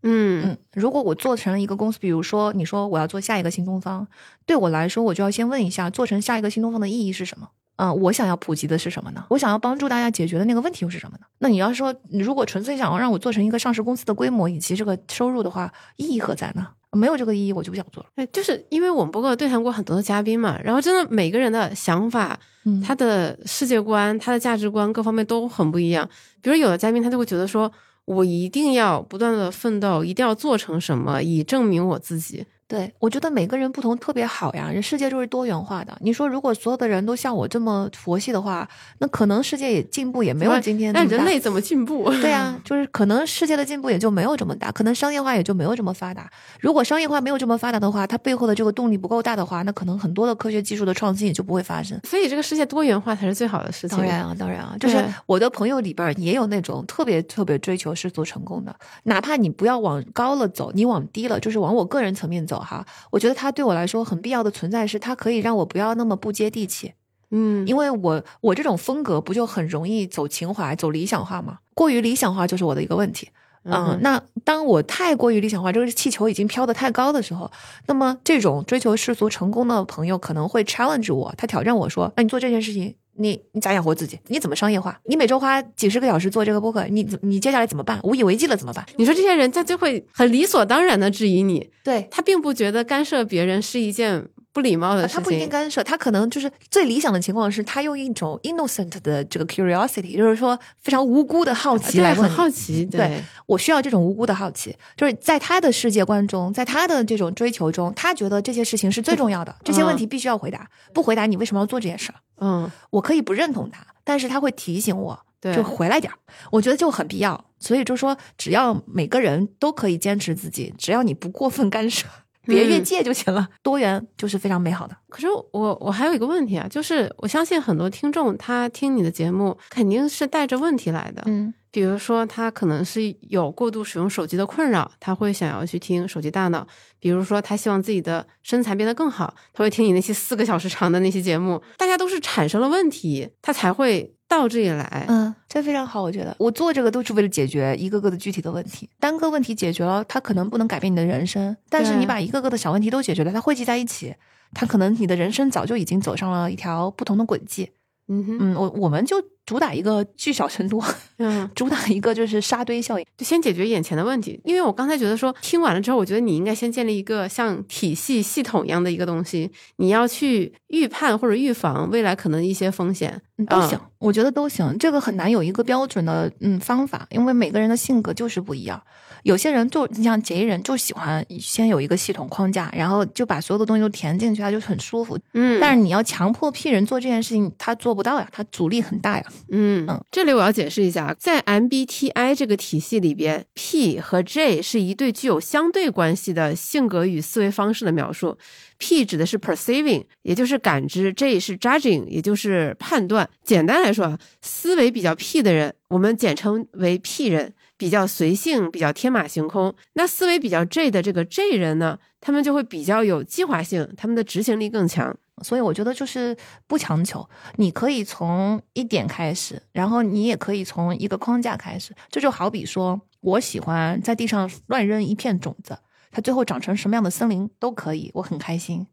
[0.04, 4.08] 嗯嗯，如果我做成了一个公司，比如说你说我要做下一个新东方，
[4.46, 7.50] 对我来说，我就要先问一下，做成下一个新东方的意义是什么？
[7.78, 9.26] 嗯、我想要普及的是什么呢？
[9.30, 11.26] 我想要帮助大家解决的那个问题又是什么呢？
[11.40, 16.68] 那你要说，你如果纯粹想要让我做成一个上市公司的规模以及这个收入的话，意义何在呢？
[16.94, 18.10] 没有这个意义，我就不想做了。
[18.16, 26.08] 对，就是因为我们播客对谈过很多的嘉宾嘛，然后真的每个人的想法、嗯他的世界观、他的价值观各方面都很不一样。
[26.42, 27.72] 比如有的嘉宾他就会觉得说，
[28.06, 32.46] 我一定要不断的奋斗，一定要做成什么，以证明我自己。
[32.68, 35.96] 对，我觉得每个人不同特别好呀，人世界就是多元化的。
[36.02, 38.68] 你说如果所有的人都像我这么佛系的话，
[39.00, 41.04] 那可能世界也进步也没有今天那。
[41.04, 42.10] 人类怎么进步？
[42.22, 46.28] 对啊，就是可能世界的进步也就没有这么大，可能商业化也就没有这么发达。
[46.60, 52.00] 如果商业化没有这么发达的话，它背后的这个动力不够大的话，那可能很多的科学技术的创新也就不会发生。
[52.04, 53.98] 所以这个世界多元化才是最好的事情。
[53.98, 62.86] 当然啊，当然啊，就是我的朋友里边也有那种特别特别追求世俗成功的，哪怕你不要往高了走，你往低了，就是往我个人层面走哈。
[63.12, 66.94] 我觉得它对我来说很必要的存在是，它可以让我不要那么不接地气。
[67.32, 71.60] 嗯，因为我我这种风格不就很容易走情怀、走理想化吗？
[71.74, 73.30] 过于理想化就是我的一个问题。
[73.66, 77.50] 嗯，那当我太过于理想化，这个气球已经飘得太高的时候，
[77.88, 84.20] 那么这种追求世俗成功的朋友可能会 challenge 我，他挑战我说：“那你做这件事情，你你咋养活自己？
[84.28, 85.00] 你怎么商业化？
[85.06, 88.00] 你每周花几十个小时做这个播客，你怎你接下来怎么办？
[88.04, 95.16] 无以为继了怎么办你说这些人他就会很理所当然的质疑你，？”对，他并不觉得干涉别人是一件不礼貌的事情。
[95.16, 112.16] 他不一定干涉，他可能就是最理想的情况是，他用一种 innocent 的这个 curiosity，就是说非常无辜的好奇来问你好奇，对我需要这种无辜的好奇，就是在他的世界观中，在他的这种追求中，他觉得这些事情是最重要的，这些问题必须要回答，不回答你为什么要做这件事儿？
[112.44, 116.20] 嗯，我可以不认同他，但是他会提醒我，对，就回来点儿，
[116.52, 117.46] 我觉得就很必要。
[117.58, 122.06] 所以就说，只要每个人都可以坚持自己，只要你不过分干涉，
[122.46, 124.96] 别越嗯界就行了，多元就是非常美好的。
[125.10, 136.62] 可是我我还有一个问题啊，就是我相信很多听众他听你的节目肯定是带着问题来的，嗯比如说他可能是有过度使用手机的困扰，他会想要去听手机大脑；
[137.00, 141.60] 比如说他希望自己的身材变得更好，他会听你那些四个小时长的那些节目。
[141.78, 145.06] 大家都是产生了问题，他才会到这里来。
[145.08, 148.90] 嗯，这非常好，我觉得我做这个都是为了解决一个个的具体的问题。
[149.00, 154.16] 单个问题解决了，它可能不能改变你的人生，但是你把一个个的小问题都解决了，它汇集在一起，
[154.54, 157.72] 它可能你的人生早就已经走上了一条不同的轨迹。
[158.14, 159.16] 嗯哼，嗯，我我们就
[159.46, 160.84] 主打一个聚少成多，
[161.18, 163.06] 嗯，主打一个就是沙堆效应。
[163.18, 164.40] 就先解决眼前的问题。
[164.44, 173.22] 因为我刚才觉得说，听完了之后，我觉得你应该先建立一个像体系、系统一样的一个东西，你要去预判或者预防未来可能一些风险。
[173.48, 174.78] 都行，我觉得都行。
[174.78, 178.82] 这个很难有一个标准的嗯方法，因为每个人的性格就是不一样。
[179.24, 185.18] 有些人就你像杰人就喜欢先有一个系统框架，然后就把所有的东西都填进去，他就很舒服。
[185.34, 189.26] 嗯，但是你要强迫 P 人做这件事情，他做不到呀，他阻力很大呀。
[189.50, 198.38] 嗯嗯，这里我要解释一下，在 MBTI 这个体系里边，P 和 J 是一对具有相对关系的性格与思维方式的描述。
[198.78, 203.30] P 指的是 perceiving，也就是感知；J 是 judging，也就是判断。
[203.42, 209.74] 简单来说啊，思维比较 P 的人，我们简称为 P 人，比较随性，比较天马行空。
[209.94, 215.16] 那思维比较 J 的这个 J 人呢，他们就会比较有计划性，他们的执行力更强。
[215.42, 216.38] 所以我觉得就是
[216.68, 221.94] 不强求，你可以从一点开始，然后你也可以从一个框架开始。
[222.10, 225.78] 这就好比说，我喜欢在地上乱扔一片种子，
[226.12, 228.86] 它最后长成什么样的森林都可以，我很开心。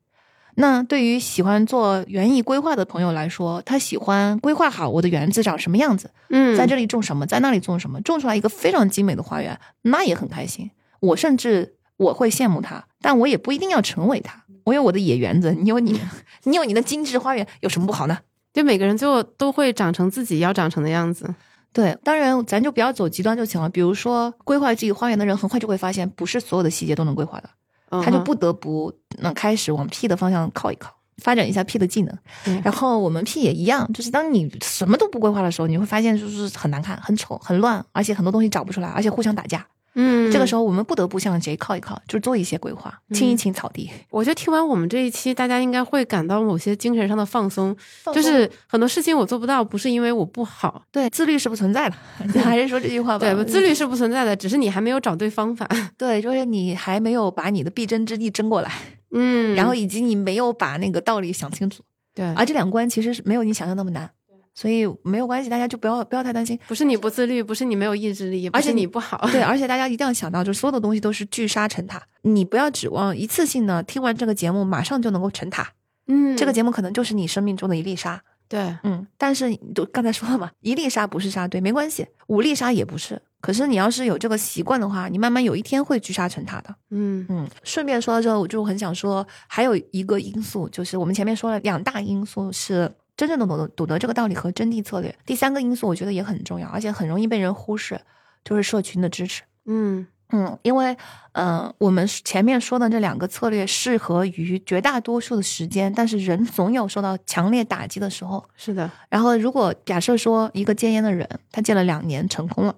[0.56, 10.70] 那对于喜欢做园艺规划的朋友来说，他喜欢规划好我的园子长什么样子，嗯在这里种什么，在那里种什么，种出来一个非常精美的花园，那也很开心。
[11.00, 14.44] 我甚至我会羡慕他，但我也不一定要成为他。
[14.64, 15.98] 我有我的野园子，你有你，
[16.44, 18.18] 你有你的精致花园，有什么不好呢？
[18.52, 21.34] 就每个人最后都会长成自己要长成的样子。
[21.72, 23.68] 对，当然咱就不要走极端就行了。
[23.68, 27.48] 比如说规划自己花园的人，很快就会发现，不是所有的细节都能规划的，
[27.90, 32.18] 他就不得不能开始往 P 的方向靠一靠，发展一下 P 的技能。
[32.62, 39.66] 然后我们 P 也一样，就是当你什么都不规划的时候，你会发现就是很难看、很丑、很乱，而且很多东西找不出来，而且互相打架。
[39.94, 43.90] 嗯，这个时候我们不得不向谁靠一靠，就是做一些规划，清一清草地。
[44.10, 47.76] 我觉得听完我们这一期，大家应该会感到某些精神上的放松，
[48.14, 51.96] 就是很多事情我做不到，不是因为我不好，对，自律是不存在的。
[52.32, 53.18] 你 还是说这句话吧？
[53.18, 55.68] 对，自律是不存在的，只是你还没有找对方法。
[55.98, 58.70] 对，就是你还没有把你的必争之地争过来，
[59.10, 61.82] 嗯，然后以及你没有把那个道理想清楚。
[62.14, 64.08] 对，而这两关其实是没有你想象那么难。
[64.52, 66.58] 所以没有关系，大家就不要不要太担心。
[66.66, 69.28] 不是你不自律，不是你没有意志力，而且你不好。
[69.30, 72.02] 对，而且大家一定要想到，就是所有的东西都是聚沙成塔。
[72.22, 75.72] 你不要指望一次性的听完这个节目马上就能够成塔。
[76.08, 78.20] 嗯，这个节目可能就是你生命中的一粒沙。
[78.48, 83.22] 对，嗯，但是都刚才说了嘛，一粒沙不是沙堆，没关系，五粒沙也不是。
[83.40, 86.74] 可是你要是有这个习惯的话，你慢慢有一天会聚沙成塔的。
[86.90, 87.48] 嗯嗯。
[87.62, 92.92] 顺便说到这，我就很想说，还有一个因素，就是我们前面说了两大因素是。
[93.20, 98.00] 真正的懂得懂得这个道理和真谛策略，第三个因素我觉得也很重要，而且很容易被人忽视，
[98.42, 99.42] 就是社群的支持。
[99.66, 100.96] 嗯嗯，因为
[101.32, 108.42] 嗯，我们前面说的这两个策略适合于绝大多数的时间，但是人 总有受到强烈打击的时候。
[108.56, 108.90] 是的。
[109.10, 112.74] 然后，如果假设说一个戒烟的人，他戒了两年成功了，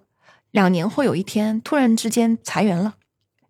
[0.51, 2.95] 两年后有一天突然之间裁员了。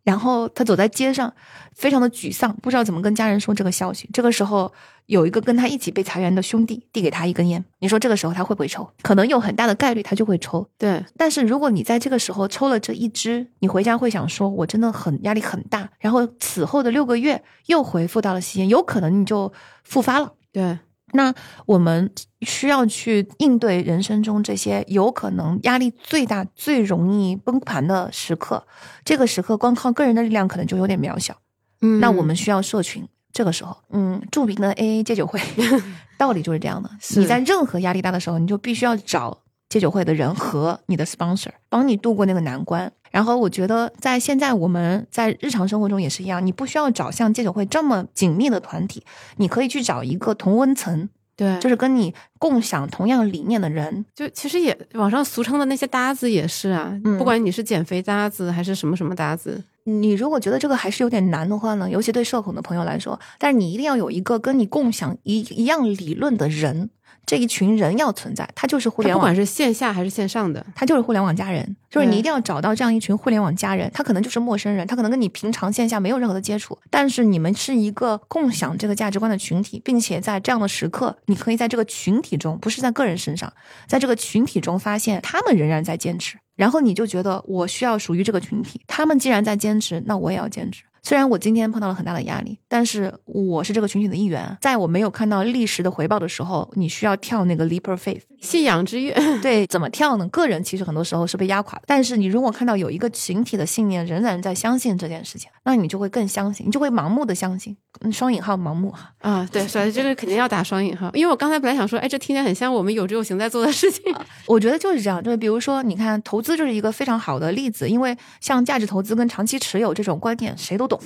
[0.05, 1.32] 然后他走在街上，
[1.74, 4.10] 非常的沮丧，不知道怎么跟家人说这个消息。
[4.12, 4.73] 这个时候，
[5.07, 7.65] 有一个跟他一起被裁员的兄弟递给他一根烟。
[7.81, 8.89] 你说这个时候他会不会抽？
[9.03, 10.66] 可能有很大的概率他就会抽。
[10.79, 11.05] 对。
[11.16, 15.91] 但是如果你在这个时候抽了这一支，你回家会想说，我真的很压力很大。
[15.99, 19.53] 然后此后的六个月又回复到了吸烟，有可能你就
[19.85, 20.33] 复发了。
[20.53, 20.79] 对。
[21.15, 21.35] 那
[21.66, 22.11] 我们
[22.41, 28.66] 需要去应对人生中这些有可能压力最大、最容易崩盘的时刻。
[29.05, 31.37] 这个时刻光靠个人的力量可能就有点渺小。
[31.83, 33.07] 嗯，那我们需要社群。
[33.33, 35.41] 这个时候，嗯，著名的 AA 戒酒会
[36.19, 36.91] 道理就是这样的。
[37.17, 39.39] 你在任何压力大的时候，你就必须要找
[39.69, 42.93] 戒酒会的人和你的 sponsor 帮你度过那个难关。
[43.11, 49.05] 然后我觉得，在现在我们在日常生活中也是一样，你不需要找像戒酒会这么紧密的团体，
[49.37, 54.05] 你可以去找一个同温层，对，就是跟你共享同样理念的人。
[54.15, 59.63] 就其实也网上俗称的那些搭子也是啊，不管你是减肥搭子还是什么什么搭子。
[59.85, 66.91] 你如果觉得这个还是有点难的话呢，尤其对社恐的朋友来说，但是你一定要有一个跟你共享一一样理论的人，
[67.27, 83.53] 这一群人要存在，他就是互联网，不管是线下还是线上的，他就是互联网家人，就是你一定要找到这样一群互联网家人，他可能就是陌生人，他可能跟你平常线下没有任何的接触，但是你们是一个共享这个价值观的群体，并且在这样的时刻，你可以在这个群体中，不是在个人身上，
[83.87, 86.39] 在这个群体中发现他们仍然在坚持。
[86.55, 90.85] 然后你就觉得我需要属于这个群体，他们既然在坚持，那我也要坚持。
[91.03, 94.57] 虽然我今天碰到了很大的压力，但是我是这个群体的一员。
[94.61, 99.12] 在我没有看到历时的回报的时候，你需要跳那个 leap of faith，信仰之跃。
[99.43, 100.29] 对，怎么跳呢？
[100.29, 101.85] 个人其实很多时候是被压垮的。
[101.87, 107.77] 但是你如果看到有一个群体的信念仍然在相信这件事情，那你就会更相信，你就会盲目的相信。
[108.11, 111.11] 双引号盲目哈啊，对，所以这个肯定要打双引号。
[111.15, 114.03] 因为我刚才本来想说，哎，这听起来很像我们有志有行在做的事情。
[114.47, 121.01] 我觉得就是这样，就是比如说，你看投资就是一个非常好的例子，因为像价值投资跟长期持有这种观点，谁都懂。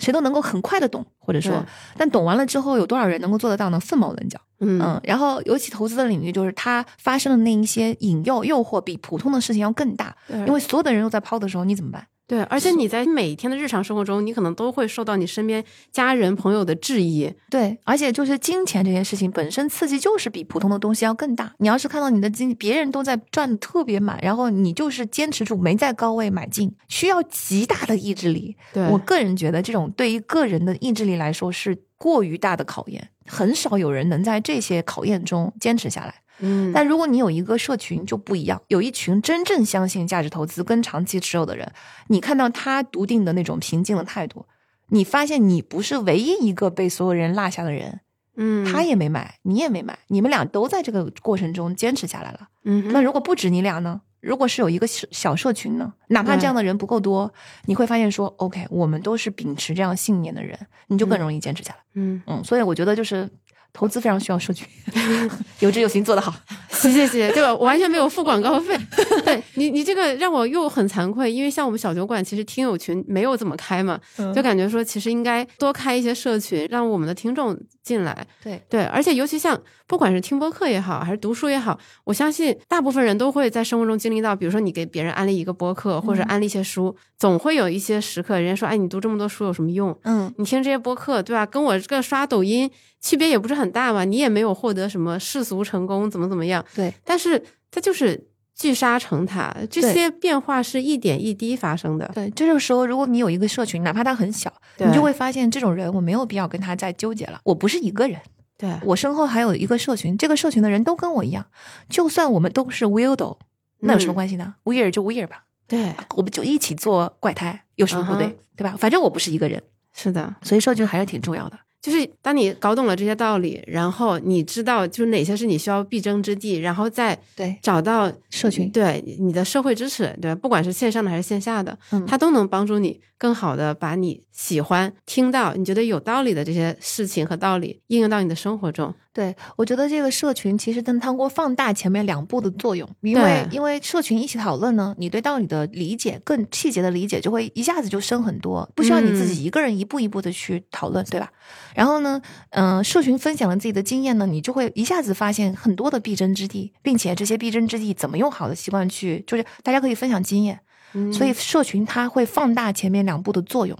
[0.00, 1.64] 谁都能够很快的懂，或者说，
[1.96, 3.78] 但懂完了之后，有多少人能够做得到呢？
[3.78, 4.38] 凤毛麟角。
[4.58, 10.14] 嗯，然后尤其投资的领域，就是它发生的那一些引诱、诱惑，比普通的事情要更大。
[10.28, 12.04] 因为所有的人都在抛的时候，你怎么办？
[12.26, 17.30] 对，而且你在每天的日常生活中，你可能都会受到你身边家人朋友的质疑。
[17.50, 21.52] 对，而且就是金钱这件事情本身刺激就是比普通的东西要更大。
[21.58, 28.56] 你要是看到你的金别人都在赚的特别满，然后你就是坚持住没在高位买进，需要极大的意志力。
[28.72, 36.22] 对我个人觉得，这种对于个人的意志力来说是过于大的考验，很少有人能在这些考验中坚持下来。
[36.40, 41.72] 嗯，但如果你有一个社群就不一样，有一群真正相信价值投资跟长期持有的人，
[42.08, 44.46] 你看到他笃定的那种平静的态度，
[44.88, 48.00] 你发现你不是唯一一个被所有人落下的人，
[48.36, 54.00] 嗯，他也没买，你也没买，你们俩都在这个过程中坚持下来了，嗯，那如果不止你俩呢？
[54.20, 55.92] 如果是有一个小小社群呢？
[56.08, 57.30] 哪怕这样的人不够多，
[57.66, 63.30] 你会发现说，OK，我们都是秉持这样信念的人，你就更容易坚持下来，嗯嗯，所以我觉得就是。
[63.74, 64.64] 投资非常需要数据，
[65.58, 66.32] 有志有行做得好。
[66.70, 67.52] 谢谢谢谢，对吧？
[67.52, 68.78] 我完全没有付广告费。
[69.24, 73.98] 对你，你这个让我又很惭愧，因为像我们小酒馆，其实听友群没有怎么开嘛，
[74.34, 78.26] 就感觉说其实应该多开一些社群，让我们的听众进来。
[78.42, 89.96] 对对，而且尤其像不管是听播客也好，还是读书也好，我相信大部分人都会在生活中经历到，比如说你给别人安利一个播客，或者安利一些书，总会有一些时刻，人家说，哎，你读这么多书有什么用？
[90.02, 91.44] 嗯，你听这些播客，对吧？
[91.44, 92.70] 跟我这个刷抖音
[93.00, 96.64] 区别也不是很大嘛，你也没有获得什么世俗成功，怎么怎么样？
[96.74, 97.40] 对，但是
[97.70, 102.08] 它就是聚沙成塔，这些变化是一点一滴发生的。
[102.14, 107.40] 对，这个时候如果你有一个社群，哪怕它很小，你就会发现这种人我没有必要跟他再纠结了。
[107.44, 108.20] 我不是一个人，
[108.56, 111.46] 对，我身后还有一个社群，这个社群的人都跟我一样，
[111.88, 113.38] 就算我们都是 weirdo，
[113.80, 118.38] 那有什么嗯关系呢、w e i r d 就 weird 吧，对，我们就一起做怪胎，有什么不对？
[118.56, 118.76] 对吧？
[118.78, 119.60] 反正我不是一个人，
[119.92, 120.36] 是的。
[120.42, 121.58] 所以社群还是挺重要的。
[121.84, 130.34] 就是当你搞懂了这些道理，然后你知道就是哪些是你需要必争之地，然后再对，找到社群对你的社会支持，对？
[130.34, 138.94] 不管是线上的还是线下的，嗯它都能帮助你更好的把你喜欢、听到、你觉得有道理的这些事情和道理应用到你的生活中。
[139.14, 151.30] 对，我觉得这个社群其实能通过放大前面两步的作用，因为因为社群一起讨论呢，你对道理的理解更细节的理解就会一下子就深很多，不需要你自己一个人一步一步的去讨论，对吧？
[151.76, 152.20] 然后呢，
[152.50, 160.58] 嗯、社群分享了自己的经验呢，你就会一下子发现很多的必争之地，并且这些必争之地怎么用好的习惯去，就是大家可以分享经验，
[160.92, 163.78] 嗯所以社群它会放大前面两步的作用。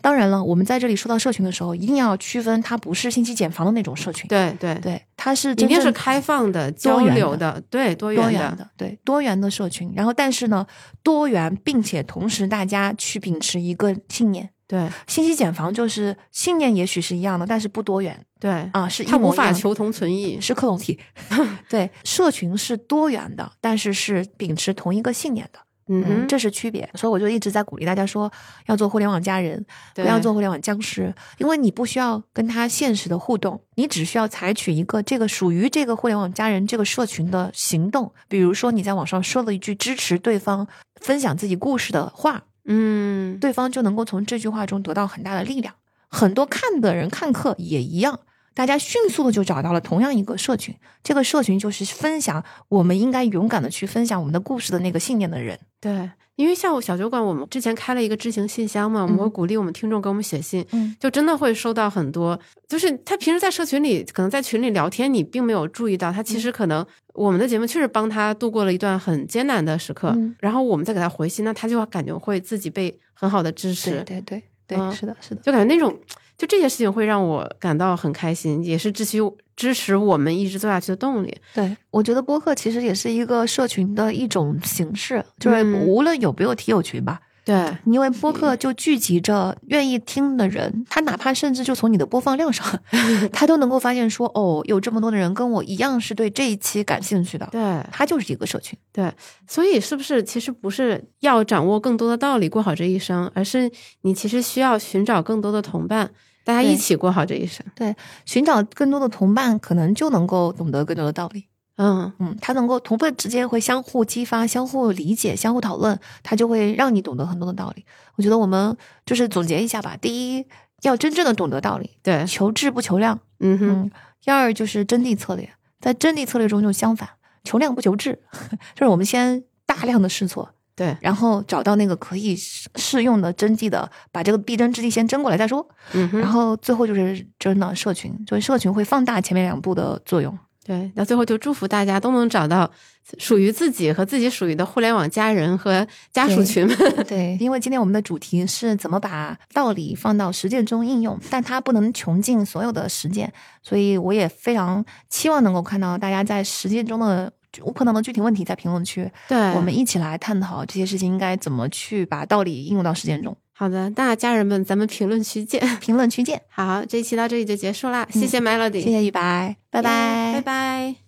[0.00, 9.92] 当然了，我们在这里说到社群的时候，一定要区分它不是信息茧房的那种社群，对对，对，它是一定是开放的、交流的，对多元的，多元的，对多元的社群。
[9.94, 10.66] 然后，但是呢，
[11.02, 14.50] 多元，并且同时大家去秉持一个信念。
[14.68, 20.40] 对信息茧房就是信念也许是一样的，但是不多元对，啊，是它无法求同存异。
[20.40, 20.98] 是克隆体。
[21.68, 25.58] 对，社群是多元的，但是是秉持同一个信念的。
[25.92, 26.88] 嗯哼，这是区别。
[26.94, 28.30] 所以我就一直在鼓励大家说，
[28.66, 29.64] 要做互联网家人，
[29.94, 38.12] 不要做互联网僵尸，因为你不需要跟他现实的互动，你只需要采取一个这个属于这个互联网家人这个社群的行动。
[38.28, 40.66] 比如说你在网上说了一句支持对方
[41.00, 45.74] 分享自己故事的话，嗯，对方就能够从这句话中得到很大的力量。
[46.08, 48.20] 很多看的人看客也一样。
[48.54, 55.58] 大家迅速的就找到了同样一个社群，这个社群就是分享我们应该勇敢的去分享我们的故事的那个信念的人。
[55.80, 62.38] 对，因为像我小酒馆，我们之前开了一个知行信箱嘛，我们鼓励我们听众给我们写信，嗯就真的会收到很多，
[62.68, 75.40] 就是他平时在社群里，可能在群里聊天，你并没有注意到，他其嗯实可能我们的节目确实帮他度过了一段很艰难的时刻，嗯然后我们再给他回信，那他就感觉会自己被很好的支持，对对对是的，是的。
[75.42, 75.98] 就感觉那种，
[76.42, 79.18] 就这些事情会让我感到很开心，也是支持
[79.54, 81.32] 支持我们一直做下去的动力。
[81.54, 92.66] 对，我觉得播客其实也是一个社群的一种形式，就是嗯无论有没有听友群吧，对，因为播客就聚集着愿意听的人，他哪怕甚至就从你的播放量上，
[93.32, 97.60] 他都能够发现说，哦，有这么多的人跟我一样是对这一期感兴趣的，对，
[97.92, 98.76] 他就是一个社群。
[98.92, 99.12] 对，
[99.46, 103.70] 所以是不是其实不是要掌握更多的道理过好这一生，而是
[104.00, 106.10] 你其实需要寻找更多的同伴，
[106.44, 107.64] 大家一起过好这一生。
[107.74, 107.94] 对
[108.24, 111.46] 寻找更多的同伴，可能就能够懂得更多的道理。
[111.76, 117.84] 嗯，嗯，他能够同伴之间会相互激发、相互理解、相互讨论，他就会让你懂得很多的道理。
[118.16, 120.46] 我觉得我们就是总结一下吧：第一，
[120.82, 123.18] 要真正的懂得道理，对，求质不求量。
[123.40, 123.90] 嗯哼，嗯，
[124.22, 125.48] 第二就是真谛策略，
[125.80, 127.08] 在真谛策略中就相反，
[127.42, 128.20] 求量不求质，
[128.76, 130.50] 就是我们先大量的试错，
[130.82, 135.64] 对，然后找到那个可以适适用的针剂的，把这个必争之地先争过来再说。
[135.92, 140.36] 嗯哼，然后最后就是真的社群，就是社群会放大前面两步的作用。
[140.64, 142.70] 对，那最后就祝福大家都能找到
[143.18, 146.76] 属于自己和自己属于的互联网家人和家属群们。
[147.06, 153.32] 对，因为今天我们的主题是怎么把道理放到实践中应用， 但它不能穷尽所有的实践，
[153.62, 157.32] 所以我也非常期望能够看到大家在实践中的
[157.74, 163.36] 碰到的具体问题在评论区，对，我们一起来探讨这些事情应该怎么去把道理应用到实践中。
[163.54, 165.60] 好的，那家人们，咱们评论区见。
[165.78, 171.01] 评论区见， 好，这一期到这里就结束啦，谢谢 Melody，谢谢雨白，拜拜，拜拜。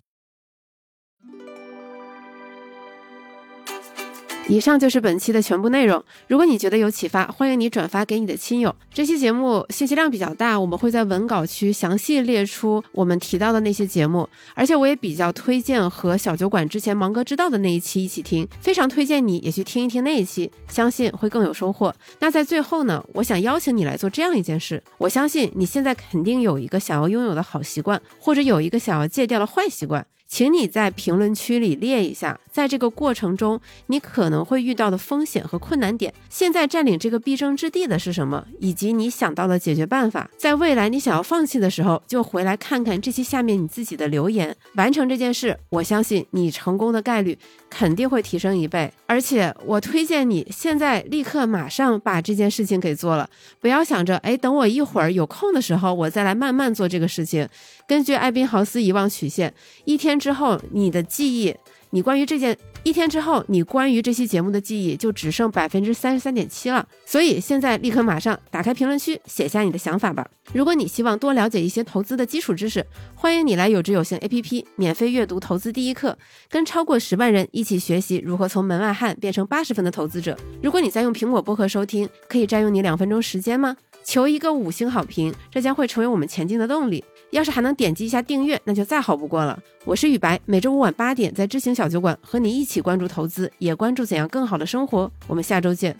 [4.47, 6.03] 以上就是本期的全部内容。
[6.27, 8.73] 如果你觉得有启发，欢迎你转发给你的亲友。
[8.93, 21.93] 这期节目信息量比较大，我们会在文稿区详细列出我们提到的那些节目，而且我也比较推荐和小酒馆之前芒哥知道的那一期一起听，非常推荐你也去听一听那一期，相信会更有收获。
[22.19, 30.05] 那在最后呢，我想邀请你来做这样一件事，我相信你现在肯定有一个想要拥有的好习惯，或者有一个想要戒掉的坏习惯。
[30.27, 36.13] 请你在评论区里列一下，在这个过程中你可能会遇到的风险和困难点。
[36.29, 40.29] 现在占领这个必争之地的是什么，以及你想到的解决办法。
[40.37, 47.37] 在未来你想要放弃的时候，就回来看看这些下面你自己的留言，完成这件事，我相信你成功的概率
[47.77, 48.89] 肯定会提升一倍。
[49.05, 53.29] 而且我推荐你现在立刻马上把这件事情给做了，
[53.59, 57.47] 不要想着哎，等我一会儿有空的时候我再来慢慢做这个事情。
[57.85, 59.53] 根据艾宾豪斯遗忘曲线，
[59.83, 61.53] 一天之后你的记忆，
[61.89, 66.87] 你关于这件一天之后你关于这期节目的记忆就只剩百分之三十三点七了。
[67.03, 70.23] 所以现在立刻马上打开评论区写下你的想法吧。
[70.53, 72.85] 如果你希望多了解一些投资的基础知识，
[73.15, 76.15] 欢迎你来有知有行 APP 免费阅读投资第一课，
[76.47, 80.37] 跟超过十万人一起学习如何从门外汉变成八十分的投资者。
[80.61, 83.75] 如果你在用苹果播客收听，可以占用你两分钟时间吗？
[84.03, 87.03] 求一个五星好评，这将会成为我们前进的动力。
[87.31, 89.57] 要是还能点击一下订阅，那就再好不过了。
[89.83, 95.11] 我是雨白，每周五晚八点在知行小酒馆和你一起关注投资，也关注怎样更好的生活。
[95.27, 95.97] 我们下周见。